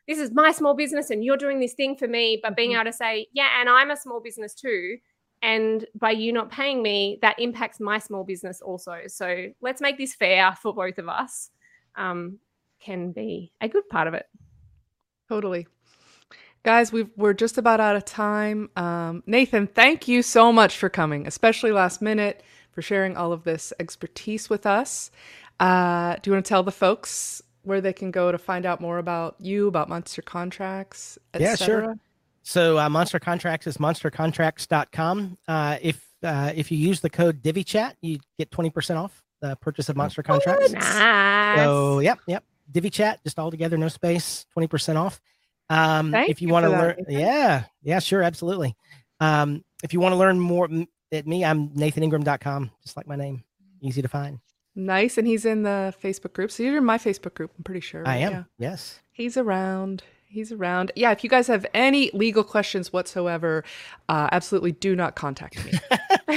this 0.08 0.18
is 0.18 0.32
my 0.32 0.54
small 0.54 0.74
business 0.74 1.10
and 1.10 1.26
you're 1.26 1.36
doing 1.36 1.60
this 1.60 1.74
thing 1.74 1.98
for 1.98 2.08
me, 2.08 2.40
but 2.42 2.56
being 2.56 2.70
mm-hmm. 2.70 2.80
able 2.80 2.90
to 2.90 2.96
say, 2.96 3.28
yeah, 3.34 3.60
and 3.60 3.68
I'm 3.68 3.92
a 3.92 3.98
small 3.98 4.22
business 4.22 4.56
too. 4.56 4.96
And 5.42 5.86
by 5.94 6.12
you 6.12 6.32
not 6.32 6.50
paying 6.50 6.82
me, 6.82 7.20
that 7.22 7.38
impacts 7.38 7.82
my 7.82 8.00
small 8.00 8.24
business 8.24 8.62
also. 8.62 9.02
So 9.08 9.48
let's 9.60 9.82
make 9.82 9.98
this 9.98 10.16
fair 10.16 10.56
for 10.62 10.74
both 10.74 11.00
of 11.00 11.10
us. 11.10 11.50
Um, 11.98 12.40
can 12.80 13.12
be 13.12 13.52
a 13.60 13.68
good 13.68 13.88
part 13.90 14.08
of 14.08 14.14
it. 14.14 14.28
Totally. 15.28 15.68
Guys, 16.66 16.92
we 16.92 17.06
are 17.20 17.32
just 17.32 17.60
about 17.60 17.80
out 17.80 17.96
of 17.96 18.06
time. 18.06 18.72
Um, 18.76 19.22
Nathan, 19.28 19.68
thank 19.68 20.08
you 20.08 20.24
so 20.24 20.52
much 20.52 20.76
for 20.76 20.90
coming, 20.90 21.28
especially 21.28 21.72
last 21.72 22.02
minute, 22.02 22.42
for 22.72 22.82
sharing 22.82 23.16
all 23.16 23.32
of 23.32 23.44
this 23.44 23.72
expertise 23.80 24.50
with 24.50 24.66
us. 24.66 25.12
Uh, 25.60 26.16
do 26.24 26.32
you 26.32 26.34
want 26.34 26.44
to 26.44 26.50
tell 26.50 26.64
the 26.64 26.72
folks 26.72 27.44
where 27.62 27.82
they 27.82 27.94
can 27.94 28.10
go 28.10 28.32
to 28.32 28.40
find 28.40 28.66
out 28.66 28.82
more 28.82 28.98
about 28.98 29.36
you, 29.38 29.68
about 29.68 29.90
Monster 29.90 30.24
Contracts, 30.24 31.20
Yeah, 31.40 31.56
sure. 31.56 32.00
So 32.42 32.80
uh, 32.80 32.90
Monster 32.90 33.20
Contracts 33.20 33.68
is 33.68 33.78
monstercontracts.com. 33.78 35.38
Uh, 35.48 35.78
if 35.84 36.04
uh, 36.24 36.52
if 36.56 36.72
you 36.72 36.80
use 36.80 37.00
the 37.00 37.12
code 37.12 37.44
DiviChat, 37.44 37.94
you 38.02 38.18
get 38.40 38.50
20% 38.50 38.96
off 38.96 39.22
the 39.40 39.56
purchase 39.58 39.88
of 39.90 39.98
Monster 39.98 40.24
Contracts. 40.24 40.74
Oh, 40.74 40.80
Nice. 40.80 41.58
So, 41.58 42.00
yep, 42.00 42.18
yep. 42.26 42.44
DiviChat, 42.72 43.18
just 43.24 43.38
all 43.38 43.52
together, 43.52 43.78
no 43.78 43.88
space, 43.88 44.48
20% 44.58 44.96
off. 44.96 45.22
Um, 45.70 46.12
Thank 46.12 46.30
if 46.30 46.42
you, 46.42 46.48
you 46.48 46.54
want 46.54 46.66
to 46.66 46.70
learn, 46.70 46.96
yeah, 47.08 47.66
yeah, 47.82 48.00
sure, 48.00 48.22
absolutely. 48.22 48.76
Um, 49.20 49.64
if 49.84 49.94
you 49.94 50.00
want 50.00 50.14
to 50.14 50.18
learn 50.18 50.40
more 50.40 50.70
at 51.12 51.28
me, 51.28 51.44
I'm 51.44 51.70
nathaningram.com, 51.70 52.72
just 52.84 52.98
like 52.98 53.08
my 53.08 53.16
name, 53.16 53.44
easy 53.82 54.02
to 54.02 54.08
find. 54.08 54.40
Nice. 54.76 55.18
And 55.18 55.26
he's 55.26 55.46
in 55.46 55.64
the 55.64 55.94
Facebook 56.04 56.34
group. 56.34 56.52
So 56.52 56.64
you're 56.64 56.78
in 56.78 56.86
my 56.86 56.98
Facebook 56.98 57.34
group, 57.34 57.52
I'm 57.58 57.64
pretty 57.64 57.80
sure. 57.80 58.02
Right? 58.02 58.16
I 58.16 58.18
am. 58.18 58.32
Yeah. 58.32 58.44
Yes. 58.58 59.00
He's 59.12 59.38
around. 59.38 60.04
He's 60.26 60.52
around. 60.52 60.92
Yeah. 60.96 61.12
If 61.12 61.24
you 61.24 61.30
guys 61.30 61.48
have 61.48 61.66
any 61.74 62.12
legal 62.14 62.44
questions 62.44 62.92
whatsoever, 62.92 63.64
uh, 64.10 64.28
absolutely 64.34 64.74
do 64.74 64.94
not 64.96 65.16
contact 65.16 65.64
me 65.64 65.72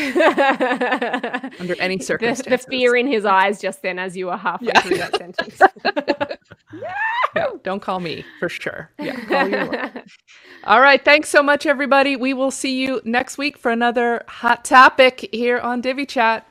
under 1.58 1.74
any 1.80 1.98
circumstances. 1.98 2.44
The, 2.44 2.50
the, 2.50 2.58
fear 2.58 2.94
in 2.94 3.08
his 3.08 3.24
eyes 3.24 3.60
just 3.60 3.82
then 3.82 3.98
as 3.98 4.16
you 4.16 4.26
were 4.26 4.36
halfway 4.36 4.68
yeah. 4.68 4.80
through 4.82 4.98
that 4.98 5.16
sentence. 5.16 5.60
yeah, 7.36 7.46
don't 7.62 7.80
call 7.80 8.00
me 8.00 8.24
for 8.38 8.48
sure. 8.48 8.90
Yeah, 8.98 10.02
All 10.64 10.80
right. 10.80 11.04
Thanks 11.04 11.28
so 11.28 11.42
much, 11.42 11.66
everybody. 11.66 12.16
We 12.16 12.34
will 12.34 12.50
see 12.50 12.80
you 12.82 13.00
next 13.04 13.38
week 13.38 13.56
for 13.58 13.70
another 13.70 14.24
hot 14.28 14.64
topic 14.64 15.28
here 15.32 15.58
on 15.58 15.80
Divi 15.80 16.06
Chat. 16.06 16.46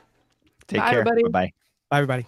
Take 0.66 0.80
Bye, 0.80 0.90
care. 0.90 1.00
Everybody. 1.00 1.22
Bye. 1.28 1.52
Bye, 1.90 1.98
everybody. 1.98 2.26